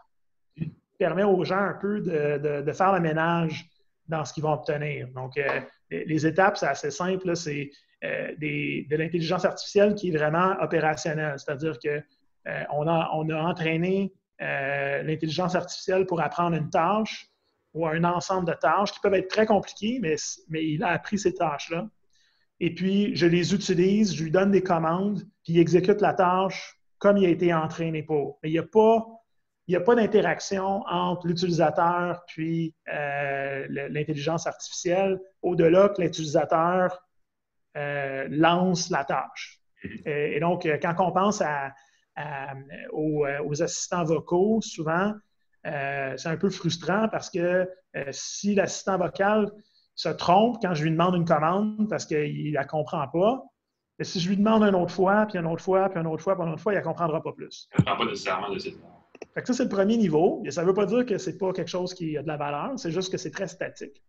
permet 0.99 1.25
aux 1.25 1.45
gens 1.45 1.59
un 1.59 1.75
peu 1.75 2.01
de, 2.01 2.73
faire 2.73 2.93
le 2.93 3.01
ménage 3.01 3.69
dans 4.09 4.25
ce 4.25 4.33
qu'ils 4.33 4.43
vont 4.43 4.53
obtenir. 4.53 5.09
Donc, 5.15 5.37
euh, 5.37 5.61
les 5.91 6.27
étapes, 6.27 6.57
c'est 6.57 6.67
assez 6.67 6.91
simple. 6.91 7.35
C'est 7.37 7.71
euh, 8.05 8.35
de 8.39 8.97
l'intelligence 8.97 9.45
artificielle 9.45 9.95
qui 9.95 10.09
est 10.09 10.17
vraiment 10.17 10.57
opérationnelle. 10.61 11.39
C'est-à-dire 11.39 11.79
qu'on 11.79 12.01
euh, 12.51 12.91
a, 12.91 13.11
on 13.15 13.29
a 13.31 13.43
entraîné 13.43 14.13
l'intelligence 14.41 15.55
artificielle 15.55 16.07
pour 16.07 16.21
apprendre 16.21 16.57
une 16.57 16.69
tâche 16.69 17.29
ou 17.73 17.87
un 17.87 18.05
ensemble 18.05 18.47
de 18.47 18.53
tâches 18.53 18.93
qui 18.93 19.01
peuvent 19.01 19.15
être 19.15 19.29
très 19.29 19.47
compliquées, 19.47 20.01
mais, 20.03 20.17
mais 20.49 20.65
il 20.67 20.83
a 20.83 20.89
appris 20.89 21.19
ces 21.19 21.33
tâches-là. 21.35 21.89
Et 22.61 22.75
puis, 22.75 23.17
je 23.17 23.27
les 23.27 23.55
utilise, 23.55 24.15
je 24.15 24.25
lui 24.25 24.31
donne 24.31 24.51
des 24.51 24.63
commandes, 24.63 25.21
puis 25.45 25.55
il 25.55 25.59
exécute 25.61 26.01
la 26.01 26.13
tâche 26.13 26.79
comme 26.99 27.17
il 27.17 27.27
a 27.27 27.29
été 27.29 27.55
entraîné 27.55 28.03
pour. 28.03 28.39
Mais 28.43 28.51
il 28.51 28.53
n'y 28.53 28.59
a 28.59 28.65
pas 28.65 29.07
il 29.67 29.73
n'y 29.73 29.77
a 29.77 29.81
pas 29.81 29.95
d'interaction 29.95 30.83
entre 30.87 31.27
l'utilisateur 31.27 32.23
puis 32.27 32.75
euh, 32.93 33.67
l'intelligence 33.69 34.47
artificielle 34.47 35.19
au-delà 35.43 35.89
que 35.89 36.03
l'utilisateur 36.03 37.03
euh, 37.77 38.27
lance 38.31 38.91
la 38.91 39.05
tâche. 39.05 39.61
Mm-hmm. 39.83 40.09
Et, 40.09 40.41
donc, 40.41 40.67
euh, 40.67 40.79
quand 40.81 40.95
on 40.99 41.13
pense 41.13 41.43
aux, 42.93 43.63
assistants 43.63 44.05
vocaux, 44.05 44.61
souvent, 44.61 45.15
c'est 45.65 46.29
un 46.29 46.37
peu 46.37 46.51
frustrant 46.51 47.09
parce 47.09 47.31
que 47.31 47.69
si 48.11 48.55
l'assistant 48.55 48.99
vocal 48.99 49.51
se 49.95 50.11
trompe 50.11 50.59
quand 50.61 50.75
je 50.75 50.85
lui 50.85 50.91
demande 50.91 51.15
une 51.15 51.25
commande 51.25 51.89
parce 51.89 52.05
qu'il 52.05 52.51
ne 52.51 52.55
la 52.55 52.65
comprend 52.65 53.09
pas, 53.09 53.43
et 53.99 54.05
si 54.05 54.21
je 54.21 54.29
lui 54.29 54.37
demande 54.37 54.63
une 54.65 54.75
autre 54.75 54.93
fois, 54.93 55.27
puis 55.27 55.39
une 55.39 55.47
autre 55.47 55.63
fois, 55.63 55.89
puis 55.89 56.01
une 56.01 56.07
autre 56.07 56.23
fois, 56.23 56.35
puis 56.35 56.45
une 56.45 56.53
autre 56.53 56.63
fois, 56.63 56.75
il 56.75 56.79
ne 56.79 56.83
comprendra 56.83 57.23
pas 57.23 57.33
plus. 57.33 57.69
Il 57.73 57.81
ne 57.81 57.85
comprend 57.85 57.97
pas 57.97 58.11
nécessairement 58.11 58.51
de 58.51 58.59
cette 58.59 58.75
ça, 59.43 59.53
c'est 59.53 59.65
le 59.65 59.69
premier 59.69 59.97
niveau. 59.97 60.43
Et 60.45 60.51
ça 60.51 60.63
ne 60.63 60.67
veut 60.67 60.75
pas 60.75 60.87
dire 60.87 61.05
que 61.05 61.19
ce 61.19 61.31
n'est 61.31 61.37
pas 61.37 61.53
quelque 61.53 61.71
chose 61.71 61.95
qui 61.95 62.17
a 62.17 62.23
de 62.23 62.29
la 62.29 62.37
valeur, 62.37 62.79
c'est 62.79 62.91
juste 62.91 63.11
que 63.11 63.19
c'est 63.19 63.31
très 63.31 63.49
statique. 63.49 64.03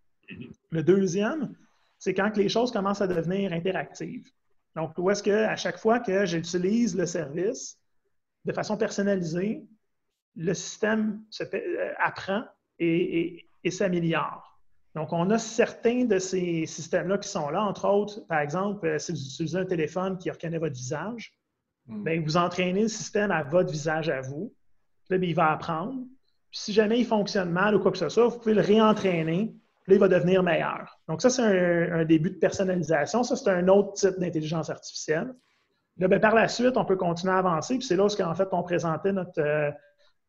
Le 0.71 0.83
deuxième, 0.83 1.55
c'est 1.97 2.13
quand 2.13 2.35
les 2.37 2.49
choses 2.49 2.71
commencent 2.71 3.01
à 3.01 3.07
devenir 3.07 3.53
interactives. 3.53 4.29
Donc, 4.75 4.97
où 4.97 5.09
est-ce 5.09 5.23
qu'à 5.23 5.55
chaque 5.55 5.77
fois 5.77 5.99
que 5.99 6.25
j'utilise 6.25 6.95
le 6.95 7.05
service 7.05 7.77
de 8.43 8.53
façon 8.53 8.77
personnalisée, 8.77 9.63
le 10.35 10.53
système 10.53 11.23
euh, 11.41 11.93
apprend 11.97 12.43
et, 12.79 13.47
s'améliore. 13.69 14.59
Donc, 14.93 15.11
on 15.11 15.29
a 15.31 15.37
certains 15.37 16.05
de 16.05 16.19
ces 16.19 16.65
systèmes-là 16.65 17.17
qui 17.17 17.27
sont 17.27 17.49
là. 17.49 17.63
Entre 17.63 17.87
autres, 17.87 18.25
par 18.27 18.39
exemple, 18.39 18.85
euh, 18.85 18.99
si 18.99 19.11
vous 19.11 19.17
utilisez 19.17 19.57
un 19.57 19.65
téléphone 19.65 20.17
qui 20.17 20.29
reconnaît 20.29 20.59
votre 20.59 20.75
visage, 20.75 21.33
hmm. 21.87 22.03
ben, 22.03 22.23
vous 22.23 22.37
entraînez 22.37 22.83
le 22.83 22.87
système 22.87 23.31
à 23.31 23.43
votre 23.43 23.71
visage 23.71 24.09
à 24.09 24.21
vous. 24.21 24.53
Puis 25.07 25.17
là, 25.17 25.25
il 25.25 25.35
va 25.35 25.51
apprendre. 25.51 25.93
Puis 26.51 26.59
si 26.59 26.73
jamais 26.73 26.99
il 26.99 27.05
fonctionne 27.05 27.51
mal 27.51 27.75
ou 27.75 27.79
quoi 27.79 27.91
que 27.91 27.97
ce 27.97 28.09
soit, 28.09 28.27
vous 28.27 28.39
pouvez 28.39 28.53
le 28.53 28.61
réentraîner. 28.61 29.55
Puis 29.83 29.91
là, 29.91 29.95
il 29.95 29.99
va 29.99 30.07
devenir 30.07 30.41
meilleur. 30.41 30.99
Donc, 31.07 31.21
ça, 31.21 31.29
c'est 31.29 31.43
un, 31.43 32.05
début 32.05 32.31
de 32.31 32.37
personnalisation. 32.37 33.23
Ça, 33.23 33.35
c'est 33.35 33.49
un 33.49 33.67
autre 33.67 33.93
type 33.93 34.19
d'intelligence 34.19 34.69
artificielle. 34.69 35.33
Là, 35.97 36.07
ben, 36.07 36.19
par 36.19 36.33
la 36.33 36.47
suite, 36.47 36.75
on 36.75 36.85
peut 36.85 36.95
continuer 36.95 37.33
à 37.33 37.37
avancer. 37.37 37.77
Puis 37.77 37.87
c'est 37.87 37.95
là 37.95 38.05
où, 38.05 38.21
en 38.21 38.35
fait, 38.35 38.47
on 38.51 38.63
présentait 38.63 39.13
notre, 39.13 39.39
euh, 39.39 39.71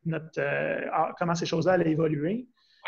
notre 0.04 0.38
euh, 0.38 0.80
ah, 0.92 1.12
comment 1.18 1.34
ces 1.34 1.46
choses-là 1.46 1.72
allaient 1.72 1.90
évoluer. 1.90 2.46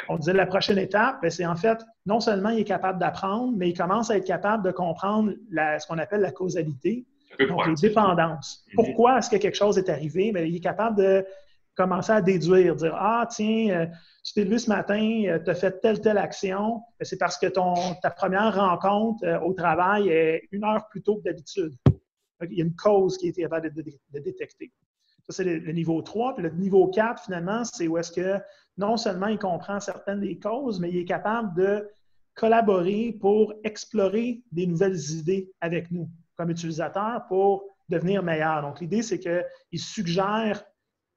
On 0.09 0.17
disait 0.17 0.33
la 0.33 0.47
prochaine 0.47 0.79
étape, 0.79 1.21
ben, 1.23 1.31
c'est 1.31 1.47
en 1.47 1.57
fait, 1.57 1.79
non 2.07 2.21
seulement 2.21 2.51
il 2.51 2.61
est 2.61 2.65
capable 2.65 2.99
d'apprendre, 2.99 3.57
mais 3.57 3.71
il 3.71 3.77
commence 3.77 4.11
à 4.11 4.17
être 4.17 4.27
capable 4.27 4.65
de 4.65 4.71
comprendre 4.71 5.33
ce 5.53 5.87
qu'on 5.87 5.99
appelle 5.99 6.21
la 6.21 6.31
causalité, 6.31 7.05
donc 7.49 7.67
les 7.67 7.75
dépendances. 7.75 8.65
Mm-hmm. 8.69 8.75
Pourquoi 8.77 9.19
est-ce 9.19 9.31
que 9.31 9.37
quelque 9.37 9.57
chose 9.57 9.77
est 9.79 9.89
arrivé? 9.89 10.33
Bien, 10.33 10.43
il 10.43 10.55
est 10.55 10.61
capable 10.61 10.97
de 10.99 11.27
commencer 11.79 12.11
à 12.11 12.21
déduire, 12.21 12.75
dire 12.75 12.95
Ah, 12.99 13.27
tiens, 13.31 13.71
euh, 13.71 13.87
tu 14.25 14.35
t'es 14.35 14.45
levé 14.45 14.59
ce 14.59 14.69
matin, 14.69 15.23
euh, 15.27 15.39
tu 15.39 15.49
as 15.49 15.55
fait 15.55 15.81
telle, 15.81 16.01
telle 16.01 16.19
action, 16.19 16.83
c'est 17.01 17.19
parce 17.19 17.39
que 17.39 17.47
ton, 17.47 17.75
ta 18.03 18.11
première 18.11 18.55
rencontre 18.55 19.25
euh, 19.25 19.39
au 19.41 19.55
travail 19.55 20.09
est 20.09 20.49
une 20.51 20.65
heure 20.65 20.89
plus 20.91 21.03
tôt 21.03 21.19
que 21.19 21.23
d'habitude. 21.23 21.73
Il 22.43 22.59
y 22.59 22.63
a 22.63 22.65
une 22.65 22.75
cause 22.75 23.17
qui 23.17 23.27
a 23.27 23.29
été 23.31 23.43
capable 23.43 23.73
de, 23.73 23.85
détecter. 24.21 24.73
Ça, 25.29 25.33
c'est 25.33 25.45
le, 25.45 25.73
niveau 25.73 26.03
3. 26.03 26.35
Puis 26.35 26.43
le 26.43 26.51
niveau 26.51 26.89
4, 26.89 27.25
finalement, 27.25 27.65
c'est 27.65 27.87
où 27.87 27.97
est-ce 27.97 28.13
que 28.13 28.41
non 28.77 28.97
seulement 28.97 29.27
il 29.29 29.39
comprend 29.39 29.81
certaines 29.81 30.21
des 30.21 30.39
causes, 30.39 30.81
mais 30.81 30.91
il 30.91 30.99
est 30.99 31.05
capable 31.05 31.55
de 31.57 31.89
collaborer 32.35 33.17
pour 33.21 33.55
explorer 33.65 34.43
des 34.53 34.67
nouvelles 34.67 34.99
idées 35.11 35.51
avec 35.61 35.91
nous 35.91 36.09
comme 36.37 36.51
utilisateurs 36.51 37.27
pour 37.29 37.65
devenir 37.89 38.23
meilleur. 38.23 38.63
Donc, 38.63 38.81
l'idée, 38.81 39.03
c'est 39.03 39.19
qu'il 39.19 39.81
suggère 39.81 40.63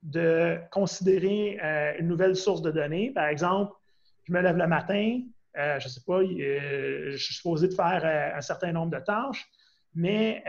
de 0.03 0.59
considérer 0.71 1.59
euh, 1.63 1.93
une 1.99 2.07
nouvelle 2.07 2.35
source 2.35 2.61
de 2.61 2.71
données. 2.71 3.11
Par 3.11 3.27
exemple, 3.27 3.73
je 4.23 4.33
me 4.33 4.41
lève 4.41 4.57
le 4.57 4.67
matin, 4.67 5.21
euh, 5.57 5.79
je 5.79 5.87
ne 5.87 5.89
sais 5.89 6.01
pas, 6.05 6.19
euh, 6.19 7.11
je 7.11 7.17
suis 7.17 7.35
supposé 7.35 7.67
de 7.67 7.73
faire 7.73 8.35
un 8.35 8.41
certain 8.41 8.71
nombre 8.71 8.91
de 8.91 9.03
tâches, 9.03 9.47
mais 9.93 10.43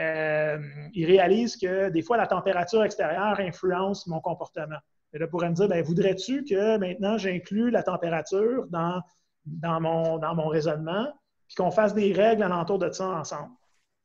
il 0.95 1.07
réalise 1.07 1.57
que 1.57 1.91
des 1.91 2.03
fois, 2.03 2.17
la 2.17 2.27
température 2.27 2.85
extérieure 2.85 3.41
influence 3.41 4.07
mon 4.07 4.21
comportement. 4.21 4.79
Et 5.12 5.19
là, 5.19 5.27
pourrait 5.27 5.51
me 5.51 5.55
dire, 5.55 5.69
ben, 5.69 5.83
voudrais-tu 5.83 6.45
que 6.45 6.79
maintenant 6.79 7.19
j'inclue 7.19 7.71
la 7.71 7.83
température 7.83 8.67
dans, 8.69 9.03
dans, 9.45 9.81
mon, 9.81 10.19
dans 10.19 10.35
mon 10.35 10.47
raisonnement, 10.47 11.12
puis 11.49 11.57
qu'on 11.57 11.71
fasse 11.71 11.93
des 11.93 12.12
règles 12.12 12.45
alentour 12.45 12.79
de 12.79 12.91
ça 12.91 13.09
ensemble? 13.09 13.50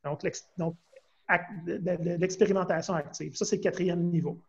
Donc, 0.04 0.22
l'expérimentation 0.22 2.94
active. 2.94 3.36
Ça, 3.36 3.44
c'est 3.44 3.56
le 3.56 3.62
quatrième 3.62 4.02
niveau. 4.02 4.40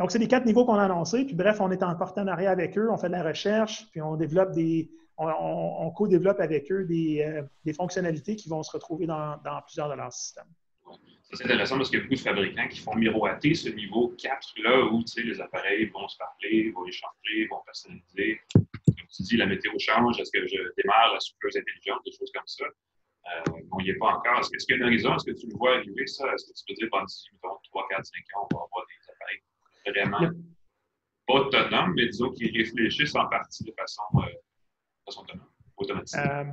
Donc, 0.00 0.10
c'est 0.10 0.18
les 0.18 0.28
quatre 0.28 0.46
niveaux 0.46 0.64
qu'on 0.64 0.76
a 0.76 0.84
annoncés. 0.84 1.26
Puis 1.26 1.34
bref, 1.34 1.60
on 1.60 1.70
est 1.70 1.82
en 1.82 1.94
partenariat 1.94 2.50
avec 2.50 2.76
eux, 2.78 2.88
on 2.90 2.96
fait 2.96 3.08
de 3.08 3.12
la 3.12 3.22
recherche, 3.22 3.86
puis 3.90 4.00
on 4.00 4.16
développe 4.16 4.52
des. 4.52 4.90
On, 5.18 5.90
co-développe 5.94 6.40
avec 6.40 6.72
eux 6.72 6.84
des, 6.84 7.22
euh, 7.22 7.42
des, 7.66 7.74
fonctionnalités 7.74 8.36
qui 8.36 8.48
vont 8.48 8.62
se 8.62 8.72
retrouver 8.72 9.04
dans, 9.04 9.36
plusieurs 9.66 9.90
de 9.90 9.94
leurs 9.94 10.14
systèmes. 10.14 10.48
c'est 11.30 11.44
intéressant 11.44 11.76
parce 11.76 11.90
qu'il 11.90 11.98
y 11.98 12.00
a 12.00 12.04
beaucoup 12.04 12.14
de 12.14 12.20
fabricants 12.20 12.68
qui 12.68 12.80
font 12.80 12.94
miroiter 12.94 13.52
ce 13.52 13.68
niveau 13.68 14.14
4-là 14.16 14.86
où 14.90 15.04
les 15.18 15.38
appareils 15.42 15.84
vont 15.90 16.08
se 16.08 16.16
parler, 16.16 16.70
vont 16.70 16.86
échanger, 16.86 17.46
vont 17.50 17.60
personnaliser. 17.66 18.40
Comme 18.54 18.64
tu 19.14 19.22
dis, 19.24 19.36
la 19.36 19.44
météo 19.44 19.72
change, 19.78 20.18
est-ce 20.18 20.30
que 20.32 20.46
je 20.46 20.56
démarre 20.78 21.12
la 21.12 21.20
souffleuse 21.20 21.58
intelligente, 21.58 22.00
des 22.06 22.12
choses 22.12 22.32
comme 22.32 22.46
ça? 22.46 22.64
Euh, 22.64 23.60
on 23.72 23.82
n'y 23.82 23.90
est 23.90 23.98
pas 23.98 24.16
encore. 24.16 24.40
Est-ce 24.40 24.64
qu'il 24.64 24.76
y 24.76 24.78
a 24.78 24.80
une 24.80 24.86
horizon? 24.86 25.14
Est-ce 25.16 25.26
que 25.30 25.38
tu 25.38 25.46
le 25.48 25.56
vois 25.58 25.76
arriver, 25.76 26.06
ça? 26.06 26.32
Est-ce 26.32 26.46
que 26.46 26.56
tu 26.56 26.64
peux 26.66 26.74
dire, 26.74 26.88
pendant 26.90 27.04
3, 27.04 27.88
4, 27.90 28.04
5 28.06 28.16
ans, 28.36 28.48
on 28.50 28.56
va 28.56 28.64
avoir 28.64 28.86
des 28.86 28.99
vraiment 29.86 30.30
pas 31.26 31.34
autonomes, 31.34 31.94
mais 31.94 32.06
disons 32.06 32.30
qui 32.30 32.50
réfléchissent 32.50 33.14
en 33.14 33.28
partie 33.28 33.64
de 33.64 33.72
façon, 33.78 34.02
euh, 34.16 34.22
façon 35.06 35.22
autonome? 35.76 36.04
Euh, 36.14 36.44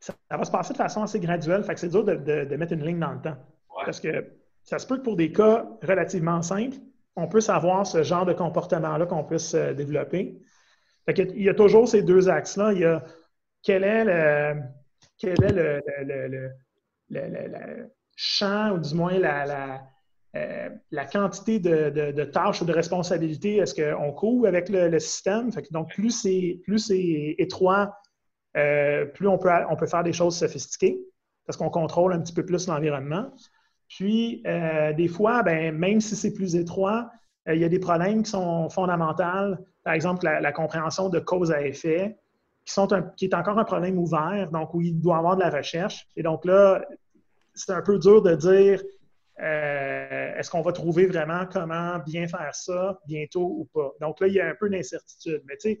ça, 0.00 0.14
va 0.30 0.44
se 0.44 0.50
passer 0.50 0.72
de 0.72 0.78
façon 0.78 1.02
assez 1.02 1.20
graduelle, 1.20 1.62
fait 1.64 1.74
que 1.74 1.80
c'est 1.80 1.88
dur 1.88 2.04
de, 2.04 2.14
de, 2.44 2.56
mettre 2.56 2.72
une 2.72 2.84
ligne 2.84 2.98
dans 2.98 3.12
le 3.12 3.20
temps. 3.20 3.36
Parce 3.84 4.00
que 4.00 4.32
ça 4.62 4.78
se 4.78 4.86
peut 4.86 4.98
que 4.98 5.02
pour 5.02 5.16
des 5.16 5.32
cas 5.32 5.66
relativement 5.82 6.42
simples, 6.42 6.76
on 7.16 7.28
peut 7.28 7.40
savoir 7.40 7.86
ce 7.86 8.02
genre 8.02 8.26
de 8.26 8.32
comportement-là 8.32 9.06
qu'on 9.06 9.24
puisse 9.24 9.54
euh, 9.54 9.74
développer. 9.74 10.40
il 11.08 11.42
y 11.42 11.48
a 11.48 11.54
toujours 11.54 11.88
ces 11.88 12.02
deux 12.02 12.28
axes-là. 12.28 12.72
Il 12.72 12.80
y 12.80 12.84
a 12.84 13.02
quel 13.62 13.84
est 13.84 14.04
le, 14.04 14.60
quel 15.16 15.42
est 15.42 15.52
le, 15.52 15.82
le, 17.10 17.90
champ, 18.16 18.72
ou 18.72 18.78
du 18.78 18.94
moins 18.94 19.18
la, 19.18 19.82
euh, 20.36 20.68
la, 20.90 21.06
quantité 21.06 21.58
de, 21.58 22.24
tâches 22.24 22.60
ou 22.60 22.66
de 22.66 22.72
responsabilités 22.72 23.56
est-ce 23.56 23.74
qu'on 23.74 24.12
couvre 24.12 24.46
avec 24.46 24.68
le, 24.68 24.98
système? 24.98 25.50
donc, 25.70 25.90
plus 25.94 26.10
c'est 26.10 27.34
étroit, 27.38 27.96
euh, 28.56 29.06
plus 29.06 29.26
on 29.26 29.38
peut, 29.38 29.86
faire 29.86 30.02
des 30.04 30.12
choses 30.12 30.36
sophistiquées 30.36 31.00
parce 31.46 31.56
qu'on 31.56 31.70
contrôle 31.70 32.12
un 32.12 32.20
petit 32.20 32.34
peu 32.34 32.44
plus 32.44 32.66
l'environnement. 32.66 33.32
Puis, 33.88 34.42
euh, 34.46 34.92
des 34.92 35.08
fois, 35.08 35.42
ben, 35.42 35.74
même 35.74 36.00
si 36.00 36.14
c'est 36.14 36.34
plus 36.34 36.56
étroit, 36.56 37.10
il 37.46 37.58
y 37.58 37.64
a 37.64 37.70
des 37.70 37.78
problèmes 37.78 38.22
qui 38.22 38.30
sont 38.30 38.68
fondamentaux. 38.68 39.56
Par 39.82 39.94
exemple, 39.94 40.26
la, 40.26 40.52
compréhension 40.52 41.08
de 41.08 41.18
cause 41.18 41.50
à 41.50 41.62
effet, 41.62 42.18
qui, 42.66 42.74
qui 43.16 43.24
est 43.24 43.34
encore 43.34 43.58
un 43.58 43.64
problème 43.64 43.98
ouvert, 43.98 44.50
donc 44.52 44.74
où 44.74 44.82
il 44.82 45.00
doit 45.00 45.16
y 45.16 45.18
avoir 45.18 45.36
de 45.36 45.40
la 45.40 45.48
recherche. 45.48 46.06
Et 46.16 46.22
donc 46.22 46.44
là, 46.44 46.84
c'est 47.54 47.72
un 47.72 47.80
peu 47.80 47.98
dur 47.98 48.20
de 48.20 48.34
dire 48.34 48.82
euh, 49.40 50.34
est-ce 50.36 50.50
qu'on 50.50 50.62
va 50.62 50.72
trouver 50.72 51.06
vraiment 51.06 51.46
comment 51.46 51.98
bien 52.00 52.26
faire 52.26 52.54
ça 52.54 52.98
bientôt 53.06 53.44
ou 53.44 53.68
pas? 53.72 53.92
Donc 54.00 54.20
là, 54.20 54.26
il 54.26 54.34
y 54.34 54.40
a 54.40 54.48
un 54.48 54.54
peu 54.54 54.68
d'incertitude. 54.68 55.42
Mais 55.46 55.56
tu 55.56 55.74
sais, 55.74 55.78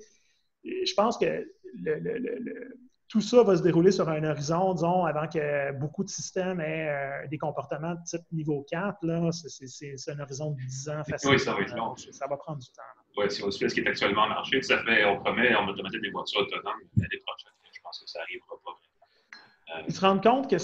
je 0.64 0.94
pense 0.94 1.18
que 1.18 1.44
tout 3.08 3.22
ça 3.22 3.42
va 3.42 3.56
se 3.56 3.62
dérouler 3.62 3.90
sur 3.90 4.08
un 4.08 4.22
horizon, 4.22 4.74
disons, 4.74 5.06
avant 5.06 5.26
que 5.26 5.72
beaucoup 5.72 6.04
de 6.04 6.10
systèmes 6.10 6.60
aient 6.60 6.88
euh, 6.88 7.26
des 7.28 7.38
comportements 7.38 7.94
de 7.94 8.00
type 8.04 8.20
niveau 8.32 8.66
4. 8.70 8.98
C'est 9.32 10.10
un 10.10 10.20
horizon 10.20 10.50
de 10.50 10.60
10 10.60 10.88
ans 10.90 11.04
facile. 11.04 11.30
Oui, 11.30 11.38
ça 11.38 11.54
va 11.54 11.62
être 11.62 11.74
long. 11.74 11.96
Ça 11.96 12.26
va 12.26 12.36
prendre 12.36 12.58
du 12.58 12.66
temps. 12.66 12.82
Oui, 13.16 13.30
si 13.30 13.42
on 13.42 13.50
suit 13.50 13.70
ce 13.70 13.74
qui 13.74 13.80
est 13.80 13.88
actuellement 13.88 14.22
en 14.22 14.28
marché, 14.28 14.60
ça 14.62 14.84
fait, 14.84 15.04
on 15.06 15.18
promet, 15.20 15.54
on 15.56 15.66
va 15.66 15.72
mettre 15.72 16.00
des 16.00 16.10
voitures 16.10 16.42
autonomes 16.42 16.80
l'année 16.96 17.22
prochaine. 17.26 17.52
Je 17.72 17.80
pense 17.82 17.98
que 17.98 18.06
ça 18.06 18.18
n'arrivera 18.20 18.54
pas. 18.64 19.78
Euh, 19.78 19.82
Ils 19.88 19.94
se 19.94 20.00
rendent 20.00 20.22
compte 20.22 20.50
que 20.50 20.58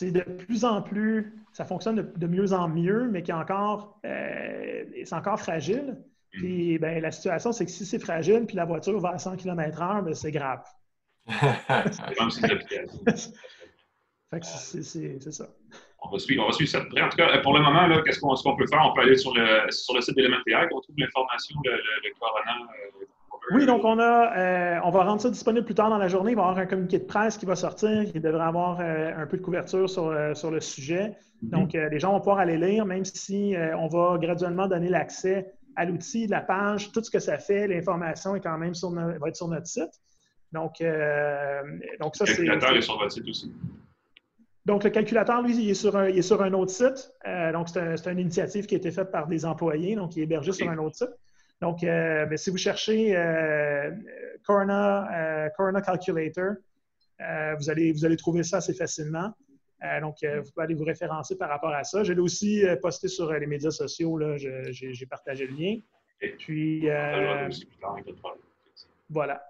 c'est 0.00 0.12
de 0.12 0.22
plus 0.22 0.64
en 0.64 0.80
plus, 0.80 1.34
ça 1.52 1.66
fonctionne 1.66 2.10
de, 2.16 2.26
mieux 2.26 2.54
en 2.54 2.68
mieux, 2.68 3.06
mais 3.10 3.22
qu'il 3.22 3.34
encore, 3.34 4.00
euh, 4.06 4.84
c'est 5.04 5.14
encore 5.14 5.38
fragile. 5.38 5.98
Mm. 6.34 6.38
Puis 6.38 6.78
ben, 6.78 7.02
la 7.02 7.10
situation, 7.10 7.52
c'est 7.52 7.66
que 7.66 7.70
si 7.70 7.84
c'est 7.84 7.98
fragile, 7.98 8.46
puis 8.46 8.56
la 8.56 8.64
voiture 8.64 8.98
va 8.98 9.10
à 9.10 9.18
100 9.18 9.36
km/h, 9.36 10.02
ben, 10.02 10.14
c'est 10.14 10.30
grave. 10.30 10.64
c'est 11.26 12.14
comme 12.16 12.30
si 12.30 12.40
c'est 14.82 15.32
ça. 15.32 15.48
On 16.02 16.08
va, 16.08 16.18
suivre, 16.18 16.44
on 16.44 16.46
va 16.46 16.52
suivre 16.52 16.70
ça 16.70 16.80
de 16.80 16.86
près. 16.86 17.02
En 17.02 17.10
tout 17.10 17.18
cas, 17.18 17.36
pour 17.40 17.52
le 17.52 17.62
moment, 17.62 17.86
qu'est-ce 18.02 18.20
qu'on 18.20 18.56
peut 18.56 18.66
faire? 18.68 18.80
On 18.82 18.94
peut 18.94 19.02
aller 19.02 19.18
sur 19.18 19.34
le, 19.34 19.70
sur 19.70 19.94
le 19.94 20.00
site 20.00 20.16
d'élémentaire, 20.16 20.66
on 20.72 20.80
trouve 20.80 20.96
l'information, 20.96 21.56
le, 21.62 21.72
le, 21.72 22.18
corona. 22.18 22.56
Euh, 22.62 23.04
oui, 23.52 23.66
donc 23.66 23.84
on 23.84 23.98
a, 23.98 24.38
euh, 24.38 24.80
on 24.84 24.90
va 24.90 25.04
rendre 25.04 25.20
ça 25.20 25.30
disponible 25.30 25.64
plus 25.64 25.74
tard 25.74 25.90
dans 25.90 25.98
la 25.98 26.08
journée. 26.08 26.32
Il 26.32 26.36
va 26.36 26.42
y 26.42 26.44
avoir 26.46 26.58
un 26.58 26.66
communiqué 26.66 26.98
de 26.98 27.04
presse 27.04 27.36
qui 27.36 27.46
va 27.46 27.56
sortir, 27.56 28.04
qui 28.12 28.20
devrait 28.20 28.44
avoir 28.44 28.80
euh, 28.80 29.12
un 29.16 29.26
peu 29.26 29.36
de 29.36 29.42
couverture 29.42 29.88
sur, 29.88 30.14
sur 30.34 30.50
le 30.50 30.60
sujet. 30.60 31.16
Mm-hmm. 31.44 31.50
Donc, 31.50 31.72
les 31.72 31.98
gens 31.98 32.12
vont 32.12 32.18
pouvoir 32.18 32.38
aller 32.38 32.56
lire, 32.56 32.86
même 32.86 33.04
si 33.04 33.54
on 33.76 33.88
va 33.88 34.18
graduellement 34.18 34.68
donner 34.68 34.88
l'accès 34.88 35.52
à 35.76 35.84
l'outil, 35.84 36.26
la 36.26 36.40
page, 36.40 36.92
tout 36.92 37.02
ce 37.02 37.10
que 37.10 37.18
ça 37.18 37.38
fait, 37.38 37.66
l'information 37.66 38.36
est 38.36 38.40
quand 38.40 38.58
même 38.58 38.74
sur 38.74 38.90
va 38.90 39.28
être 39.28 39.36
sur 39.36 39.48
notre 39.48 39.66
site. 39.66 40.00
Donc, 40.52 40.80
euh, 40.80 41.62
donc 42.00 42.16
ça, 42.16 42.26
c'est. 42.26 42.42
Le 42.42 42.48
calculateur 42.48 42.76
est 42.76 42.82
sur 42.82 42.98
votre 42.98 43.12
site 43.12 43.28
aussi. 43.28 43.52
Donc, 44.66 44.84
le 44.84 44.90
calculateur, 44.90 45.42
lui, 45.42 45.56
il 45.56 45.70
est 45.70 45.74
sur 45.74 45.96
un, 45.96 46.08
il 46.08 46.18
est 46.18 46.22
sur 46.22 46.42
un 46.42 46.52
autre 46.52 46.72
site. 46.72 47.12
Euh, 47.26 47.52
donc, 47.52 47.68
c'est 47.68 48.12
une 48.12 48.18
initiative 48.18 48.66
qui 48.66 48.74
a 48.74 48.78
été 48.78 48.90
faite 48.90 49.10
par 49.10 49.26
des 49.26 49.44
employés, 49.44 49.96
donc 49.96 50.16
il 50.16 50.20
est 50.20 50.24
hébergé 50.24 50.52
sur 50.52 50.68
un 50.68 50.78
autre 50.78 50.96
site. 50.96 51.10
Donc, 51.60 51.84
euh, 51.84 52.26
ben, 52.26 52.38
si 52.38 52.50
vous 52.50 52.56
cherchez 52.56 53.12
Corona, 54.44 55.50
Corona 55.56 55.80
Calculator, 55.80 56.54
vous, 57.18 57.70
allez, 57.70 57.92
vous 57.92 58.04
allez 58.04 58.16
trouver 58.16 58.42
ça 58.42 58.58
assez 58.58 58.74
facilement. 58.74 59.32
donc, 60.00 60.16
vous 60.22 60.50
pouvez 60.52 60.64
aller 60.64 60.74
vous 60.74 60.84
référencer 60.84 61.36
par 61.36 61.48
rapport 61.48 61.74
à 61.74 61.84
ça. 61.84 62.02
Je 62.02 62.12
l'ai 62.12 62.20
aussi 62.20 62.64
posté 62.80 63.08
sur 63.08 63.32
les 63.32 63.46
médias 63.46 63.70
sociaux. 63.70 64.18
J'ai 64.38 65.06
partagé 65.06 65.46
le 65.46 65.54
lien. 65.54 65.76
Et 66.22 66.30
puis, 66.30 66.88
voilà. 69.10 69.42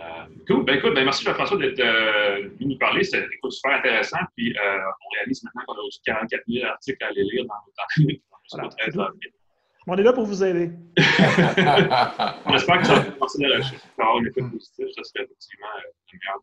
Euh, 0.00 0.26
cool. 0.46 0.64
Ben 0.64 0.76
écoute, 0.78 0.94
ben 0.94 1.04
merci 1.04 1.24
Jean-François 1.24 1.56
d'être 1.56 1.78
euh, 1.78 2.48
venu 2.58 2.72
nous 2.72 2.78
parler. 2.78 3.04
C'était 3.04 3.26
super 3.48 3.78
intéressant. 3.78 4.18
Puis 4.36 4.56
euh, 4.56 4.78
on 4.78 5.16
réalise 5.18 5.44
maintenant 5.44 5.62
qu'on 5.66 5.74
a 5.74 5.84
aussi 5.86 6.00
44 6.04 6.42
000 6.48 6.66
articles 6.66 7.04
à 7.04 7.08
aller 7.08 7.22
lire 7.22 7.44
dans 7.46 7.54
le 7.66 8.08
temps. 8.08 8.20
voilà. 8.94 9.12
On 9.86 9.96
est 9.96 10.02
là 10.02 10.12
pour 10.12 10.24
vous 10.24 10.42
aider. 10.42 10.70
on 10.98 12.54
espère 12.54 12.78
que 12.80 12.86
ça 12.86 12.94
va 12.94 13.04
commencer 13.04 13.42
la 13.42 13.56
recherche. 13.58 13.82
Pour 13.94 14.04
avoir 14.04 14.18
une 14.18 14.28
effet 14.28 14.40
positif, 14.40 14.86
ça 14.96 15.04
serait 15.04 15.24
effectivement 15.24 15.66
une 16.12 16.18
meilleure 16.18 16.42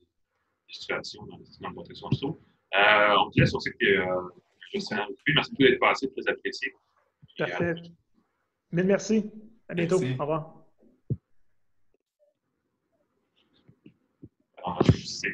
situation 0.68 1.26
dans, 1.26 1.38
dans 1.38 1.68
la 1.70 1.74
protection 1.74 2.10
de 2.10 2.16
saut. 2.16 2.39
on 2.74 3.30
te 3.32 3.39
laisse, 3.39 3.54
on 3.54 3.60
sait 3.60 3.72
que 3.72 3.86
euh, 3.86 4.30
je 4.74 4.80
suis 4.80 4.96
Merci 5.36 5.52
beaucoup 5.52 5.64
d'être 5.64 5.80
passé, 5.80 6.12
très 6.12 6.32
apprécié. 6.32 6.72
Parfait. 7.38 7.74
Mille 8.72 8.86
merci. 8.86 9.32
À 9.68 9.74
bientôt. 9.74 9.98
Au 9.98 10.22
revoir. 10.22 10.58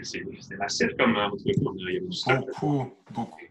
c'est 0.04 0.58
massif 0.58 0.90
comme 0.98 1.18
euh, 1.18 1.30
Il 1.46 1.54
y 1.54 2.32
a 2.32 2.40
beaucoup, 2.40 2.94
beaucoup, 3.12 3.47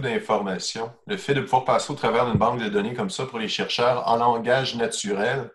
d'informations. 0.00 0.92
Le 1.06 1.16
fait 1.16 1.34
de 1.34 1.40
pouvoir 1.40 1.64
passer 1.64 1.92
au 1.92 1.96
travers 1.96 2.26
d'une 2.26 2.38
banque 2.38 2.60
de 2.60 2.68
données 2.68 2.94
comme 2.94 3.10
ça 3.10 3.26
pour 3.26 3.38
les 3.38 3.48
chercheurs 3.48 4.06
en 4.08 4.16
langage 4.16 4.76
naturel, 4.76 5.50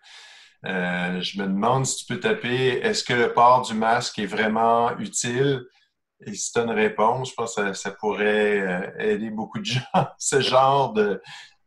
euh, 0.66 1.20
je 1.20 1.40
me 1.40 1.46
demande 1.46 1.86
si 1.86 2.04
tu 2.04 2.12
peux 2.12 2.20
taper 2.20 2.80
est-ce 2.82 3.02
que 3.02 3.14
le 3.14 3.32
port 3.32 3.62
du 3.62 3.74
masque 3.74 4.18
est 4.18 4.26
vraiment 4.26 4.96
utile? 4.98 5.64
Et 6.26 6.34
si 6.34 6.52
tu 6.52 6.58
as 6.58 6.64
une 6.64 6.70
réponse, 6.70 7.30
je 7.30 7.34
pense 7.34 7.54
que 7.54 7.72
ça, 7.72 7.90
pourrait 7.92 8.60
euh, 8.60 8.90
aider 8.98 9.30
beaucoup 9.30 9.58
de 9.58 9.64
gens. 9.64 9.80
Ce 10.18 10.40
genre 10.40 10.92
de. 10.92 11.20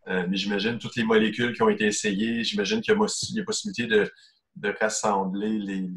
mais 0.08 0.38
j'imagine 0.38 0.78
toutes 0.78 0.96
les 0.96 1.04
molécules 1.04 1.54
qui 1.56 1.64
ont 1.64 1.70
été 1.70 1.86
essayées, 1.86 2.44
j'imagine 2.44 2.82
qu'il 2.82 2.94
y 2.94 3.40
a, 3.40 3.44
possibilité 3.44 3.88
de, 3.88 4.12
de 4.56 4.76
rassembler 4.80 5.58
les, 5.60 5.90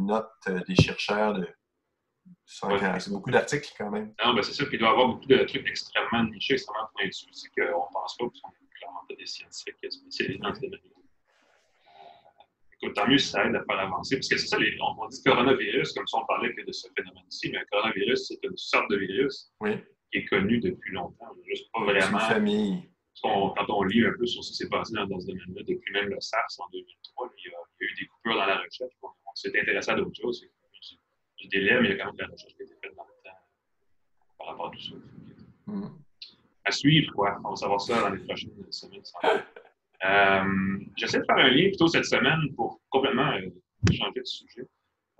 notes 0.00 0.30
des 0.66 0.74
chercheurs. 0.74 1.38
C'est 2.46 3.10
beaucoup 3.10 3.30
d'articles 3.30 3.72
quand 3.76 3.90
même. 3.90 4.14
Non, 4.24 4.32
ben 4.34 4.42
c'est 4.42 4.52
ça. 4.52 4.64
Puis 4.66 4.76
il 4.76 4.78
doit 4.78 4.88
y 4.88 4.92
avoir 4.92 5.08
beaucoup 5.08 5.26
de 5.26 5.36
trucs 5.38 5.66
extrêmement 5.66 6.24
nichés, 6.30 6.54
extrêmement 6.54 6.88
pointus. 6.94 7.26
C'est 7.32 7.48
qu'on 7.50 7.66
ne 7.66 7.92
pense 7.92 8.16
pas, 8.16 8.24
parce 8.24 8.40
qu'on 8.40 8.50
est 8.50 8.78
clairement 8.78 9.04
pas 9.08 9.14
des 9.16 9.26
scientifiques 9.26 9.74
spécialisés 9.90 10.38
dans 10.38 10.54
ce 10.54 10.60
domaine. 10.60 10.80
Écoute, 12.80 12.94
tant 12.94 13.08
mieux 13.08 13.18
si 13.18 13.28
ça 13.28 13.44
aide 13.46 13.56
à 13.56 13.64
faire 13.64 13.80
avancer. 13.80 14.16
Parce 14.16 14.28
que 14.28 14.38
c'est 14.38 14.46
ça, 14.46 14.58
les, 14.58 14.76
on, 14.80 15.08
dit 15.08 15.22
coronavirus, 15.24 15.92
comme 15.92 16.06
si 16.06 16.14
on 16.14 16.24
parlait 16.26 16.54
que 16.54 16.64
de 16.64 16.72
ce 16.72 16.88
phénomène-ci, 16.96 17.50
mais 17.50 17.58
un 17.58 17.64
coronavirus, 17.72 18.28
c'est 18.28 18.38
une 18.44 18.56
sorte 18.56 18.90
de 18.90 18.98
virus 18.98 19.50
qui 20.12 20.18
est 20.18 20.24
connu 20.26 20.60
depuis 20.60 20.92
longtemps. 20.92 21.34
Juste 21.48 21.70
pas 21.72 21.84
vraiment. 21.84 22.18
Une 22.18 22.24
famille. 22.26 22.90
quand 23.22 23.66
on 23.70 23.82
lit 23.82 24.06
un 24.06 24.12
peu 24.16 24.26
sur 24.26 24.44
ce 24.44 24.50
qui 24.50 24.56
s'est 24.58 24.68
passé 24.68 24.94
dans, 24.94 25.18
ce 25.18 25.26
domaine-là, 25.26 25.62
depuis 25.66 25.92
même 25.92 26.10
le 26.10 26.20
SARS 26.20 26.46
en 26.58 26.68
2003, 26.70 27.32
il 27.38 27.50
y 27.50 27.54
a 27.54 27.58
il 27.80 27.84
y 27.84 27.88
a 27.88 27.92
eu 27.92 27.94
des 27.94 28.06
coupures 28.06 28.36
dans 28.36 28.46
la 28.46 28.58
recherche. 28.58 28.92
On, 29.02 29.34
s'est 29.34 29.58
intéressé 29.60 29.90
à 29.90 29.94
d'autres 29.96 30.18
choses. 30.18 30.46
Délai, 31.48 31.80
mais 31.80 31.88
il 31.88 31.96
y 31.96 32.00
a 32.00 32.04
quand 32.04 32.06
même 32.06 32.16
de 32.16 32.22
la 32.22 32.28
recherche 32.28 32.54
qui 32.54 32.62
a 32.62 32.64
été 32.64 32.74
faite 32.82 32.94
dans 32.96 33.04
le 33.04 33.30
temps 33.30 33.38
par 34.38 34.46
rapport 34.48 34.66
à 34.68 34.70
tout 34.70 34.80
ça. 34.80 34.96
Mm. 35.66 35.88
À 36.64 36.72
suivre, 36.72 37.12
quoi. 37.12 37.40
On 37.44 37.50
va 37.50 37.56
savoir 37.56 37.80
ça 37.80 38.00
dans 38.00 38.10
les 38.10 38.24
prochaines 38.24 38.50
semaines. 38.70 39.02
Euh, 40.04 40.78
J'essaie 40.96 41.20
de 41.20 41.24
faire 41.24 41.36
un 41.36 41.50
lien 41.50 41.68
plutôt 41.68 41.88
cette 41.88 42.04
semaine 42.04 42.52
pour 42.54 42.80
complètement 42.90 43.30
euh, 43.32 43.48
changer 43.92 44.20
de 44.20 44.24
sujet. 44.24 44.66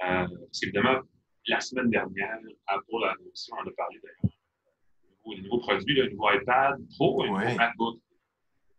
Euh, 0.06 0.26
c'est 0.52 0.66
évidemment 0.66 1.00
la 1.46 1.60
semaine 1.60 1.90
dernière, 1.90 2.38
Apple 2.66 3.04
a 3.04 3.12
annoncé, 3.12 3.52
on 3.52 3.60
en 3.62 3.66
a 3.66 3.72
parlé 3.76 4.00
d'ailleurs, 4.02 5.36
des 5.36 5.42
nouveaux 5.42 5.60
produits, 5.60 5.94
le 5.94 6.10
nouveau 6.10 6.30
iPad 6.32 6.76
Pro, 6.96 7.22
un 7.22 7.26
nouveau 7.26 7.56
MacBook 7.56 7.98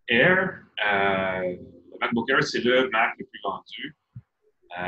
Air. 0.09 0.63
Euh, 0.85 1.41
le 1.41 1.97
MacBook 1.99 2.29
Air, 2.29 2.43
c'est 2.43 2.61
le 2.61 2.89
Mac 2.89 3.15
le 3.17 3.25
plus 3.25 3.41
vendu. 3.41 3.95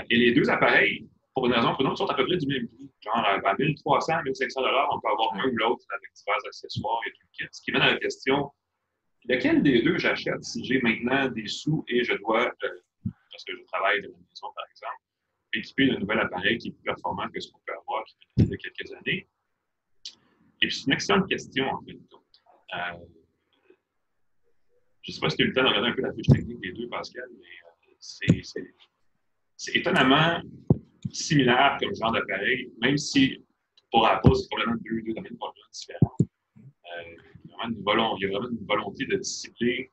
Et 0.10 0.18
les 0.18 0.34
deux 0.34 0.50
appareils, 0.50 1.08
pour 1.40 1.48
une 1.48 1.54
raison 1.54 1.72
ou 1.72 1.74
pour 1.74 1.82
une 1.82 1.88
autre, 1.88 1.98
sont 1.98 2.06
à 2.06 2.16
peu 2.16 2.26
près 2.26 2.38
du 2.38 2.48
même 2.48 2.68
prix. 2.68 2.90
genre 3.02 3.26
à 3.26 3.56
1300, 3.58 4.24
1500 4.24 4.62
on 4.92 5.00
peut 5.00 5.08
avoir 5.08 5.34
un 5.36 5.48
ou 5.48 5.56
l'autre 5.56 5.86
avec 5.90 6.12
divers 6.14 6.46
accessoires 6.46 7.00
et 7.08 7.12
tout 7.12 7.22
le 7.24 7.30
kit. 7.32 7.50
Ce 7.52 7.62
qui 7.62 7.72
mène 7.72 7.82
à 7.82 7.94
la 7.94 7.98
question 7.98 8.52
lequel 9.26 9.64
des 9.64 9.82
deux 9.82 9.98
j'achète 9.98 10.44
si 10.44 10.66
j'ai 10.66 10.82
maintenant 10.82 11.30
des 11.30 11.48
sous 11.48 11.84
et 11.88 12.04
je 12.04 12.14
dois, 12.16 12.48
euh, 12.48 12.70
parce 13.32 13.44
que 13.46 13.56
je 13.56 13.64
travaille 13.72 14.02
de 14.02 14.08
la 14.08 14.18
maison 14.18 14.48
par 14.54 14.66
exemple, 14.70 15.02
équiper 15.54 15.88
d'un 15.88 16.00
nouvel 16.00 16.20
appareil 16.20 16.58
qui 16.58 16.70
est 16.70 16.72
plus 16.72 16.84
performant 16.84 17.30
que 17.30 17.40
ce 17.40 17.52
qu'on 17.52 17.60
peut 17.66 17.74
avoir 17.74 18.04
il 18.38 18.48
y 18.48 18.54
a 18.54 18.58
quelques 18.58 18.92
années? 18.94 19.28
Et 20.62 20.68
puis, 20.68 20.76
c'est 20.76 20.88
une 20.88 20.94
excellente 20.94 21.30
question, 21.30 21.66
en 21.70 21.82
fait. 21.82 21.94
Euh, 21.94 23.06
je 25.02 25.12
ne 25.12 25.16
sais 25.16 25.22
pas 25.22 25.30
si 25.30 25.38
tu 25.38 25.44
as 25.44 25.46
eu 25.46 25.50
le 25.50 25.56
temps 25.56 25.64
de 25.64 25.68
regarder 25.70 25.90
un 25.90 25.94
peu 25.94 26.02
la 26.02 26.14
fiche 26.14 26.28
technique 26.28 26.60
des 26.60 26.74
deux, 26.74 26.90
Pascal, 26.90 27.30
mais 27.32 28.36
euh, 28.36 28.42
c'est 29.56 29.76
étonnamment 29.76 30.42
similaire 31.12 31.78
comme 31.80 31.96
genre 31.96 32.12
d'appareil, 32.12 32.72
même 32.82 32.98
si 32.98 33.44
pour 33.92 34.06
Apple, 34.08 34.36
c'est 34.36 34.48
probablement 34.50 34.82
deux, 34.84 35.02
deux 35.02 35.14
domaines 35.14 35.38
complètement 35.38 35.72
différents. 35.72 36.18
Euh, 36.20 37.16
il, 37.70 37.78
y 37.78 38.26
a 38.26 38.30
vraiment 38.30 38.50
une 38.50 38.66
volonté 38.66 39.06
de 39.06 39.18
discipler 39.18 39.92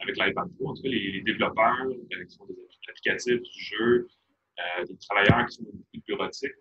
avec 0.00 0.16
l'iPad 0.16 0.48
Pro. 0.56 0.70
En 0.70 0.74
tout 0.74 0.82
cas, 0.82 0.88
les, 0.88 1.20
développeurs 1.22 1.86
euh, 1.86 2.24
qui 2.24 2.36
font 2.36 2.46
des 2.46 2.56
applicatifs 2.88 3.40
du 3.40 3.64
jeu, 3.64 4.08
euh, 4.58 4.84
des 4.84 4.96
travailleurs 4.98 5.46
qui 5.46 5.56
sont 5.56 5.64
beaucoup 5.64 5.84
plus 5.92 6.02
bureautiques. 6.06 6.52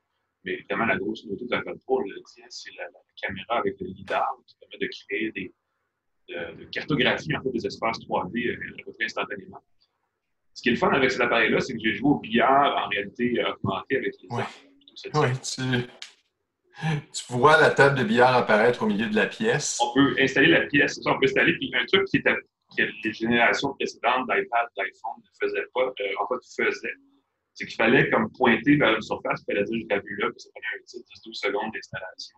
Mais 0.44 0.54
évidemment, 0.54 0.86
la 0.86 0.98
grosse 0.98 1.24
nouveauté 1.26 1.46
de 1.46 1.56
l'iPad 1.56 1.80
Pro, 1.80 2.02
le 2.02 2.22
tien, 2.34 2.46
c'est 2.50 2.72
la, 2.78 2.86
caméra 3.22 3.60
avec 3.60 3.80
le 3.80 3.88
LIDAR 3.88 4.28
qui 4.46 4.56
permet 4.60 4.78
de 4.78 4.90
créer 4.92 5.32
des 5.32 5.54
de, 6.30 6.36
fait, 6.74 7.52
des 7.52 7.68
espaces 7.68 8.00
3D 8.00 8.48
euh, 8.48 8.92
à 9.00 9.04
instantanément. 9.04 9.62
Ce 10.54 10.62
qui 10.62 10.70
est 10.70 10.74
le 10.74 10.78
fun 10.78 10.92
avec 10.92 11.12
cet 11.12 11.22
appareil-là, 11.22 11.60
c'est 11.60 11.74
que 11.74 11.80
j'ai 11.84 11.94
joué 11.96 12.10
au 12.10 12.20
billard 12.20 12.86
en 12.86 12.88
réalité 12.90 13.44
augmentée 13.44 13.98
avec 13.98 14.14
les 14.22 14.28
Oui, 14.30 14.44
oui 15.16 15.28
tu, 15.42 15.62
tu 17.12 17.34
vois 17.34 17.60
la 17.60 17.72
table 17.72 17.98
de 17.98 18.04
billard 18.04 18.36
apparaître 18.36 18.84
au 18.84 18.88
milieu 18.88 19.08
de 19.08 19.16
la 19.16 19.26
pièce. 19.26 19.80
On 19.82 19.94
peut 19.94 20.16
installer 20.20 20.48
la 20.48 20.66
pièce, 20.68 21.00
on 21.06 21.18
peut 21.20 21.26
installer 21.26 21.54
puis 21.58 21.72
un 21.74 21.86
truc 21.86 22.06
qui 22.06 22.18
était 22.18 22.36
que 22.78 22.84
les 23.04 23.14
générations 23.14 23.74
précédentes 23.74 24.28
d'iPad, 24.28 24.68
d'iPhone 24.76 25.22
ne 25.22 25.48
faisaient 25.48 25.68
pas, 25.74 25.86
euh, 25.86 26.22
en 26.22 26.28
fait, 26.28 26.64
faisaient. 26.64 26.96
C'est 27.54 27.68
qu'il 27.68 27.76
fallait 27.76 28.10
comme 28.10 28.32
pointer 28.32 28.78
vers 28.78 28.96
une 28.96 29.02
surface, 29.02 29.44
il 29.48 29.54
fallait 29.54 29.64
dire 29.66 29.86
j'ai 29.90 30.00
vu 30.00 30.18
là, 30.18 30.30
puis 30.32 30.40
ça 30.40 30.50
prenait 30.56 30.68
un 30.76 31.30
10-12 31.30 31.34
secondes 31.34 31.72
d'installation. 31.72 32.38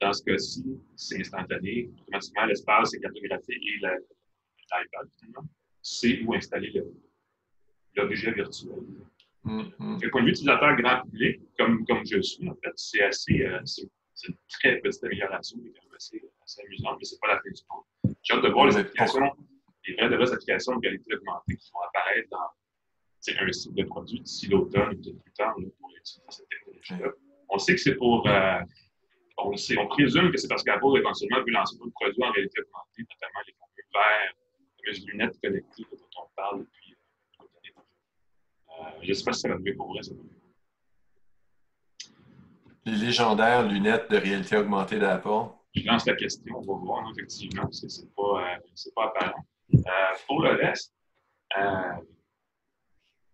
Dans 0.00 0.12
ce 0.12 0.22
cas-ci, 0.24 0.78
c'est 0.94 1.20
instantané. 1.20 1.88
Automatiquement, 2.02 2.44
l'espace 2.44 2.92
est 2.92 3.00
cartographié 3.00 3.54
et 3.54 3.78
l'iPad, 3.80 5.08
finalement, 5.18 5.48
c'est 5.80 6.20
où 6.22 6.34
installer 6.34 6.70
l'objet 7.96 8.32
virtuel. 8.32 8.72
Mm-hmm. 9.44 9.98
Du 10.00 10.10
point 10.10 10.20
de 10.22 10.26
vue 10.26 10.32
utilisateur 10.32 10.76
grand 10.76 11.02
public, 11.02 11.40
comme, 11.58 11.84
comme 11.86 12.04
je 12.04 12.20
suis, 12.20 12.48
en 12.48 12.54
fait, 12.54 12.72
c'est 12.76 13.02
assez. 13.02 13.42
Euh, 13.42 13.60
c'est 13.64 14.28
une 14.28 14.36
très 14.48 14.78
petite 14.78 15.04
amélioration, 15.04 15.58
mais 15.62 15.70
quand 15.70 15.82
même 15.84 15.94
assez, 15.94 16.22
assez 16.42 16.62
amusante, 16.62 16.96
mais 16.98 17.04
ce 17.04 17.14
n'est 17.14 17.18
pas 17.20 17.28
la 17.34 17.36
fin 17.36 17.50
du 17.50 17.62
monde. 17.70 18.16
J'ai 18.22 18.34
hâte 18.34 18.42
de 18.42 18.48
voir 18.48 18.66
les 18.66 18.76
applications, 18.78 19.20
les 19.86 19.94
vraies, 19.94 20.08
de 20.08 20.16
vraies 20.16 20.32
applications 20.32 20.76
de 20.76 20.80
qualité 20.80 21.14
augmentée 21.14 21.56
qui 21.56 21.70
vont 21.72 21.80
apparaître 21.80 22.28
dans 22.30 22.48
un 23.28 23.52
site 23.52 23.74
de 23.74 23.84
produit 23.84 24.20
d'ici 24.20 24.46
l'automne 24.48 24.94
ou 24.94 25.02
peut-être 25.02 25.22
plus 25.22 25.32
tard 25.32 25.54
pour 25.54 25.90
utiliser 25.90 26.22
cette 26.30 26.48
technologie-là. 26.48 27.12
On 27.50 27.58
sait 27.58 27.74
que 27.74 27.80
c'est 27.80 27.94
pour. 27.94 28.26
Euh, 28.26 28.60
on, 29.38 29.54
sait, 29.56 29.76
on 29.76 29.86
présume 29.86 30.30
que 30.30 30.38
c'est 30.38 30.48
parce 30.48 30.62
qu'Apple 30.62 30.96
éventuellement 30.96 31.44
veut 31.44 31.52
lancer 31.52 31.76
d'autres 31.76 31.92
produits 32.00 32.24
en 32.24 32.30
réalité 32.30 32.60
augmentée, 32.60 33.04
notamment 33.04 33.40
les 33.46 33.52
fameux 33.52 33.88
verres, 33.92 34.34
les 34.86 35.12
lunettes 35.12 35.38
connectées 35.42 35.84
dont 35.92 36.22
on 36.22 36.28
parle 36.34 36.60
depuis 36.60 36.85
je 39.02 39.08
ne 39.08 39.14
sais 39.14 39.24
pas 39.24 39.32
si 39.32 39.40
ça 39.40 39.48
va 39.48 39.56
durer 39.58 39.74
pour 39.74 39.88
vrai, 39.92 40.02
ça 40.02 40.12
les 42.86 42.96
légendaires 42.96 43.66
lunettes 43.66 44.10
de 44.10 44.16
réalité 44.16 44.56
augmentée 44.56 44.98
d'Apple? 44.98 45.50
Je 45.74 45.84
lance 45.84 46.06
la 46.06 46.14
question, 46.14 46.56
on 46.56 46.60
va 46.60 46.78
voir, 46.78 47.12
effectivement, 47.12 47.62
parce 47.62 47.80
que 47.80 47.88
ce 47.88 48.02
n'est 48.02 48.10
pas, 48.16 48.54
euh, 48.54 48.90
pas, 48.94 49.06
apparent. 49.06 49.44
Euh, 49.74 49.80
pour 50.26 50.40
le 50.40 50.50
reste, 50.50 50.94
euh, 51.58 51.92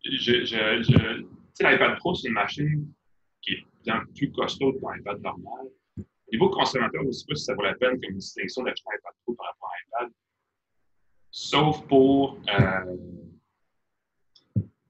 je, 0.05 0.45
je, 0.45 0.83
je 0.83 1.65
l'iPad 1.65 1.99
Pro, 1.99 2.15
c'est 2.15 2.29
une 2.29 2.35
machine 2.35 2.93
qui 3.43 3.53
est 3.53 3.67
bien 3.85 4.03
plus 4.17 4.33
costaud 4.33 4.73
qu'un 4.73 4.97
iPad 4.97 5.21
normal. 5.21 5.67
Au 5.99 6.03
niveau 6.33 6.49
consommateur, 6.49 7.03
je 7.03 7.09
ne 7.09 7.13
sais 7.13 7.27
pas 7.29 7.35
si 7.35 7.45
ça 7.45 7.55
vaut 7.55 7.63
la 7.63 7.75
peine 7.75 8.01
comme 8.01 8.15
distinction 8.15 8.63
d'acheter 8.63 8.85
un 8.91 8.97
iPad 8.97 9.13
Pro 9.23 9.35
par 9.35 9.47
rapport 9.47 9.69
à 9.69 9.73
un 9.73 10.05
iPad. 10.07 10.15
Sauf 11.31 11.87
pour 11.87 12.39
euh, 12.49 12.97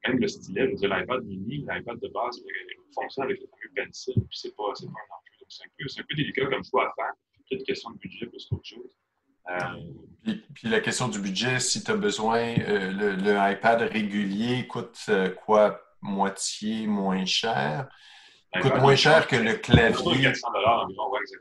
même 0.07 0.19
le 0.19 0.29
stylet, 0.29 0.67
je 0.67 0.71
veux 0.71 0.77
dire, 0.77 0.97
l'iPad 0.97 1.25
mini, 1.25 1.59
l'iPad 1.59 1.99
de 2.01 2.09
base 2.09 2.43
fonctionne 2.95 3.25
avec 3.25 3.41
le 3.41 3.47
fameux 3.47 3.87
pencil, 3.87 4.15
puis 4.15 4.39
c'est 4.39 4.55
pas, 4.57 4.65
pas 4.65 4.71
un 4.71 4.87
enjeu. 4.87 5.33
Donc, 5.41 5.49
c'est 5.49 5.65
un, 5.65 5.69
peu, 5.79 5.85
un 5.85 6.05
peu 6.09 6.15
délicat 6.15 6.47
comme 6.47 6.65
choix 6.65 6.89
à 6.89 6.93
faire. 6.95 7.13
Une 7.51 7.65
question 7.65 7.91
de 7.91 7.99
budget 7.99 8.27
plus 8.27 8.47
qu'autre 8.47 8.65
chose. 8.65 8.97
Euh, 9.51 10.35
puis, 10.55 10.69
la 10.69 10.81
question 10.81 11.09
du 11.09 11.19
budget, 11.19 11.61
si 11.61 11.83
tu 11.85 11.91
as 11.91 11.97
besoin, 11.97 12.55
euh, 12.61 13.15
le, 13.15 13.53
iPad 13.53 13.83
régulier 13.83 14.67
coûte 14.67 14.99
euh, 15.09 15.31
quoi, 15.31 15.81
moitié 16.01 16.87
moins 16.87 17.25
cher? 17.27 17.89
Il 18.55 18.61
coûte 18.61 18.77
moins 18.81 18.97
cher 18.97 19.27
que 19.27 19.37
le 19.37 19.55
clavier. 19.55 20.33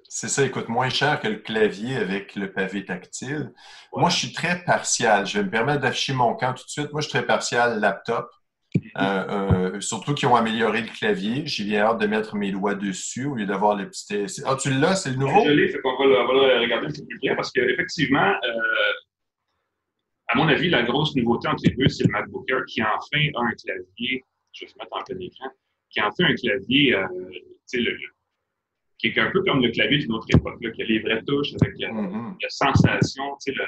C'est 0.07 0.29
ça, 0.29 0.43
il 0.43 0.51
coûte 0.51 0.69
moins 0.69 0.89
cher 0.89 1.19
que 1.19 1.27
le 1.27 1.37
clavier 1.37 1.97
avec 1.97 2.35
le 2.35 2.51
pavé 2.51 2.85
tactile. 2.85 3.53
Moi, 3.93 4.09
je 4.09 4.17
suis 4.17 4.33
très 4.33 4.63
partial. 4.63 5.25
Je 5.25 5.39
vais 5.39 5.43
me 5.43 5.49
permettre 5.49 5.81
d'afficher 5.81 6.13
mon 6.13 6.35
camp 6.35 6.53
tout 6.53 6.63
de 6.63 6.69
suite. 6.69 6.91
Moi, 6.93 7.01
je 7.01 7.09
suis 7.09 7.17
très 7.17 7.25
partial 7.25 7.79
laptop. 7.79 8.29
Euh, 8.97 9.73
euh, 9.73 9.81
surtout 9.81 10.13
qui 10.13 10.25
ont 10.25 10.35
amélioré 10.35 10.81
le 10.81 10.87
clavier. 10.87 11.45
J'ai 11.45 11.63
bien 11.63 11.81
hâte 11.81 12.01
de 12.01 12.07
mettre 12.07 12.35
mes 12.35 12.51
doigts 12.51 12.75
dessus 12.75 13.25
au 13.25 13.35
lieu 13.35 13.45
d'avoir 13.45 13.75
le 13.75 13.89
petit. 13.89 14.25
Ah, 14.45 14.55
tu 14.55 14.69
l'as, 14.69 14.95
c'est 14.95 15.11
le 15.11 15.17
nouveau? 15.17 15.43
Je 15.45 15.51
l'ai, 15.51 15.69
fait 15.69 15.79
qu'on 15.79 15.97
va, 15.97 16.05
le 16.05 16.61
regarder 16.61 16.87
un 16.87 16.91
peu 16.91 17.05
plus 17.05 17.19
bien 17.19 17.35
parce 17.35 17.51
qu'effectivement, 17.51 18.31
euh, 18.31 18.91
à 20.27 20.37
mon 20.37 20.47
avis, 20.47 20.69
la 20.69 20.83
grosse 20.83 21.15
nouveauté 21.15 21.47
entre 21.47 21.63
les 21.65 21.75
deux, 21.75 21.89
c'est 21.89 22.05
le 22.05 22.11
MacBook 22.11 22.49
Air 22.49 22.63
qui 22.65 22.81
enfin 22.81 23.29
a 23.35 23.41
un 23.41 23.51
clavier. 23.51 24.23
Je 24.53 24.65
vais 24.65 24.71
se 24.71 24.77
mettre 24.77 24.91
en 24.91 25.03
plein 25.03 25.19
écran. 25.19 25.47
Qui 25.89 25.99
a 25.99 26.07
enfin 26.07 26.25
un 26.25 26.35
clavier, 26.35 26.95
le, 27.73 27.97
qui 28.97 29.07
est 29.07 29.19
un 29.19 29.31
peu 29.31 29.43
comme 29.43 29.61
le 29.61 29.71
clavier 29.71 29.97
d'une 29.97 30.13
autre 30.13 30.27
époque, 30.33 30.57
là, 30.61 30.71
qui 30.71 30.81
a 30.81 30.85
les 30.85 30.99
vraies 30.99 31.23
touches 31.23 31.53
avec 31.61 31.75
mm-hmm. 31.75 32.35
la 32.41 32.49
sensation, 32.49 33.23
le, 33.47 33.65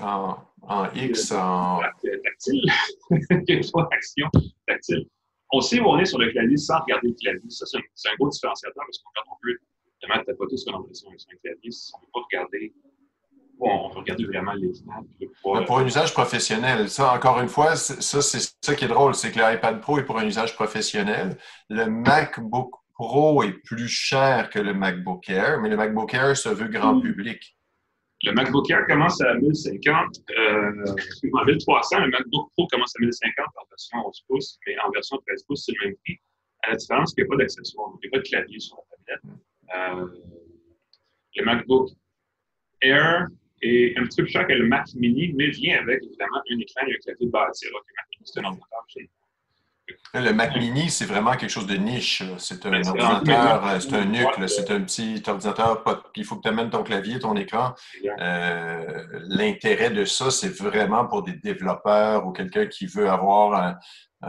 en, 0.00 0.36
en 0.62 0.92
X, 0.94 1.32
en. 1.32 1.80
Tactile. 1.80 2.64
action 3.92 4.28
tactile. 4.66 5.06
On 5.52 5.60
sait 5.60 5.80
où 5.80 5.86
on 5.86 5.98
est 5.98 6.04
sur 6.04 6.18
le 6.18 6.30
clavier 6.30 6.56
sans 6.56 6.80
regarder 6.80 7.08
le 7.08 7.14
clavier. 7.14 7.50
Ça, 7.50 7.66
c'est 7.66 7.78
un, 7.78 8.14
gros 8.18 8.28
différenciateur 8.28 8.84
parce 8.86 8.98
que 8.98 9.04
quand 9.14 9.32
on 9.32 9.36
peut 9.42 9.56
vraiment 10.02 10.24
tapoter 10.24 10.56
sur 10.56 10.72
l'impression 10.72 11.10
sur 11.16 11.30
un 11.30 11.36
clavier, 11.42 11.70
si 11.70 11.92
on 11.94 11.98
ne 11.98 12.04
peut 12.04 12.10
pas 12.14 12.20
regarder. 12.20 12.74
On 13.64 13.90
veut 13.90 14.00
regarder 14.00 14.24
vraiment 14.24 14.54
les 14.54 14.72
Pour, 15.40 15.64
pour 15.64 15.78
un 15.78 15.86
usage 15.86 16.12
professionnel, 16.12 16.90
ça, 16.90 17.12
encore 17.12 17.40
une 17.40 17.48
fois, 17.48 17.76
ça, 17.76 18.20
c'est 18.20 18.56
ça 18.60 18.74
qui 18.74 18.86
est 18.86 18.88
drôle, 18.88 19.14
c'est 19.14 19.30
que 19.30 19.38
l'iPad 19.38 19.80
Pro 19.80 19.98
est 19.98 20.04
pour 20.04 20.18
un 20.18 20.26
usage 20.26 20.56
professionnel. 20.56 21.36
Le 21.68 21.86
MacBook 21.86 22.72
Pro 22.94 23.44
est 23.44 23.52
plus 23.52 23.88
cher 23.88 24.50
que 24.50 24.58
le 24.58 24.74
MacBook 24.74 25.28
Air, 25.28 25.60
mais 25.60 25.68
le 25.68 25.76
MacBook 25.76 26.12
Air 26.12 26.36
se 26.36 26.48
veut 26.48 26.66
grand 26.66 27.00
public. 27.00 27.56
Le 28.24 28.32
MacBook 28.32 28.70
Air 28.70 28.86
commence 28.86 29.20
à 29.20 29.34
1050, 29.34 30.20
euh, 30.30 30.84
en 31.32 31.44
1300. 31.44 32.04
Le 32.04 32.10
MacBook 32.10 32.50
Pro 32.52 32.68
commence 32.68 32.94
à 32.96 33.00
1050 33.00 33.46
en 33.46 33.66
version 33.68 33.98
11 34.06 34.24
pouces, 34.28 34.58
mais 34.66 34.78
en 34.78 34.90
version 34.90 35.18
13 35.26 35.42
pouces, 35.44 35.64
c'est 35.66 35.72
le 35.80 35.88
même 35.88 35.96
prix. 36.04 36.18
À 36.62 36.70
la 36.70 36.76
différence 36.76 37.14
qu'il 37.14 37.24
n'y 37.24 37.28
a 37.28 37.30
pas 37.30 37.36
d'accessoires, 37.36 37.90
il 37.94 38.08
n'y 38.08 38.08
a 38.08 38.18
pas 38.18 38.22
de 38.22 38.28
clavier 38.28 38.60
sur 38.60 38.76
la 38.76 38.96
tablette. 38.96 39.40
Euh, 39.74 40.06
le 41.34 41.44
MacBook 41.44 41.90
Air 42.80 43.26
est 43.62 43.98
un 43.98 44.04
petit 44.04 44.16
peu 44.18 44.24
plus 44.24 44.32
cher 44.32 44.46
que 44.46 44.52
le 44.52 44.66
Mac 44.66 44.86
Mini, 44.94 45.32
mais 45.34 45.50
vient 45.50 45.80
avec 45.80 46.04
évidemment 46.04 46.42
un 46.48 46.58
écran 46.60 46.86
et 46.86 46.94
un 46.94 46.98
clavier 46.98 47.26
bâti. 47.26 47.66
Alors 47.66 47.80
que 47.80 47.88
le 47.88 47.94
Mac 47.96 48.06
Mini, 48.12 48.22
c'est 48.24 48.40
un 48.40 48.44
ordinateur 48.44 48.84
le 50.14 50.32
Mac 50.32 50.56
Mini, 50.56 50.90
c'est 50.90 51.06
vraiment 51.06 51.32
quelque 51.36 51.50
chose 51.50 51.66
de 51.66 51.76
niche. 51.76 52.22
C'est 52.38 52.66
un 52.66 52.82
ordinateur, 52.84 53.66
euh, 53.66 53.80
c'est 53.80 53.94
un 53.94 54.04
NUC, 54.04 54.48
c'est 54.48 54.70
un 54.70 54.80
petit 54.82 55.22
ordinateur. 55.26 55.82
Il 56.16 56.24
faut 56.24 56.36
que 56.36 56.42
tu 56.42 56.48
amènes 56.48 56.70
ton 56.70 56.82
clavier, 56.82 57.18
ton 57.18 57.34
écran. 57.36 57.74
Euh, 58.20 59.04
l'intérêt 59.28 59.90
de 59.90 60.04
ça, 60.04 60.30
c'est 60.30 60.54
vraiment 60.54 61.06
pour 61.06 61.22
des 61.22 61.32
développeurs 61.32 62.26
ou 62.26 62.32
quelqu'un 62.32 62.66
qui 62.66 62.86
veut 62.86 63.08
avoir 63.08 63.54
un, 63.54 63.78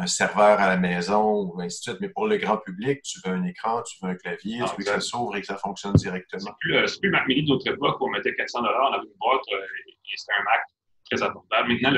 serveur 0.08 0.60
à 0.60 0.68
la 0.70 0.78
maison 0.78 1.44
ou 1.44 1.62
ainsi 1.62 1.80
de 1.82 1.84
suite. 1.84 2.02
Mais 2.02 2.10
pour 2.10 2.28
le 2.28 2.38
grand 2.38 2.58
public, 2.58 3.04
tu 3.04 3.20
veux 3.24 3.32
un 3.32 3.44
écran, 3.44 3.84
tu 3.84 3.98
veux 4.02 4.10
un 4.10 4.16
clavier, 4.16 4.58
tu 4.58 4.72
veux 4.78 4.84
que 4.84 4.86
ça 4.86 5.00
s'ouvre 5.00 5.36
et 5.36 5.42
que 5.42 5.48
ça 5.48 5.58
fonctionne 5.58 5.94
directement. 5.94 6.46
C'est 6.46 6.58
plus, 6.60 6.76
euh, 6.76 6.86
plus, 6.86 7.00
le 7.04 7.12
Mac 7.12 7.28
Mini 7.28 7.46
d'autre 7.46 7.68
époque 7.68 8.02
où 8.02 8.08
on 8.08 8.10
mettait 8.10 8.34
400 8.34 8.64
dans 8.64 8.70
une 9.04 9.10
boîte 9.20 9.42
et 9.52 10.18
c'était 10.18 10.34
un 10.40 10.44
Mac 10.44 10.62
Maintenant, 11.22 11.92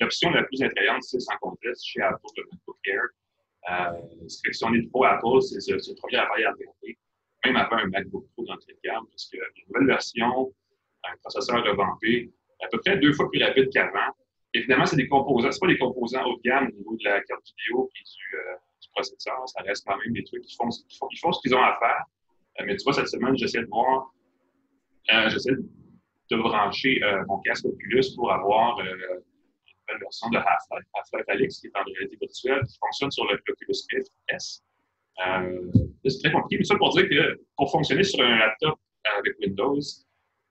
l'option 0.00 0.30
la, 0.30 0.42
plus 0.44 0.62
attrayante, 0.62 1.02
c'est 1.02 1.20
sans 1.20 1.36
conteste 1.40 1.84
chez 1.84 2.00
Apple, 2.00 2.26
le 2.36 2.44
MacBook 2.50 2.78
Air. 2.86 3.02
Euh, 3.70 4.28
si 4.28 4.64
on 4.64 4.74
est 4.74 4.82
pro 4.90 5.04
Apple, 5.04 5.40
c'est 5.40 5.72
le 5.72 5.94
premier 6.00 6.16
appareil 6.16 6.44
à 6.44 6.52
regarder, 6.52 6.98
même 7.44 7.56
avant 7.56 7.76
un 7.76 7.86
MacBook 7.86 8.26
Pro 8.34 8.44
d'entrée 8.44 8.72
de 8.72 8.78
gamme, 8.82 9.06
parce 9.08 9.28
que 9.30 9.36
une 9.36 9.64
nouvelle 9.68 9.86
version, 9.86 10.52
un 11.04 11.16
processeur 11.18 11.64
revampé, 11.64 12.32
à 12.62 12.68
peu 12.68 12.78
près 12.78 12.96
deux 12.98 13.12
fois 13.12 13.30
plus 13.30 13.42
rapide 13.42 13.68
qu'avant. 13.72 14.12
Évidemment, 14.54 14.84
c'est 14.84 14.96
des 14.96 15.08
composants, 15.08 15.50
c'est 15.50 15.60
pas 15.60 15.68
des 15.68 15.78
composants 15.78 16.24
haut 16.24 16.36
de 16.36 16.42
gamme 16.42 16.68
au 16.68 16.76
niveau 16.76 16.96
de 16.96 17.04
la 17.04 17.22
carte 17.22 17.42
vidéo 17.46 17.90
et 17.96 18.02
du, 18.02 18.36
euh, 18.36 18.56
processeur. 18.94 19.48
Ça 19.48 19.62
reste 19.62 19.86
quand 19.86 19.96
même 19.96 20.12
des 20.12 20.24
trucs 20.24 20.42
qui 20.42 20.54
font, 20.54 20.68
qui 20.68 21.18
font, 21.18 21.32
ce 21.32 21.40
qu'ils 21.40 21.54
ont 21.54 21.62
à 21.62 21.78
faire. 21.78 22.04
Euh, 22.60 22.64
mais 22.66 22.76
tu 22.76 22.84
vois, 22.84 22.92
cette 22.92 23.08
semaine, 23.08 23.36
j'essaie 23.38 23.62
de 23.62 23.66
voir, 23.66 24.12
euh, 25.14 25.30
j'essaie 25.30 25.52
de 25.52 25.64
brancher 26.30 27.00
mon 27.28 27.38
casque 27.40 27.66
Oculus 27.66 28.14
pour 28.16 28.32
avoir 28.32 28.80
une 28.80 28.86
nouvelle 28.86 30.00
version 30.00 30.30
de 30.30 30.38
Half-Life, 30.38 30.86
Half-Life 30.94 31.28
Alix, 31.28 31.60
qui 31.60 31.66
est 31.66 31.76
en 31.76 31.84
réalité 31.84 32.16
virtuelle, 32.20 32.62
qui 32.66 32.78
fonctionne 32.78 33.10
sur 33.10 33.24
le 33.26 33.34
Oculus 33.34 33.78
Rift 33.92 34.12
S. 34.28 34.62
c'est 36.04 36.18
très 36.22 36.32
compliqué. 36.32 36.58
Mais 36.58 36.64
ça 36.64 36.76
pour 36.76 36.90
dire 36.90 37.08
que 37.08 37.40
pour 37.56 37.70
fonctionner 37.70 38.02
sur 38.02 38.22
un 38.24 38.38
laptop 38.38 38.78
avec 39.18 39.38
Windows, 39.40 39.80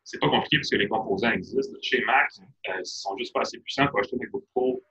c'est 0.04 0.20
pas 0.20 0.30
compliqué 0.30 0.58
parce 0.58 0.70
que 0.70 0.78
les 0.78 0.88
composants 0.88 1.32
existent. 1.32 1.78
Chez 1.82 2.04
Mac, 2.04 2.28
ils 2.68 2.80
ne 2.80 2.84
sont 2.84 3.16
juste 3.18 3.34
pas 3.34 3.42
assez 3.42 3.60
puissants 3.60 3.88
pour 3.88 4.00
acheter 4.00 4.18
des 4.18 4.26
MacBook 4.26 4.44
Pro 4.54 4.84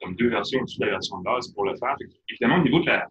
comme 0.00 0.16
deux 0.16 0.28
versions 0.28 0.60
au-dessus 0.60 0.78
de 0.78 0.86
la 0.86 0.92
version 0.92 1.18
de 1.18 1.24
base 1.24 1.48
pour 1.52 1.64
le 1.64 1.76
faire. 1.76 1.96
Évidemment, 2.28 2.56
au 2.56 2.62
niveau 2.62 2.80
de 2.80 2.86
la, 2.86 3.08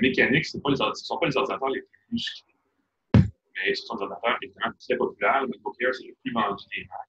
mécanique, 0.00 0.44
ce 0.44 0.56
ne 0.56 0.62
sont 0.94 1.18
pas 1.18 1.26
les 1.26 1.36
ordinateurs 1.36 1.68
les 1.70 1.82
plus. 1.82 2.44
Mais 3.64 3.74
ce 3.74 3.84
sont 3.86 3.96
des 3.96 4.02
ordinateurs 4.02 4.38
évidemment 4.42 4.74
très 4.78 4.96
populaires. 4.96 5.42
Le 5.42 5.48
MacBook 5.48 5.74
Air, 5.80 5.94
c'est 5.94 6.06
le 6.06 6.14
plus 6.22 6.32
vendu 6.32 6.64
des 6.74 6.84
Mac. 6.84 7.08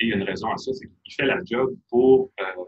Et 0.00 0.04
il 0.04 0.08
y 0.10 0.12
a 0.12 0.16
une 0.16 0.22
raison 0.22 0.50
à 0.50 0.56
ça, 0.56 0.72
c'est 0.72 0.86
qu'il 0.86 1.14
fait 1.14 1.26
la 1.26 1.40
job 1.44 1.74
pour 1.88 2.30
euh, 2.40 2.64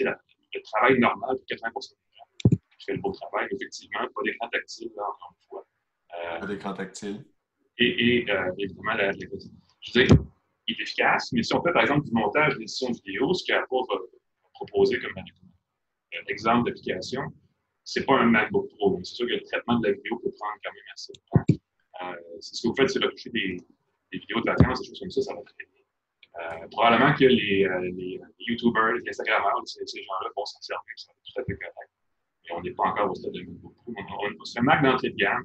le 0.00 0.62
travail 0.62 0.98
normal 0.98 1.36
de 1.36 1.44
80 1.46 1.70
des 1.70 2.16
gens. 2.16 2.58
Il 2.78 2.84
fait 2.84 2.92
le 2.94 3.00
beau 3.00 3.12
travail, 3.12 3.48
effectivement. 3.52 4.00
Pas 4.00 4.22
d'écran 4.24 4.48
tactile, 4.48 4.90
là, 4.96 5.02
encore 5.02 5.34
une 5.36 5.48
fois. 5.48 5.66
Euh, 6.14 6.40
pas 6.40 6.46
d'écran 6.46 6.72
tactile. 6.72 7.24
Et, 7.78 8.22
et 8.22 8.30
euh, 8.30 8.52
évidemment, 8.58 8.94
la, 8.94 9.12
je 9.12 9.26
veux 9.26 10.06
dire, 10.06 10.16
il 10.66 10.80
est 10.80 10.82
efficace, 10.82 11.32
mais 11.32 11.42
si 11.42 11.54
on 11.54 11.62
fait 11.62 11.72
par 11.72 11.82
exemple 11.82 12.06
du 12.06 12.12
montage 12.12 12.56
d'édition 12.56 12.90
vidéo, 12.92 13.32
ce 13.34 13.44
qu'Apple 13.44 13.74
va 13.88 13.96
proposer 14.54 14.98
comme 15.00 15.12
un 15.16 16.24
exemple 16.28 16.68
d'application, 16.68 17.22
c'est 17.84 18.04
pas 18.04 18.18
un 18.18 18.26
MacBook 18.26 18.68
Pro. 18.76 18.98
C'est 19.02 19.14
sûr 19.14 19.26
que 19.26 19.32
le 19.32 19.42
traitement 19.42 19.78
de 19.78 19.88
la 19.88 19.94
vidéo 19.94 20.18
peut 20.18 20.32
prendre 20.38 20.58
quand 20.62 20.72
même 20.72 20.84
assez 20.92 21.12
de 21.12 21.20
temps. 21.30 21.59
Euh, 22.02 22.14
ce 22.40 22.62
que 22.62 22.68
vous 22.68 22.74
faites, 22.74 22.90
c'est 22.90 23.02
retoucher 23.02 23.30
des, 23.30 23.56
des 24.12 24.18
vidéos 24.18 24.40
de 24.40 24.46
vacances, 24.46 24.80
des 24.80 24.88
choses 24.88 25.00
comme 25.00 25.10
ça, 25.10 25.22
ça 25.22 25.34
va 25.34 25.42
très 25.42 25.54
bien. 25.58 25.80
Euh, 26.38 26.68
probablement 26.70 27.12
que 27.14 27.24
les, 27.24 27.64
euh, 27.66 27.80
les, 27.80 28.20
YouTubers, 28.38 28.92
les 28.94 29.08
Instagrammeurs, 29.08 29.62
ces, 29.66 29.84
gens-là 29.84 30.30
vont 30.36 30.44
s'en 30.44 30.60
servir, 30.60 30.92
ça 30.96 31.12
va 31.12 31.18
être 31.18 31.34
tout 31.34 31.40
à 31.40 31.44
fait 31.44 31.58
correct. 31.58 31.90
Mais 32.44 32.54
on 32.56 32.60
n'est 32.62 32.70
pas 32.72 32.84
encore 32.84 33.10
au 33.10 33.14
stade 33.14 33.32
de 33.32 33.40
MacBook 33.40 33.74
Pro. 33.74 34.44
C'est 34.44 34.60
un 34.60 34.62
Mac 34.62 34.82
d'entrée 34.82 35.10
de 35.10 35.16
gamme 35.16 35.44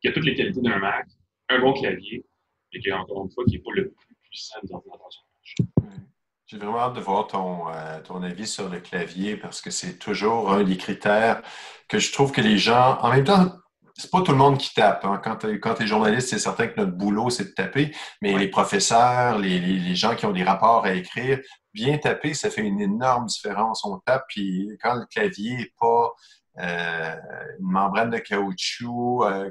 qui 0.00 0.08
a 0.08 0.12
toutes 0.12 0.24
les 0.24 0.34
qualités 0.34 0.60
d'un 0.60 0.78
Mac, 0.78 1.06
un 1.48 1.60
bon 1.60 1.72
clavier, 1.74 2.24
et 2.72 2.80
qui, 2.80 2.92
encore 2.92 3.24
une 3.24 3.30
fois, 3.30 3.44
qui 3.44 3.56
n'est 3.56 3.62
pas 3.62 3.72
le 3.74 3.90
plus 3.90 4.14
puissant 4.22 4.58
des 4.62 4.72
ordinateurs 4.72 5.12
sur 5.12 5.24
le 5.26 5.34
marché. 5.34 5.98
J'ai 6.46 6.56
vraiment 6.56 6.78
hâte 6.78 6.94
de 6.94 7.00
voir 7.00 7.26
ton, 7.26 7.68
euh, 7.68 8.00
ton 8.02 8.22
avis 8.22 8.46
sur 8.46 8.70
le 8.70 8.80
clavier 8.80 9.36
parce 9.36 9.60
que 9.60 9.70
c'est 9.70 9.98
toujours 9.98 10.50
un 10.50 10.64
des 10.64 10.78
critères 10.78 11.42
que 11.88 11.98
je 11.98 12.10
trouve 12.12 12.32
que 12.32 12.40
les 12.40 12.56
gens, 12.56 12.98
en 13.02 13.10
même 13.10 13.24
temps, 13.24 13.52
c'est 13.98 14.10
pas 14.10 14.22
tout 14.22 14.30
le 14.30 14.38
monde 14.38 14.58
qui 14.58 14.72
tape. 14.72 15.04
Hein. 15.04 15.20
Quand 15.22 15.36
tu 15.36 15.82
es, 15.82 15.86
journaliste, 15.86 16.28
c'est 16.28 16.38
certain 16.38 16.68
que 16.68 16.80
notre 16.80 16.92
boulot, 16.92 17.30
c'est 17.30 17.44
de 17.44 17.50
taper, 17.50 17.94
mais 18.22 18.38
les 18.38 18.48
professeurs, 18.48 19.38
les, 19.38 19.58
les, 19.58 19.94
gens 19.96 20.14
qui 20.14 20.24
ont 20.24 20.32
des 20.32 20.44
rapports 20.44 20.84
à 20.84 20.92
écrire, 20.92 21.40
bien 21.74 21.98
taper, 21.98 22.32
ça 22.32 22.48
fait 22.48 22.62
une 22.62 22.80
énorme 22.80 23.26
différence. 23.26 23.84
On 23.84 23.98
tape, 23.98 24.24
puis 24.28 24.70
quand 24.80 24.94
le 24.94 25.04
clavier 25.06 25.56
n'est 25.56 25.72
pas 25.80 26.12
euh, 26.60 27.16
une 27.58 27.70
membrane 27.70 28.10
de 28.10 28.18
caoutchouc, 28.18 29.24
euh, 29.24 29.50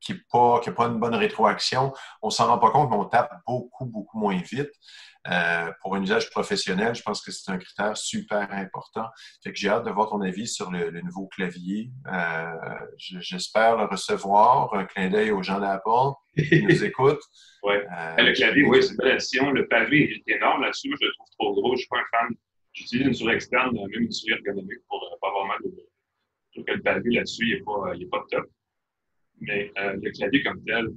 qui 0.00 0.12
n'a 0.14 0.18
pas, 0.30 0.60
pas, 0.60 0.86
une 0.86 0.98
bonne 0.98 1.14
rétroaction, 1.14 1.92
on 2.22 2.30
s'en 2.30 2.46
rend 2.46 2.58
pas 2.58 2.70
compte, 2.70 2.90
mais 2.90 2.96
on 2.96 3.04
tape 3.04 3.32
beaucoup, 3.46 3.84
beaucoup 3.84 4.18
moins 4.18 4.40
vite. 4.40 4.72
Euh, 5.30 5.72
pour 5.80 5.94
un 5.96 6.02
usage 6.02 6.30
professionnel, 6.30 6.94
je 6.94 7.02
pense 7.02 7.22
que 7.22 7.30
c'est 7.30 7.50
un 7.50 7.58
critère 7.58 7.96
super 7.96 8.48
important. 8.52 9.06
Fait 9.42 9.52
que 9.52 9.58
j'ai 9.58 9.68
hâte 9.68 9.84
de 9.84 9.90
voir 9.90 10.08
ton 10.08 10.20
avis 10.20 10.46
sur 10.46 10.70
le, 10.70 11.00
nouveau 11.00 11.26
clavier. 11.26 11.90
Euh, 12.12 12.52
j'espère 12.96 13.76
le 13.76 13.84
recevoir. 13.84 14.72
Un 14.74 14.84
clin 14.84 15.10
d'œil 15.10 15.30
aux 15.30 15.42
gens 15.42 15.60
d'Apple 15.60 16.14
qui 16.36 16.62
nous 16.62 16.84
écoutent. 16.84 17.24
Euh, 17.64 17.82
le 18.18 18.32
clavier, 18.34 18.64
oui, 18.64 18.82
c'est 18.82 18.90
une 18.90 18.96
belle 18.96 19.12
addition. 19.12 19.50
Le 19.50 19.66
pavé 19.66 20.22
est 20.26 20.32
énorme 20.32 20.62
là-dessus. 20.62 20.94
je 21.00 21.06
le 21.06 21.12
trouve 21.14 21.28
trop 21.38 21.54
gros. 21.54 21.68
Je 21.70 21.72
ne 21.72 21.76
suis 21.78 21.88
pas 21.88 21.98
un 21.98 22.18
fan. 22.18 22.36
J'utilise 22.72 23.06
une 23.06 23.14
souris 23.14 23.34
externe, 23.34 23.74
même 23.74 24.02
une 24.02 24.12
souris 24.12 24.34
ergonomique 24.34 24.80
pour 24.88 25.18
pas 25.20 25.28
avoir 25.28 25.46
mal 25.46 25.58
au 25.64 25.70
Je 25.70 26.52
trouve 26.52 26.64
que 26.64 26.72
le 26.72 26.82
pavé 26.82 27.10
là-dessus, 27.10 27.46
il 27.48 27.56
n'est 27.56 28.06
pas, 28.08 28.18
pas 28.18 28.26
top. 28.30 28.46
Mais 29.40 29.72
le 29.76 30.10
clavier 30.12 30.42
comme 30.42 30.62
tel, 30.64 30.88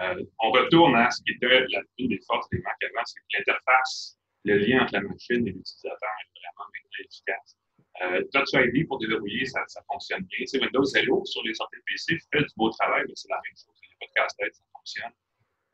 euh, 0.00 0.24
on 0.40 0.50
retourne 0.50 0.96
à 0.96 1.10
ce 1.10 1.22
qui 1.22 1.32
était 1.32 1.66
la, 1.68 1.80
une 1.98 2.08
des 2.08 2.20
forces 2.26 2.48
des 2.50 2.58
Mac 2.58 2.76
avant, 2.82 3.04
c'est 3.04 3.20
que 3.20 3.38
l'interface, 3.38 4.18
le 4.44 4.58
lien 4.58 4.82
entre 4.82 4.94
la 4.94 5.00
machine 5.02 5.46
et 5.46 5.52
l'utilisateur 5.52 6.10
est 6.20 6.40
vraiment 6.56 6.70
efficace. 6.98 7.56
Euh, 8.02 8.22
Touch 8.32 8.50
ID 8.54 8.88
pour 8.88 8.98
déverrouiller, 8.98 9.46
ça, 9.46 9.60
ça 9.68 9.80
fonctionne 9.86 10.22
bien. 10.22 10.44
C'est 10.46 10.60
Windows 10.60 10.84
Hello 10.96 11.24
sur 11.24 11.42
les 11.44 11.54
sorties 11.54 11.76
de 11.76 11.82
PC 11.86 12.18
fait 12.32 12.40
du 12.40 12.54
beau 12.56 12.70
travail, 12.70 13.04
mais 13.06 13.14
c'est 13.14 13.28
la 13.28 13.36
même 13.36 13.54
chose. 13.54 13.78
Il 13.82 14.06
n'y 14.16 14.22
a 14.22 14.28
ça 14.28 14.64
fonctionne. 14.72 15.12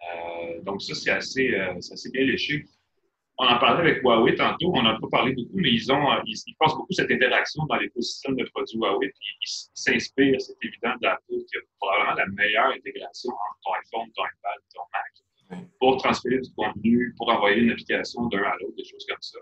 Euh, 0.03 0.61
donc, 0.63 0.83
ça, 0.83 0.95
c'est 0.95 1.11
assez, 1.11 1.55
euh, 1.55 1.75
assez 1.75 2.11
bien 2.11 2.25
léché 2.25 2.67
on 3.41 3.47
en 3.47 3.59
parlait 3.59 3.81
avec 3.81 4.03
Huawei 4.03 4.35
tantôt, 4.35 4.71
on 4.75 4.83
n'a 4.83 4.99
pas 5.01 5.09
parlé 5.11 5.33
beaucoup, 5.33 5.57
mais 5.57 5.73
ils 5.73 5.91
ont, 5.91 6.13
euh, 6.13 6.21
ils, 6.27 6.55
passent 6.59 6.75
beaucoup 6.75 6.93
cette 6.93 7.11
interaction 7.11 7.65
dans 7.65 7.77
l'écosystème 7.77 8.37
de 8.37 8.45
produits 8.53 8.77
Huawei, 8.77 9.09
puis 9.09 9.29
ils 9.41 9.71
s'inspirent, 9.73 10.41
c'est 10.41 10.53
évident, 10.63 10.95
d'Apple 11.01 11.41
qui 11.49 11.57
a 11.57 11.61
probablement 11.79 12.17
la 12.17 12.27
meilleure 12.27 12.71
intégration 12.73 13.33
entre 13.33 13.59
ton 13.65 13.73
iPhone, 13.73 14.13
ton 14.15 14.25
iPad, 14.25 14.61
ton 14.75 14.83
Mac, 14.93 15.65
pour 15.79 15.97
transférer 15.97 16.39
du 16.39 16.53
contenu, 16.55 17.15
pour 17.17 17.31
envoyer 17.31 17.63
une 17.63 17.71
application 17.71 18.27
d'un 18.27 18.43
à 18.43 18.57
l'autre, 18.61 18.77
des 18.77 18.85
choses 18.85 19.07
comme 19.09 19.23
ça. 19.23 19.39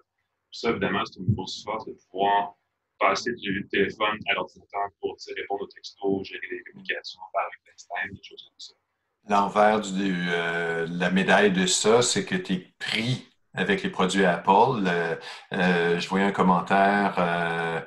ça, 0.52 0.70
évidemment, 0.70 1.04
c'est 1.04 1.18
une 1.18 1.34
grosse 1.34 1.64
force 1.64 1.84
de 1.86 1.96
pouvoir 2.08 2.54
passer 3.00 3.32
du 3.32 3.66
téléphone 3.68 4.18
à 4.28 4.34
l'ordinateur 4.34 4.88
pour 5.00 5.16
répondre 5.36 5.62
aux 5.62 5.66
textos, 5.66 6.28
gérer 6.28 6.46
les 6.52 6.62
communications, 6.62 7.20
faire 7.32 7.42
avec 7.42 7.74
FaceTime, 7.74 8.14
des 8.14 8.22
choses 8.22 8.48
comme 8.48 8.60
ça. 8.60 8.74
L'envers 9.28 9.82
euh, 9.84 10.86
de 10.86 11.00
la 11.00 11.10
médaille 11.10 11.52
de 11.52 11.66
ça, 11.66 12.00
c'est 12.00 12.24
que 12.24 12.36
tu 12.36 12.54
es 12.54 12.72
pris 12.78 13.28
avec 13.58 13.82
les 13.82 13.90
produits 13.90 14.24
Apple. 14.24 14.88
Euh, 15.52 16.00
je 16.00 16.08
voyais 16.08 16.26
un 16.26 16.32
commentaire 16.32 17.14
euh, 17.18 17.80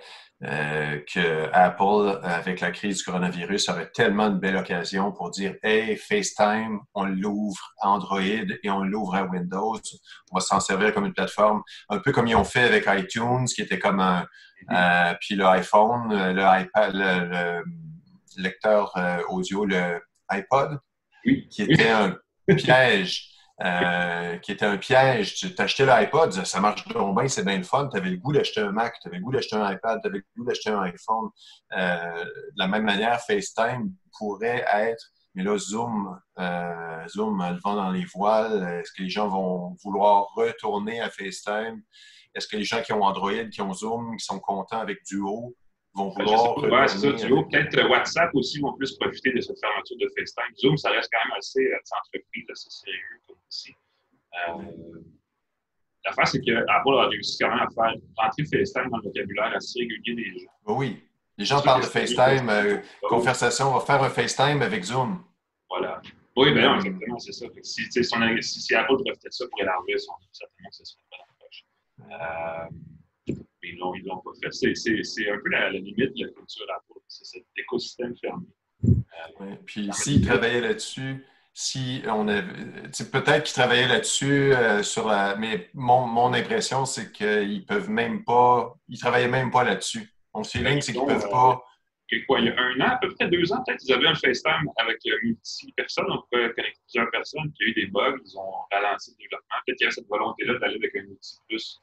euh, 0.44 1.00
que 1.12 1.50
Apple, 1.54 2.20
avec 2.24 2.60
la 2.60 2.72
crise 2.72 2.98
du 2.98 3.04
coronavirus, 3.04 3.70
aurait 3.70 3.90
tellement 3.92 4.28
une 4.28 4.40
belle 4.40 4.58
occasion 4.58 5.12
pour 5.12 5.32
dire 5.32 5.56
Hey, 5.64 5.96
FaceTime, 5.96 6.80
on 6.94 7.06
l'ouvre 7.06 7.74
à 7.82 7.90
Android 7.90 8.22
et 8.22 8.70
on 8.70 8.84
l'ouvre 8.84 9.16
à 9.16 9.24
Windows. 9.24 9.80
On 10.32 10.36
va 10.36 10.42
s'en 10.42 10.60
servir 10.60 10.94
comme 10.94 11.06
une 11.06 11.14
plateforme, 11.14 11.64
un 11.90 12.00
peu 12.00 12.12
comme 12.12 12.28
ils 12.28 12.36
ont 12.36 12.44
fait 12.44 12.64
avec 12.64 12.86
iTunes, 12.88 13.46
qui 13.46 13.62
était 13.62 13.80
comme 13.80 14.00
un. 14.00 14.28
Mm-hmm. 14.70 15.18
puis 15.20 15.36
le 15.36 15.46
iPhone, 15.46 16.10
le 16.10 16.62
iPad, 16.62 16.92
le, 16.94 17.64
lecteur 18.38 18.94
audio, 19.30 19.66
le 19.66 20.00
iPod, 20.30 20.80
qui 21.50 21.64
était 21.64 21.90
un 21.90 22.16
piège 22.56 23.31
euh, 23.64 24.38
qui 24.38 24.52
était 24.52 24.66
un 24.66 24.78
piège. 24.78 25.36
Tu 25.36 25.54
t'achetais 25.54 25.86
l'iPod, 25.86 26.32
ça 26.32 26.60
marche 26.60 26.88
bien, 26.88 27.28
c'est 27.28 27.46
bien 27.46 27.58
le 27.58 27.64
fun. 27.64 27.88
Tu 27.92 27.98
avais 27.98 28.10
le 28.10 28.18
goût 28.18 28.34
d'acheter 28.34 28.62
un 28.62 28.72
Mac, 28.72 28.96
tu 29.02 29.08
avais 29.08 29.18
le 29.18 29.24
goût 29.24 29.32
d'acheter 29.32 29.56
un 29.56 29.72
iPad, 29.72 30.00
tu 30.02 30.08
avais 30.08 30.18
le 30.18 30.26
goût 30.36 30.46
d'acheter 30.46 30.72
un 30.72 30.82
iPhone. 30.82 31.30
Euh, 31.78 32.24
de 32.24 32.58
la 32.58 32.68
même 32.68 32.84
manière, 32.84 33.20
FaceTime 33.22 33.94
pourrait 34.18 34.66
être, 34.74 35.06
mais 35.36 35.44
là, 35.44 35.58
Zoom, 35.58 36.20
euh, 36.40 37.08
Zoom, 37.08 37.42
le 37.42 37.60
vent 37.64 37.76
dans 37.76 37.92
les 37.92 38.06
voiles. 38.06 38.80
Est-ce 38.80 38.92
que 38.94 39.04
les 39.04 39.10
gens 39.10 39.28
vont 39.28 39.78
vouloir 39.84 40.28
retourner 40.36 41.00
à 41.00 41.10
FaceTime? 41.10 41.82
Est-ce 42.34 42.48
que 42.48 42.58
les 42.58 42.64
gens 42.64 42.82
qui 42.82 42.94
ont 42.94 43.04
Android, 43.04 43.46
qui 43.52 43.62
ont 43.62 43.74
Zoom, 43.74 44.18
qui 44.18 44.26
sont 44.26 44.40
contents 44.40 44.80
avec 44.80 45.04
Duo, 45.06 45.56
vont 45.94 46.10
vouloir. 46.10 46.58
Ouais, 46.58 46.88
c'est 46.88 47.00
ça, 47.00 47.12
Duo. 47.12 47.44
Peut-être 47.44 47.90
WhatsApp 47.90 48.30
aussi 48.34 48.60
vont 48.60 48.74
plus 48.74 48.96
profiter 48.98 49.32
de 49.34 49.42
cette 49.42 49.60
fermeture 49.60 49.98
de 50.00 50.08
FaceTime. 50.18 50.56
Zoom, 50.58 50.78
ça 50.78 50.92
reste 50.92 51.10
quand 51.12 51.28
même 51.28 51.38
assez 51.38 51.70
entreprise, 52.06 52.46
assez 52.50 52.70
sérieux 52.70 53.22
comme 53.28 53.38
aussi. 53.48 53.74
Euh, 54.48 55.02
L'affaire, 56.04 56.28
c'est 56.28 56.42
qu'Apple 56.42 56.98
a 57.00 57.08
réussi 57.08 57.38
quand 57.40 57.50
même 57.50 57.60
à 57.60 57.68
faire 57.70 57.94
rentrer 58.18 58.44
FaceTime 58.46 58.90
dans 58.90 58.98
le 58.98 59.04
vocabulaire 59.04 59.54
assez 59.56 59.80
régulier 59.80 60.16
des 60.16 60.40
gens. 60.40 60.52
Oui. 60.66 61.04
Les 61.38 61.46
gens 61.46 61.62
parlent 61.62 61.82
de 61.82 61.88
FaceTime, 61.88 62.50
euh, 62.50 62.78
conversation, 63.08 63.70
on 63.70 63.78
va 63.78 63.86
faire 63.86 64.04
un 64.04 64.10
FaceTime 64.10 64.62
avec 64.62 64.84
Zoom. 64.84 65.24
Voilà. 65.70 66.02
Oui, 66.36 66.54
bien 66.54 66.76
exactement, 66.76 67.20
c'est 67.20 67.32
ça. 67.34 67.46
Si, 67.62 67.84
si, 67.92 68.04
si, 68.04 68.76
Apple 68.76 68.96
profitait 69.04 69.30
de 69.30 69.34
ça 69.34 69.46
pour 69.50 69.62
élargir 69.62 70.00
son 70.00 70.14
certainement 70.32 70.70
que 70.70 70.76
ce 70.76 70.86
serait 70.86 71.04
pas 71.10 71.18
la 71.18 72.68
poche. 72.70 72.72
Mais 73.62 73.70
ils 73.70 73.76
ne 73.76 74.08
l'ont 74.10 74.22
pas 74.22 74.32
fait. 74.42 74.52
C'est 74.52 75.30
un 75.30 75.38
peu 75.44 75.50
la, 75.50 75.72
limite 75.72 75.98
de 75.98 76.26
la 76.26 76.32
culture 76.32 76.66
Apple. 76.76 77.00
C'est 77.08 77.26
cet 77.26 77.46
écosystème 77.58 78.16
fermé. 78.18 78.48
Euh, 78.86 79.56
Puis 79.66 79.90
s'ils 79.94 80.26
travaillaient 80.26 80.62
là-dessus, 80.62 81.26
si 81.54 82.02
on 82.08 82.28
avait. 82.28 82.44
Peut-être 83.12 83.44
qu'ils 83.44 83.54
travaillaient 83.54 83.88
là-dessus 83.88 84.54
euh, 84.54 84.84
sur 84.84 85.08
la. 85.08 85.36
Mais 85.36 85.70
mon, 85.74 86.08
mon 86.08 86.34
impression, 86.34 86.86
c'est 86.86 87.12
qu'ils 87.12 87.66
peuvent 87.66 87.90
même 87.90 88.24
pas. 88.24 88.74
Ils 88.88 89.00
travaillaient 89.00 89.28
même 89.28 89.52
pas 89.52 89.64
là-dessus. 89.64 90.14
Mon 90.34 90.44
feeling, 90.44 90.82
c'est 90.82 90.94
qu'ils 90.94 91.06
peuvent 91.06 91.30
pas. 91.30 91.62
Euh, 92.14 92.18
quoi, 92.28 92.40
il 92.40 92.48
y 92.48 92.50
a 92.50 92.56
un 92.58 92.82
an, 92.82 92.94
à 92.94 92.98
peu 92.98 93.14
près 93.16 93.30
deux 93.30 93.52
ans, 93.54 93.64
peut-être, 93.66 93.82
ils 93.86 93.94
avaient 93.94 94.08
un 94.08 94.16
FaceTime 94.16 94.68
avec 94.78 94.98
euh, 95.08 95.18
multi-personnes. 95.24 96.06
On 96.10 96.22
pouvait 96.30 96.54
connecter 96.54 96.80
plusieurs 96.86 97.12
personnes. 97.12 97.52
Puis 97.58 97.60
il 97.60 97.68
y 97.68 97.68
a 97.68 97.72
eu 97.72 97.86
des 97.86 97.92
bugs, 97.92 98.18
ils 98.26 98.38
ont 98.38 98.52
ralenti 98.72 99.12
le 99.12 99.24
développement. 99.24 99.56
Peut-être 99.66 99.78
qu'il 99.78 99.86
y 99.86 99.88
avait 99.88 99.96
cette 99.96 100.08
volonté-là 100.08 100.60
d'aller 100.60 100.76
avec 100.76 100.96
un 100.96 101.12
outil 101.12 101.38
plus 101.48 101.82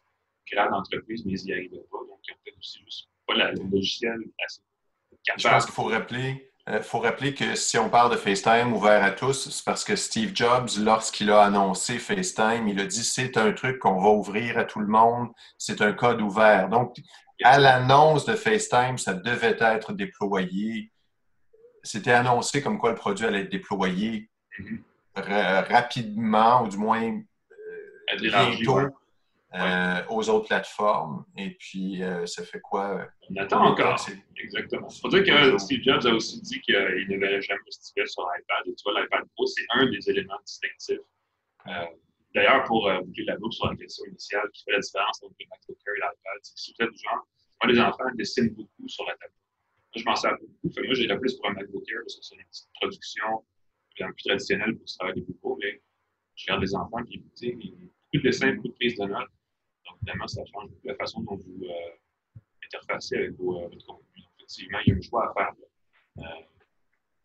d'entreprise, 0.57 1.25
mais 1.25 1.33
ils 1.33 1.45
n'y 1.45 1.53
arrivaient 1.53 1.87
pas. 1.91 1.99
Donc, 1.99 2.19
ils 2.27 2.33
ont 2.33 2.37
peut-être 2.45 2.59
aussi 2.59 2.81
juste 2.85 3.09
pas 3.27 3.35
le 3.35 3.71
logiciel 3.71 4.19
assez 4.45 4.63
Je 5.37 5.49
pense 5.49 5.65
qu'il 5.65 5.75
faut 5.75 5.85
rappeler, 5.85 6.53
euh, 6.69 6.83
faut 6.83 7.01
rappeler 7.01 7.35
que 7.35 7.55
si 7.55 7.79
on 7.79 7.89
parle 7.89 8.13
de 8.13 8.17
FaceTime 8.17 8.73
ouvert 8.73 9.03
à 9.03 9.11
tous, 9.11 9.51
c'est 9.51 9.65
parce 9.65 9.85
que 9.85 9.97
Steve 9.97 10.33
Jobs, 10.35 10.69
lorsqu'il 10.79 11.31
a 11.31 11.43
annoncé 11.43 11.99
FaceTime, 11.99 12.69
il 12.69 12.81
a 12.81 12.87
dit 12.87 13.05
c'est 13.05 13.37
un 13.37 13.53
truc 13.53 13.79
qu'on 13.79 14.01
va 14.01 14.11
ouvrir 14.11 14.59
à 14.59 14.65
tout 14.65 14.81
le 14.81 14.87
monde, 14.87 15.29
c'est 15.59 15.81
un 15.83 15.93
code 15.93 16.21
ouvert. 16.21 16.69
Donc, 16.69 16.97
à 17.43 17.59
l'annonce 17.59 18.25
de 18.25 18.35
FaceTime, 18.35 18.99
ça 18.99 19.15
devait 19.15 19.57
être 19.61 19.93
déployé. 19.93 20.91
C'était 21.83 22.13
annoncé 22.13 22.63
comme 22.63 22.79
quoi 22.79 22.91
le 22.91 22.97
produit 22.97 23.25
allait 23.25 23.43
être 23.43 23.53
déployé 23.53 24.29
mm-hmm. 24.59 25.73
rapidement, 25.73 26.65
ou 26.65 26.69
du 26.69 26.77
moins 26.77 27.03
euh, 27.03 28.17
bientôt. 28.21 28.81
Euh, 29.55 30.03
aux 30.11 30.29
autres 30.29 30.47
plateformes. 30.47 31.25
Et 31.39 31.53
puis, 31.53 32.03
euh, 32.03 32.27
ça 32.27 32.45
fait 32.45 32.61
quoi? 32.61 33.09
On 33.31 33.37
attend 33.37 33.65
encore. 33.65 33.99
Exactement. 34.37 34.89
Il 34.91 35.01
faut 35.01 35.09
dire 35.09 35.25
que 35.25 35.57
Steve 35.57 35.83
Jobs 35.83 36.05
a 36.05 36.11
aussi 36.11 36.43
dit 36.43 36.61
qu'il 36.61 36.75
ne 36.75 37.17
verrait 37.17 37.41
jamais 37.41 37.61
Steve 37.71 38.05
sur 38.05 38.25
l'iPad. 38.25 38.67
Et 38.67 38.75
tu 38.75 38.83
vois, 38.85 39.01
l'iPad 39.01 39.25
Pro, 39.35 39.47
c'est 39.47 39.65
un 39.71 39.87
des 39.87 40.11
éléments 40.11 40.39
distinctifs. 40.45 40.99
Euh, 41.67 41.73
d'ailleurs, 42.35 42.65
pour 42.65 42.93
boucler 43.07 43.25
la 43.25 43.39
boucle 43.39 43.55
sur 43.55 43.71
la 43.71 43.77
question 43.77 44.05
initiale, 44.05 44.51
qui 44.53 44.65
fait 44.65 44.73
la 44.73 44.81
différence 44.81 45.23
entre 45.23 45.35
le 45.41 45.47
MacBook 45.49 45.79
Air 45.87 45.95
et 45.95 46.01
l'iPad, 46.01 46.39
c'est 46.43 46.55
que 46.55 46.61
si 46.61 46.75
vous 46.79 46.85
êtes 46.85 46.93
du 46.93 46.99
genre, 46.99 47.27
moi, 47.63 47.73
les 47.73 47.81
enfants 47.81 48.05
dessinent 48.17 48.51
beaucoup 48.51 48.87
sur 48.87 49.07
la 49.07 49.13
tablette. 49.13 49.33
Moi, 49.33 49.97
je 49.97 50.05
m'en 50.05 50.15
sers 50.15 50.37
beaucoup. 50.39 50.85
moi, 50.85 50.93
j'ai 50.95 51.07
la 51.07 51.17
plus 51.17 51.35
pour 51.37 51.49
un 51.49 51.55
MacBook 51.55 51.85
Air 51.91 52.01
parce 52.03 52.17
que 52.17 52.23
c'est 52.23 52.35
une 52.35 52.45
petite 52.45 52.69
production 52.75 53.47
bien 53.97 54.13
plus 54.13 54.25
traditionnelle 54.25 54.77
pour 54.77 54.87
ce 54.87 54.99
travail 54.99 55.15
des 55.15 55.23
beaucoup. 55.23 55.57
Mais 55.63 55.81
je 56.37 56.45
regarde 56.45 56.61
des 56.61 56.75
enfants 56.75 57.03
qui, 57.05 57.19
tu 57.19 57.31
sais, 57.35 57.53
beaucoup 57.53 57.73
de 58.13 58.21
dessins, 58.21 58.53
beaucoup 58.53 58.69
de 58.69 58.75
prises 58.75 58.99
de 58.99 59.07
notes 59.07 59.31
évidemment, 59.97 60.27
ça 60.27 60.43
change 60.53 60.71
la 60.85 60.95
façon 60.95 61.21
dont 61.21 61.37
vous 61.37 61.65
euh, 61.65 62.39
interfacez 62.65 63.17
avec 63.17 63.37
vos, 63.37 63.59
euh, 63.59 63.69
votre 63.69 63.87
contenu. 63.87 64.23
Effectivement, 64.37 64.79
il 64.87 64.93
y 64.93 64.95
a 64.95 64.99
un 64.99 65.01
choix 65.01 65.31
à 65.31 65.33
faire. 65.35 65.53
Euh, 66.19 66.23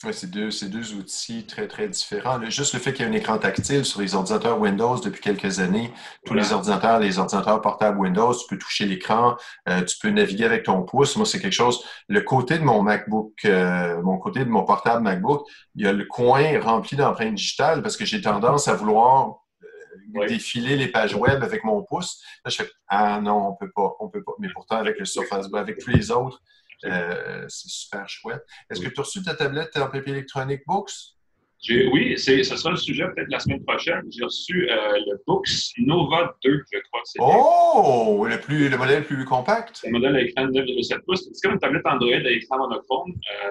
oui, 0.05 0.13
c'est 0.13 0.29
deux, 0.29 0.49
deux, 0.67 0.95
outils 0.95 1.45
très, 1.45 1.65
très 1.65 1.87
différents. 1.87 2.43
juste 2.49 2.73
le 2.73 2.79
fait 2.81 2.91
qu'il 2.91 3.05
y 3.05 3.07
ait 3.07 3.11
un 3.11 3.15
écran 3.15 3.37
tactile 3.37 3.85
sur 3.85 4.01
les 4.01 4.15
ordinateurs 4.15 4.59
Windows 4.59 4.99
depuis 4.99 5.21
quelques 5.21 5.61
années, 5.61 5.93
tous 6.25 6.33
les 6.33 6.51
ordinateurs, 6.51 6.99
les 6.99 7.19
ordinateurs 7.19 7.61
portables 7.61 7.97
Windows, 7.97 8.33
tu 8.35 8.45
peux 8.49 8.57
toucher 8.57 8.85
l'écran, 8.85 9.37
tu 9.65 9.97
peux 10.01 10.09
naviguer 10.09 10.43
avec 10.43 10.63
ton 10.63 10.83
pouce. 10.83 11.15
Moi, 11.15 11.25
c'est 11.25 11.39
quelque 11.39 11.53
chose. 11.53 11.85
Le 12.09 12.19
côté 12.19 12.59
de 12.59 12.65
mon 12.65 12.81
MacBook, 12.81 13.45
mon 13.45 14.17
côté 14.17 14.43
de 14.43 14.49
mon 14.49 14.65
portable 14.65 15.03
MacBook, 15.03 15.47
il 15.75 15.85
y 15.85 15.87
a 15.87 15.93
le 15.93 16.03
coin 16.03 16.59
rempli 16.59 16.97
d'empreintes 16.97 17.35
digitales 17.35 17.81
parce 17.81 17.95
que 17.95 18.03
j'ai 18.03 18.19
tendance 18.19 18.67
à 18.67 18.75
vouloir 18.75 19.42
défiler 20.27 20.75
les 20.75 20.87
pages 20.87 21.15
web 21.15 21.43
avec 21.43 21.63
mon 21.63 21.83
pouce. 21.83 22.23
Là, 22.43 22.49
je 22.49 22.63
fais 22.63 22.69
Ah 22.87 23.19
non, 23.21 23.49
on 23.49 23.55
peut 23.55 23.71
pas, 23.73 23.95
on 23.99 24.09
peut 24.09 24.23
pas. 24.23 24.33
Mais 24.39 24.49
pourtant, 24.53 24.77
avec 24.77 24.99
le 24.99 25.05
Surface 25.05 25.47
avec 25.53 25.77
tous 25.79 25.89
les 25.89 26.11
autres, 26.11 26.41
euh, 26.85 27.45
c'est 27.47 27.69
super 27.69 28.07
chouette. 28.09 28.43
Est-ce 28.69 28.81
que 28.81 28.89
tu 28.89 28.99
as 28.99 29.03
reçu 29.03 29.23
ta 29.23 29.35
tablette 29.35 29.75
en 29.77 29.89
papier 29.89 30.13
électronique 30.13 30.61
Books? 30.67 30.91
Oui, 31.69 32.17
ce 32.17 32.43
sera 32.43 32.71
le 32.71 32.75
sujet 32.75 33.05
peut-être 33.15 33.29
la 33.29 33.39
semaine 33.39 33.63
prochaine. 33.63 34.03
J'ai 34.11 34.23
reçu 34.25 34.69
euh, 34.69 34.75
le 35.07 35.21
Books 35.25 35.49
Nova 35.77 36.35
2, 36.43 36.63
je 36.71 36.79
crois 36.89 36.99
que 37.01 37.05
c'est. 37.05 37.19
Oh! 37.21 38.25
Le, 38.27 38.37
plus, 38.37 38.67
le 38.67 38.77
modèle 38.77 39.05
plus 39.05 39.23
compact. 39.23 39.81
Le 39.85 39.91
modèle 39.91 40.15
à 40.17 40.21
écran 40.21 40.45
de 40.45 40.51
9,7 40.51 40.99
pouces. 41.05 41.29
C'est 41.31 41.41
comme 41.41 41.53
une 41.53 41.59
tablette 41.59 41.85
Android 41.85 42.11
à 42.13 42.31
écran 42.31 42.57
monochrome 42.57 43.13
euh, 43.13 43.49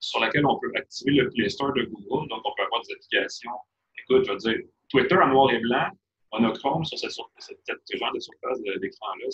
sur 0.00 0.20
laquelle 0.20 0.44
on 0.44 0.58
peut 0.58 0.70
activer 0.74 1.12
le 1.12 1.30
Play 1.30 1.48
Store 1.48 1.72
de 1.72 1.84
Google. 1.84 2.28
Donc, 2.28 2.40
on 2.44 2.52
peut 2.56 2.62
avoir 2.62 2.82
des 2.82 2.92
applications. 2.92 3.50
Écoute, 3.98 4.26
je 4.26 4.32
veux 4.32 4.36
dire, 4.36 4.58
Twitter 4.90 5.16
en 5.16 5.28
noir 5.28 5.50
et 5.52 5.58
blanc, 5.58 5.88
monochrome 6.32 6.84
sur 6.84 6.98
cette, 6.98 7.10
ce 7.10 7.96
genre 7.96 8.12
de 8.14 8.20
surface 8.20 8.58
d'écran-là, 8.80 9.26
euh, 9.26 9.30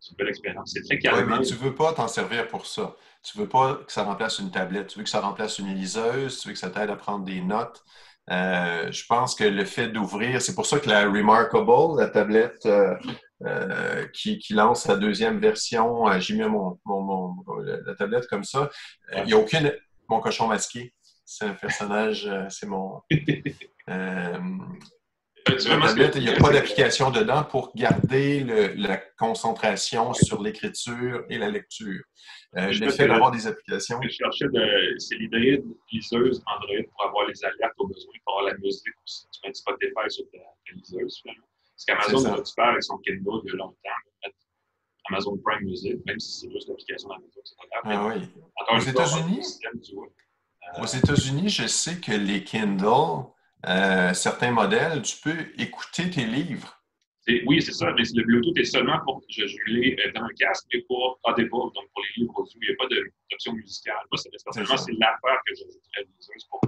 c'est 0.00 0.10
une 0.10 0.16
belle 0.16 0.28
expérience. 0.28 0.72
C'est 0.74 0.82
très 0.82 0.98
calme. 0.98 1.30
Oui, 1.30 1.38
mais 1.38 1.44
tu 1.44 1.54
ne 1.54 1.58
veux 1.58 1.74
pas 1.74 1.92
t'en 1.92 2.08
servir 2.08 2.48
pour 2.48 2.66
ça. 2.66 2.96
Tu 3.22 3.38
ne 3.38 3.44
veux 3.44 3.48
pas 3.48 3.76
que 3.76 3.92
ça 3.92 4.02
remplace 4.02 4.38
une 4.38 4.50
tablette. 4.50 4.88
Tu 4.88 4.98
veux 4.98 5.04
que 5.04 5.10
ça 5.10 5.20
remplace 5.20 5.58
une 5.58 5.74
liseuse. 5.74 6.40
Tu 6.40 6.48
veux 6.48 6.54
que 6.54 6.60
ça 6.60 6.70
t'aide 6.70 6.90
à 6.90 6.96
prendre 6.96 7.24
des 7.24 7.40
notes. 7.40 7.82
Euh, 8.30 8.90
je 8.90 9.06
pense 9.06 9.34
que 9.34 9.44
le 9.44 9.64
fait 9.64 9.88
d'ouvrir, 9.88 10.42
c'est 10.42 10.54
pour 10.54 10.66
ça 10.66 10.78
que 10.78 10.88
la 10.88 11.04
Remarkable, 11.04 11.98
la 11.98 12.08
tablette 12.08 12.66
euh, 12.66 14.06
qui, 14.12 14.40
lance 14.50 14.82
sa 14.82 14.96
deuxième 14.96 15.38
version, 15.38 16.06
j'ai 16.18 16.34
mis 16.34 16.42
mon, 16.42 16.78
la 17.62 17.94
tablette 17.94 18.26
comme 18.26 18.44
ça. 18.44 18.70
Il 19.16 19.24
n'y 19.24 19.32
a 19.32 19.38
aucune. 19.38 19.72
Mon 20.08 20.20
cochon 20.20 20.48
masqué. 20.48 20.92
C'est 21.24 21.46
un 21.46 21.54
personnage, 21.54 22.30
c'est 22.50 22.66
mon. 22.66 23.00
Euh, 23.90 24.38
il 25.46 26.22
n'y 26.22 26.28
a 26.28 26.36
pas 26.36 26.52
d'application 26.52 27.10
dedans 27.10 27.44
pour 27.44 27.72
garder 27.74 28.44
la 28.76 28.96
concentration 29.18 30.14
sur 30.14 30.42
l'écriture 30.42 31.24
et 31.28 31.38
la 31.38 31.50
lecture. 31.50 32.02
Euh, 32.56 32.72
je 32.72 32.88
fait 32.88 33.08
d'avoir 33.08 33.30
des 33.30 33.46
applications. 33.46 34.00
Je 34.02 34.08
cherchais 34.08 34.46
de, 34.46 34.94
c'est 34.98 35.16
l'hybride 35.16 35.64
liseuse 35.92 36.42
Android 36.46 36.84
pour 36.90 37.06
avoir 37.06 37.26
les 37.26 37.44
alertes 37.44 37.74
aux 37.78 37.86
besoins, 37.86 38.12
pour 38.24 38.38
avoir 38.38 38.52
la 38.54 38.58
musique 38.58 38.94
aussi. 39.04 39.26
Tu 39.32 39.40
mets 39.46 39.54
Spotify 39.54 40.08
sur 40.08 40.24
ta, 40.30 40.38
liseuse, 40.72 41.20
finalement. 41.20 41.46
Parce 41.74 41.84
qu'Amazon 41.84 42.32
a 42.32 42.44
faire 42.44 42.64
avec 42.64 42.82
son 42.82 42.98
Kindle 42.98 43.40
il 43.44 43.50
y 43.50 43.52
a 43.52 43.56
longtemps. 43.56 43.76
Amazon 45.10 45.36
Prime 45.44 45.64
Music, 45.64 45.98
même 46.06 46.18
si 46.18 46.40
c'est 46.40 46.50
juste 46.50 46.68
l'application 46.68 47.08
d'Amazon, 47.08 47.40
c'est 47.44 47.56
pas 47.56 47.82
grave. 47.82 48.14
Ah 48.14 48.16
oui. 48.16 48.28
Aux 48.70 48.80
États-Unis, 48.80 49.58
aux 50.80 50.86
États-Unis, 50.86 51.48
je 51.50 51.66
sais 51.66 52.00
que 52.00 52.12
les 52.12 52.42
Kindle, 52.42 53.26
euh, 53.66 54.14
certains 54.14 54.50
modèles, 54.50 55.02
tu 55.02 55.16
peux 55.22 55.36
écouter 55.58 56.10
tes 56.10 56.24
livres. 56.24 56.80
Oui, 57.46 57.62
c'est 57.62 57.72
ça, 57.72 57.90
mais 57.92 58.02
le 58.14 58.22
Bluetooth 58.22 58.58
est 58.58 58.64
seulement 58.64 59.00
pour 59.04 59.22
je, 59.30 59.46
je 59.46 59.56
l'ai 59.66 59.96
euh, 59.98 60.12
dans 60.12 60.24
un 60.24 60.34
casque 60.38 60.66
et 60.72 60.82
pour 60.82 61.18
audible, 61.24 61.48
donc 61.48 61.72
pour 61.72 62.02
les 62.02 62.22
livres 62.22 62.38
audio. 62.38 62.60
Il 62.60 62.68
n'y 62.68 62.74
a 62.74 62.76
pas 62.76 62.86
d'option 63.30 63.52
musicale. 63.54 63.96
Moi, 64.12 64.18
c'est 64.18 64.28
c'est 64.36 64.92
l'affaire 64.92 65.40
que 65.46 65.54
j'ajouterais 65.54 66.06
pour 66.50 66.60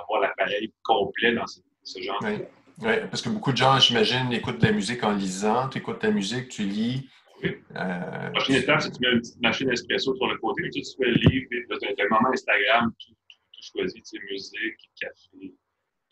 avoir 0.00 0.20
l'appareil 0.22 0.72
complet 0.82 1.34
dans 1.34 1.46
ce, 1.46 2.00
genre. 2.00 2.18
Oui. 2.22 2.38
oui, 2.78 2.92
parce 3.10 3.20
que 3.20 3.28
beaucoup 3.28 3.52
de 3.52 3.58
gens, 3.58 3.78
j'imagine, 3.78 4.32
écoutent 4.32 4.58
de 4.58 4.66
la 4.66 4.72
musique 4.72 5.04
en 5.04 5.12
lisant. 5.12 5.68
Tu 5.68 5.78
écoutes 5.78 5.98
ta 5.98 6.10
musique, 6.10 6.48
tu 6.48 6.62
lis. 6.62 7.06
Oui. 7.42 7.50
Euh, 7.76 7.76
la 7.76 8.30
prochaine 8.30 8.56
étape, 8.56 8.80
c'est 8.80 8.90
que 8.90 8.96
tu 8.96 9.00
mets 9.02 9.12
une 9.12 9.20
petite 9.20 9.42
machine 9.42 9.70
espresso 9.70 10.16
sur 10.16 10.26
le 10.26 10.38
côté, 10.38 10.70
tu 10.70 10.82
fais 10.96 11.04
le 11.04 11.14
livre, 11.30 11.46
tu 11.50 11.86
as 11.86 12.04
un 12.04 12.08
moment 12.10 12.30
Instagram, 12.32 12.92
tout, 12.98 13.12
tout, 13.12 13.60
choisi, 13.62 14.02
tu 14.02 14.04
sais, 14.04 14.18
musique, 14.28 14.90
café, 15.00 15.54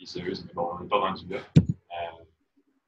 liseuse, 0.07 0.45
mais 0.47 0.55
bon, 0.55 0.69
on 0.73 0.83
n'est 0.83 0.89
pas 0.89 0.99
rendu 0.99 1.27
là. 1.29 1.39
Euh, 1.59 2.25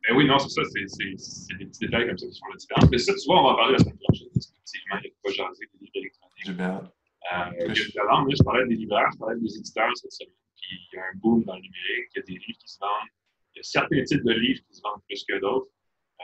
mais 0.05 0.17
oui, 0.17 0.27
non, 0.27 0.39
c'est 0.39 0.51
ça, 0.51 0.63
c'est 0.65 1.57
des 1.59 1.67
petits 1.67 1.81
détails 1.81 2.07
comme 2.07 2.19
ça 2.19 2.27
qui 2.27 2.39
font 2.39 2.51
la 2.51 2.57
différence. 2.57 2.91
Mais 2.91 2.99
ça, 2.99 3.13
tu 3.15 3.27
vois, 3.27 3.41
on 3.41 3.45
va 3.45 3.51
en 3.51 3.57
parler 3.57 3.73
la 3.73 3.79
semaine 3.79 3.99
prochaine, 3.99 4.29
effectivement, 4.29 4.97
il 5.03 5.03
n'y 5.03 5.09
a 5.09 5.23
pas 5.23 5.31
jaser 5.31 5.67
des 5.73 5.79
livres 5.81 5.97
électroniques. 5.97 6.47
J'ai 6.47 6.53
bien. 6.53 6.93
Euh, 7.35 7.75
je 7.75 8.43
parlais 8.43 8.67
des 8.67 8.77
libraires, 8.77 9.11
je 9.13 9.19
parlais 9.19 9.39
des 9.41 9.57
éditeurs 9.57 9.91
cette 9.97 10.13
semaine, 10.13 10.33
puis 10.57 10.79
il 10.93 10.97
y 10.97 10.99
a 10.99 11.05
un 11.05 11.17
boom 11.17 11.45
dans 11.45 11.57
le 11.57 11.61
numérique, 11.61 12.09
il 12.15 12.19
y 12.19 12.21
a 12.21 12.23
des 12.23 12.39
livres 12.47 12.59
qui 12.59 12.69
se 12.69 12.79
vendent, 12.79 13.11
il 13.55 13.59
y 13.59 13.61
a 13.61 13.63
certains 13.65 14.03
types 14.05 14.25
de 14.25 14.33
livres 14.33 14.63
qui 14.65 14.75
se 14.75 14.81
vendent 14.81 15.03
plus 15.07 15.25
que 15.25 15.39
d'autres. 15.41 15.69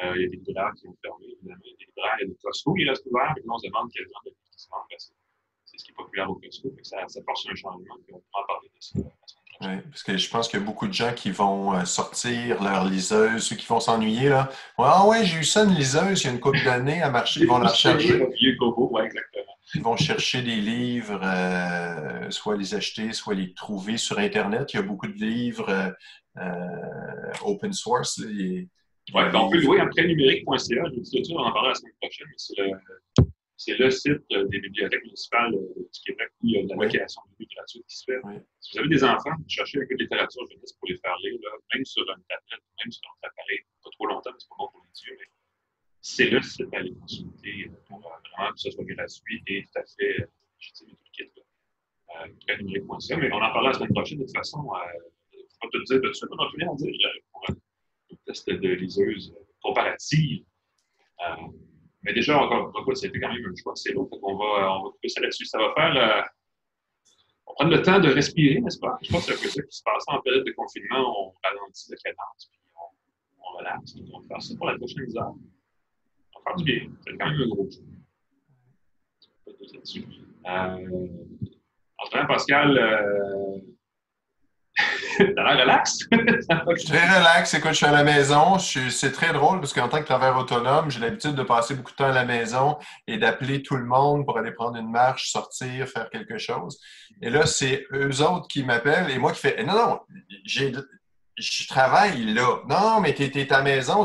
Euh, 0.03 0.17
il 0.17 0.23
y 0.23 0.25
a 0.25 0.29
des 0.29 0.37
libraires 0.37 0.73
qui 0.79 0.89
ont 0.89 0.97
fermé, 1.03 1.27
évidemment, 1.27 1.61
il 1.63 1.71
y 1.71 1.75
a 1.75 1.77
des 1.77 1.85
libraires, 1.85 2.17
il 2.19 2.23
y 2.23 2.25
a 2.25 2.29
des 2.29 2.39
Costco 2.43 2.75
qui 2.75 2.89
restent 2.89 3.07
ouverts, 3.07 3.35
et 3.37 3.43
on 3.47 3.59
se 3.59 3.67
demande 3.67 3.91
quel 3.93 4.07
genre 4.07 4.23
de 4.25 4.31
livres 4.31 4.51
qui 4.51 4.59
se 4.59 4.69
vendent, 4.71 4.87
c'est 4.97 5.79
ce 5.79 5.85
qui 5.85 5.91
est 5.91 5.95
populaire 5.95 6.31
au 6.31 6.37
Costco, 6.37 6.73
ça, 6.83 7.07
ça 7.07 7.21
force 7.23 7.47
un 7.51 7.55
changement, 7.55 7.99
puis 8.03 8.15
on 8.15 8.21
pourra 8.21 8.43
en 8.43 8.47
parler 8.47 8.69
de 8.75 8.81
ça 8.81 8.99
oui, 9.61 9.69
parce 9.91 10.03
que 10.03 10.17
je 10.17 10.29
pense 10.29 10.49
qu'il 10.49 10.59
y 10.59 10.63
a 10.63 10.67
beaucoup 10.67 10.89
de 10.89 10.93
gens 10.93 11.13
qui 11.15 11.31
vont 11.31 11.75
euh, 11.75 11.85
sortir 11.85 12.63
leur 12.63 12.85
liseuse, 12.85 13.45
ceux 13.45 13.57
qui 13.57 13.67
vont 13.67 13.81
s'ennuyer. 13.81 14.29
là. 14.29 14.51
Ah 14.79 15.07
ouais, 15.07 15.25
j'ai 15.25 15.39
eu 15.39 15.45
ça, 15.45 15.65
une 15.65 15.75
liseuse, 15.75 16.23
il 16.23 16.27
y 16.27 16.31
a 16.31 16.33
une 16.33 16.41
couple 16.41 16.63
d'années 16.65 17.03
à 17.03 17.11
marcher. 17.11 17.41
Ils 17.41 17.47
vont 17.47 17.59
la 17.59 17.73
chercher. 17.73 18.21
Ils 19.75 19.83
vont 19.83 19.97
chercher 19.97 20.43
des 20.43 20.57
livres, 20.57 21.21
euh, 21.23 22.31
soit 22.31 22.57
les 22.57 22.75
acheter, 22.75 23.13
soit 23.13 23.35
les 23.35 23.55
trouver 23.55 23.97
sur 23.97 24.19
Internet. 24.19 24.73
Il 24.73 24.77
y 24.77 24.79
a 24.81 24.83
beaucoup 24.83 25.07
de 25.07 25.15
livres 25.15 25.95
euh, 26.39 27.33
open 27.43 27.73
source. 27.73 28.21
Oui, 28.27 28.69
on 29.13 29.51
peut 29.51 29.61
louer 29.61 29.81
après 29.81 30.07
numérique.ca. 30.07 30.59
Je 30.69 30.97
vous 30.97 31.01
dis 31.01 31.35
on 31.35 31.39
en 31.39 31.53
parlera 31.53 31.69
la 31.69 31.75
semaine 31.75 31.93
prochaine, 32.01 32.27
mais 32.29 32.35
c'est 32.37 32.55
le 32.59 33.34
c'est 33.65 33.79
le 33.79 33.91
site 33.91 34.21
euh, 34.33 34.45
des 34.49 34.59
bibliothèques 34.59 35.05
municipales 35.05 35.55
euh, 35.55 35.89
du 35.93 36.01
Québec 36.05 36.29
où 36.43 36.49
il 36.49 36.53
y 36.53 36.59
a 36.59 36.63
de 36.65 36.69
la 36.69 36.77
location 36.77 37.23
de 37.31 37.37
littérature 37.41 37.81
qui 37.89 37.97
se 37.97 38.05
fait. 38.05 38.21
Si 38.61 38.73
vous 38.73 38.79
avez 38.81 38.89
des 38.89 39.05
enfants, 39.05 39.31
cherchez 39.49 39.79
un 39.79 39.87
peu 39.89 39.95
de 39.95 40.03
littérature 40.03 40.43
jeunesse 40.51 40.73
pour 40.75 40.89
les 40.89 40.97
faire 40.99 41.17
lire, 41.23 41.39
même 41.75 41.85
sur 41.85 42.03
une 42.03 42.23
tablette, 42.29 42.65
même 42.85 42.93
sur 42.93 43.09
un 43.09 43.29
appareil, 43.29 43.61
pas 43.83 43.91
trop 43.93 44.07
longtemps, 44.07 44.31
mais 44.33 44.39
c'est 44.39 44.49
pas 44.49 44.57
bon 44.59 44.69
pour 44.69 44.85
les 44.85 45.03
yeux, 45.09 45.17
mais 45.19 45.27
c'est 46.03 46.29
le 46.29 46.43
site 46.43 46.75
à 46.75 46.79
aller 46.79 46.93
consulter 46.93 47.71
euh, 47.71 47.77
pour 47.89 48.01
vraiment 48.01 48.53
que 48.53 48.61
ce 48.61 48.71
soit 48.71 48.85
gratuit 48.85 49.43
et 49.47 49.65
tout 49.65 49.79
à 49.79 49.85
fait 49.97 50.29
légitime 50.61 50.89
et 50.89 50.93
tout 50.93 51.05
le 51.05 51.25
kit. 51.25 51.33
Là. 51.37 53.17
mais 53.17 53.33
on 53.33 53.37
en 53.37 53.53
parlera 53.53 53.69
la 53.69 53.73
semaine 53.73 53.95
prochaine. 53.95 54.19
De 54.19 54.25
toute 54.25 54.37
façon, 54.37 54.59
ne 54.61 55.39
faut 55.39 55.59
pas 55.61 55.69
te 55.73 55.85
dire 55.85 56.01
de 56.03 56.13
suite, 56.13 56.31
on 56.31 56.37
n'a 56.37 56.51
rien 56.59 56.71
à 56.71 56.75
dire 56.77 56.93
pour 57.33 57.45
un 57.49 57.55
test 58.27 58.49
de 58.49 58.69
liseuse 58.75 59.35
comparative. 59.63 60.45
Mais 62.05 62.13
déjà, 62.13 62.39
encore 62.39 62.73
une 62.77 62.85
fois, 62.85 62.95
c'était 62.95 63.19
quand 63.19 63.33
même 63.33 63.45
un 63.45 63.55
choix 63.57 63.73
assez 63.73 63.93
long. 63.93 64.09
on 64.23 64.37
va, 64.37 64.79
on 64.79 64.85
va 64.85 64.91
couper 64.91 65.09
ça 65.09 65.21
là-dessus. 65.21 65.47
Ça 65.47 65.59
va 65.59 65.73
faire. 65.75 65.97
Euh, 65.97 66.23
on 67.47 67.53
va 67.53 67.55
prendre 67.57 67.77
le 67.77 67.83
temps 67.83 68.01
de 68.01 68.09
respirer, 68.09 68.61
n'est-ce 68.61 68.79
pas? 68.79 68.99
Je 69.03 69.11
pense 69.11 69.27
que 69.27 69.33
c'est 69.33 69.39
un 69.39 69.43
peu 69.43 69.49
ça 69.49 69.63
qui 69.63 69.77
se 69.77 69.83
passe. 69.83 70.05
En 70.09 70.21
période 70.21 70.45
de 70.45 70.53
confinement, 70.53 71.27
on 71.27 71.35
ralentit 71.43 71.91
la 71.91 71.97
cadence, 71.97 72.49
puis 72.51 72.61
on, 72.75 73.47
on 73.47 73.59
relaxe. 73.59 73.95
on 74.13 74.21
va 74.21 74.29
faire 74.29 74.43
ça 74.43 74.55
pour 74.57 74.67
la 74.67 74.77
prochaine 74.77 75.07
heure. 75.17 75.35
On 76.35 76.39
va 76.39 76.45
faire 76.45 76.57
du 76.57 76.65
bien. 76.65 76.91
C'est 77.07 77.17
quand 77.17 77.31
même 77.31 77.41
un 77.41 77.49
gros 77.49 77.69
jeu. 77.71 77.81
là-dessus. 79.73 80.05
Euh, 80.47 81.09
en 82.13 82.27
Pascal, 82.27 82.79
euh, 82.79 83.59
T'as 85.19 85.55
l'air 85.55 85.63
relax. 85.63 85.99
je 86.11 86.77
suis 86.77 86.89
très 86.89 87.19
relax. 87.19 87.55
Écoute, 87.55 87.71
je 87.71 87.77
suis 87.77 87.87
à 87.87 87.93
la 87.93 88.03
maison. 88.03 88.59
C'est 88.59 89.13
très 89.13 89.33
drôle 89.33 89.61
parce 89.61 89.73
qu'en 89.73 89.89
tant 89.89 90.01
que 90.01 90.07
travailleur 90.07 90.39
autonome, 90.39 90.91
j'ai 90.91 91.01
l'habitude 91.01 91.35
de 91.35 91.43
passer 91.43 91.75
beaucoup 91.75 91.93
de 91.93 91.97
temps 91.97 92.11
à 92.11 92.13
la 92.13 92.25
maison 92.25 92.79
et 93.07 93.19
d'appeler 93.19 93.63
tout 93.63 93.77
le 93.77 93.85
monde 93.85 94.25
pour 94.25 94.39
aller 94.39 94.51
prendre 94.51 94.77
une 94.77 94.91
marche, 94.91 95.31
sortir, 95.31 95.89
faire 95.89 96.11
quelque 96.11 96.39
chose. 96.39 96.81
Et 97.23 97.31
là, 97.31 97.47
c'est 97.47 97.87
eux 97.93 98.23
autres 98.23 98.49
qui 98.49 98.65
m'appellent 98.65 99.11
et 99.11 99.19
moi 99.19 99.33
qui 99.33 99.41
fais 99.41 99.63
Non, 99.63 99.75
non, 99.75 100.01
je 100.45 101.69
travaille 101.69 102.25
là. 102.33 102.61
Non, 102.69 103.01
mais 103.01 103.15
tu 103.15 103.23
es, 103.23 103.53
à 103.53 103.59
la 103.59 103.63
maison. 103.63 104.05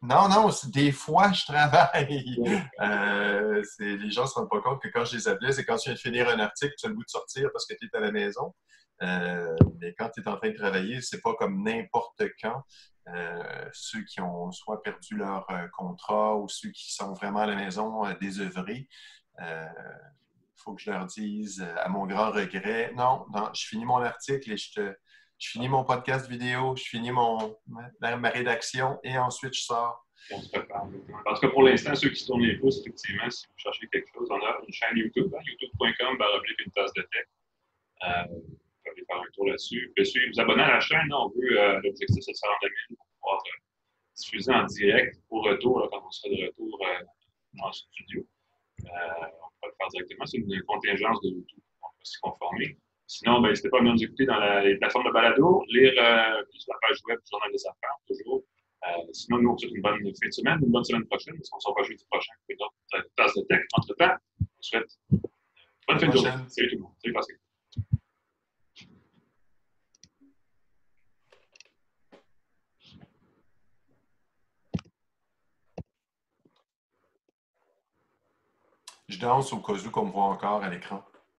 Non, 0.00 0.28
non, 0.28 0.50
des 0.66 0.92
fois, 0.92 1.32
je 1.32 1.44
travaille. 1.44 2.36
Euh, 2.80 3.62
les 3.78 4.10
gens 4.10 4.22
ne 4.22 4.26
se 4.28 4.34
rendent 4.34 4.50
pas 4.50 4.60
compte 4.60 4.82
que 4.82 4.88
quand 4.88 5.04
je 5.04 5.16
les 5.16 5.28
appelais, 5.28 5.52
c'est 5.52 5.64
quand 5.64 5.76
tu 5.76 5.88
viens 5.88 5.94
de 5.94 5.98
finir 6.00 6.28
un 6.28 6.38
article, 6.40 6.74
tu 6.78 6.86
as 6.86 6.88
le 6.88 6.94
goût 6.94 7.04
de 7.04 7.10
sortir 7.10 7.48
parce 7.52 7.66
que 7.66 7.74
tu 7.74 7.86
es 7.86 7.96
à 7.96 8.00
la 8.00 8.12
maison. 8.12 8.54
Euh, 9.02 9.56
mais 9.80 9.94
quand 9.98 10.08
tu 10.10 10.20
es 10.20 10.28
en 10.28 10.36
train 10.36 10.50
de 10.50 10.56
travailler, 10.56 11.00
c'est 11.00 11.20
pas 11.20 11.34
comme 11.34 11.62
n'importe 11.62 12.22
quand. 12.40 12.62
Euh, 13.08 13.68
ceux 13.72 14.02
qui 14.04 14.20
ont 14.20 14.50
soit 14.50 14.82
perdu 14.82 15.16
leur 15.16 15.50
euh, 15.50 15.66
contrat 15.76 16.36
ou 16.36 16.48
ceux 16.48 16.70
qui 16.70 16.94
sont 16.94 17.12
vraiment 17.12 17.40
à 17.40 17.46
la 17.46 17.56
maison 17.56 18.02
désœuvrés, 18.20 18.88
il 19.38 20.56
faut 20.56 20.74
que 20.74 20.80
je 20.80 20.90
leur 20.90 21.06
dise, 21.06 21.60
à 21.78 21.88
mon 21.88 22.06
grand 22.06 22.30
regret, 22.30 22.92
non, 22.94 23.26
non 23.34 23.50
je 23.52 23.66
finis 23.66 23.84
mon 23.84 23.98
article 23.98 24.52
et 24.52 24.56
je, 24.56 24.94
finis 25.38 25.68
mon 25.68 25.84
podcast 25.84 26.30
vidéo, 26.30 26.74
je 26.76 26.84
finis 26.84 27.10
mon, 27.10 27.58
ma, 28.00 28.30
rédaction 28.30 28.98
et 29.02 29.18
ensuite 29.18 29.52
je 29.54 29.62
sors. 29.62 30.06
On 30.30 30.40
se 30.40 30.48
prépare. 30.48 30.86
En 31.26 31.34
tout 31.34 31.50
pour 31.50 31.64
l'instant, 31.64 31.94
ceux 31.94 32.08
qui 32.08 32.16
se 32.16 32.26
tournent 32.26 32.44
les 32.44 32.56
pouces, 32.56 32.80
effectivement, 32.80 33.28
si 33.28 33.46
vous 33.46 33.58
cherchez 33.58 33.88
quelque 33.88 34.08
chose, 34.14 34.28
on 34.30 34.36
a 34.36 34.58
une 34.66 34.72
chaîne 34.72 34.96
YouTube, 34.96 35.30
hein, 35.36 35.42
youtube.com, 35.44 36.16
une 36.64 36.72
tasse 36.72 36.92
de 36.94 37.02
tech 37.02 37.26
aller 38.94 39.04
faire 39.06 39.20
un 39.20 39.30
tour 39.32 39.46
là-dessus. 39.46 39.92
Vous 39.96 40.04
pouvez 40.04 40.30
vous 40.30 40.40
abonner 40.40 40.62
à 40.62 40.74
la 40.74 40.80
chaîne. 40.80 41.12
on 41.12 41.28
veut, 41.28 41.60
euh, 41.60 41.80
l'objectif, 41.82 42.20
c'est 42.20 42.32
de 42.32 42.36
se 42.36 42.46
rendre 42.46 42.58
à 42.62 42.68
pour 42.88 43.06
pouvoir 43.20 43.42
euh, 43.46 43.58
diffuser 44.16 44.52
en 44.52 44.64
direct 44.64 45.16
au 45.30 45.42
retour, 45.42 45.88
quand 45.90 46.02
on 46.06 46.10
sera 46.10 46.34
de 46.34 46.46
retour 46.46 46.80
euh, 46.82 47.04
dans 47.54 47.66
le 47.66 47.72
studio. 47.72 48.26
on 48.80 48.86
peut 49.60 49.68
le 49.68 49.74
faire 49.78 49.88
directement. 49.88 50.26
C'est 50.26 50.38
une 50.38 50.62
contingence 50.62 51.20
de 51.22 51.28
YouTube. 51.28 51.62
On 51.82 51.88
peut 51.98 52.04
s'y 52.04 52.20
conformer. 52.20 52.78
Sinon, 53.06 53.40
ben, 53.40 53.50
n'hésitez 53.50 53.68
pas 53.68 53.78
à 53.78 53.82
nous 53.82 54.02
écouter 54.02 54.24
dans 54.24 54.60
les 54.60 54.76
plateformes 54.78 55.06
de 55.06 55.12
balado, 55.12 55.62
lire 55.68 55.92
la 55.94 56.42
page 56.80 57.00
web 57.06 57.18
du 57.18 57.26
Journal 57.30 57.52
des 57.52 57.66
Affaires, 57.66 57.96
toujours. 58.08 58.42
sinon, 59.12 59.38
nous, 59.38 59.50
on 59.50 59.52
vous 59.52 59.58
souhaite 59.58 59.74
une 59.74 59.82
bonne 59.82 60.00
fin 60.00 60.26
de 60.26 60.32
semaine, 60.32 60.58
une 60.62 60.72
bonne 60.72 60.84
semaine 60.84 61.04
prochaine, 61.04 61.36
parce 61.36 61.50
qu'on 61.50 61.60
se 61.60 61.68
revoit 61.68 61.82
jeudi 61.84 62.04
prochain 62.10 62.32
pour 62.46 62.72
une 62.94 63.02
tasse 63.14 63.34
de 63.34 63.42
tech. 63.42 63.60
Entre-temps, 63.74 64.16
je 64.40 64.44
vous 64.44 64.62
souhaite 64.62 64.90
une 65.12 65.20
bonne 65.86 66.00
fin 66.00 66.08
de 66.08 66.12
journée. 66.12 66.30
Salut 66.48 66.70
tout 66.70 66.76
le 66.76 66.82
monde. 66.82 66.92
Salut 66.98 67.12
Pascal. 67.12 67.43
Je 79.14 79.20
danse 79.20 79.52
au 79.52 79.58
cas 79.58 79.74
où 79.74 79.90
qu'on 79.92 80.06
me 80.06 80.10
voit 80.10 80.24
encore 80.24 80.64
à 80.64 80.68
l'écran. 80.68 81.00